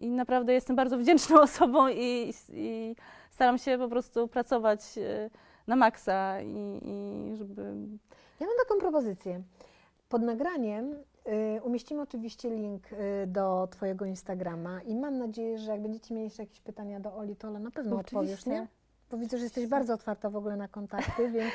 i 0.00 0.10
naprawdę 0.10 0.52
jestem 0.52 0.76
bardzo 0.76 0.98
wdzięczną 0.98 1.40
osobą 1.48 1.88
i, 1.88 2.32
i 2.52 2.96
staram 3.30 3.58
się 3.58 3.78
po 3.78 3.88
prostu 3.88 4.28
pracować 4.28 4.98
e, 4.98 5.30
na 5.66 5.76
maksa 5.76 6.40
i, 6.40 6.80
i 6.84 7.36
żeby... 7.36 7.62
Ja 8.40 8.46
mam 8.46 8.56
taką 8.68 8.80
propozycję. 8.80 9.42
Pod 10.08 10.22
nagraniem 10.22 10.94
y, 11.56 11.62
umieścimy 11.62 12.02
oczywiście 12.02 12.50
link 12.50 12.92
y, 12.92 12.96
do 13.26 13.68
Twojego 13.70 14.04
Instagrama 14.04 14.82
i 14.82 14.94
mam 14.94 15.18
nadzieję, 15.18 15.58
że 15.58 15.70
jak 15.70 15.82
będziecie 15.82 16.14
mieli 16.14 16.24
jeszcze 16.24 16.42
jakieś 16.42 16.60
pytania 16.60 17.00
do 17.00 17.16
Oli, 17.16 17.36
to 17.36 17.48
Ola 17.48 17.58
na 17.58 17.70
pewno 17.70 17.96
odpowiesz, 17.96 18.32
Oczywiście. 18.40 18.50
nie? 18.50 18.66
Bo 19.12 19.18
widzę, 19.18 19.38
że 19.38 19.44
jesteś 19.44 19.66
bardzo 19.66 19.94
otwarta 19.94 20.30
w 20.30 20.36
ogóle 20.36 20.56
na 20.56 20.68
kontakty, 20.68 21.30
więc 21.34 21.52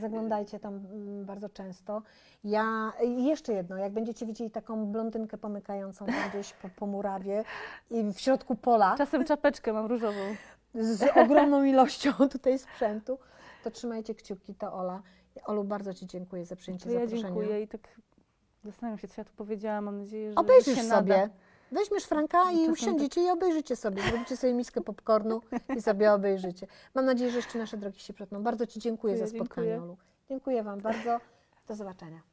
zaglądajcie 0.00 0.60
tam 0.60 0.74
mm, 0.74 1.24
bardzo 1.24 1.48
często. 1.48 2.02
Ja 2.44 2.92
i 3.04 3.24
jeszcze 3.24 3.52
jedno, 3.52 3.76
jak 3.76 3.92
będziecie 3.92 4.26
widzieli 4.26 4.50
taką 4.50 4.86
blondynkę 4.86 5.38
pomykającą 5.38 6.06
tam 6.06 6.30
gdzieś 6.30 6.52
po, 6.52 6.68
po 6.68 6.86
murawie 6.86 7.44
i 7.90 8.12
w 8.12 8.20
środku 8.20 8.54
pola 8.54 8.94
Czasem 8.98 9.24
czapeczkę 9.24 9.72
mam 9.72 9.86
różową. 9.86 10.20
z 10.74 11.16
ogromną 11.16 11.64
ilością 11.64 12.12
tutaj 12.32 12.58
sprzętu, 12.58 13.18
to 13.64 13.70
trzymajcie 13.70 14.14
kciuki, 14.14 14.54
to 14.54 14.72
Ola. 14.74 15.02
Olu, 15.44 15.64
bardzo 15.64 15.94
Ci 15.94 16.06
dziękuję 16.06 16.46
za 16.46 16.56
przyjęcie 16.56 16.84
To 16.84 16.90
ja 16.90 17.00
zaproszenia. 17.00 17.22
dziękuję 17.22 17.62
i 17.62 17.68
tak 17.68 17.80
zastanawiam 18.64 18.98
się, 18.98 19.08
co 19.08 19.20
ja 19.20 19.24
tu 19.24 19.32
powiedziałam. 19.36 19.84
Mam 19.84 19.98
nadzieję, 19.98 20.30
że 20.30 20.36
Obejrzysz 20.36 20.74
się 20.76 20.82
sobie. 20.82 21.28
Weźmiesz 21.72 22.04
Franka 22.04 22.50
i 22.52 22.56
Czasem 22.56 22.72
usiądziecie 22.72 23.22
i 23.22 23.30
obejrzycie 23.30 23.76
sobie. 23.76 24.02
Zrobicie 24.02 24.36
sobie 24.36 24.54
miskę 24.54 24.80
popcornu 24.80 25.42
i 25.76 25.82
sobie 25.82 26.12
obejrzycie. 26.12 26.66
Mam 26.94 27.04
nadzieję, 27.04 27.30
że 27.30 27.36
jeszcze 27.36 27.58
nasze 27.58 27.76
drogi 27.76 28.00
się 28.00 28.12
przetną. 28.12 28.42
Bardzo 28.42 28.66
Ci 28.66 28.80
dziękuję 28.80 29.16
za 29.16 29.24
Dziękuję, 29.24 29.40
spotkanie, 29.40 29.66
dziękuję. 29.68 29.90
Olu. 29.90 29.96
Dziękuję 30.28 30.62
Wam 30.62 30.80
bardzo. 30.80 31.20
Do 31.68 31.74
zobaczenia. 31.74 32.31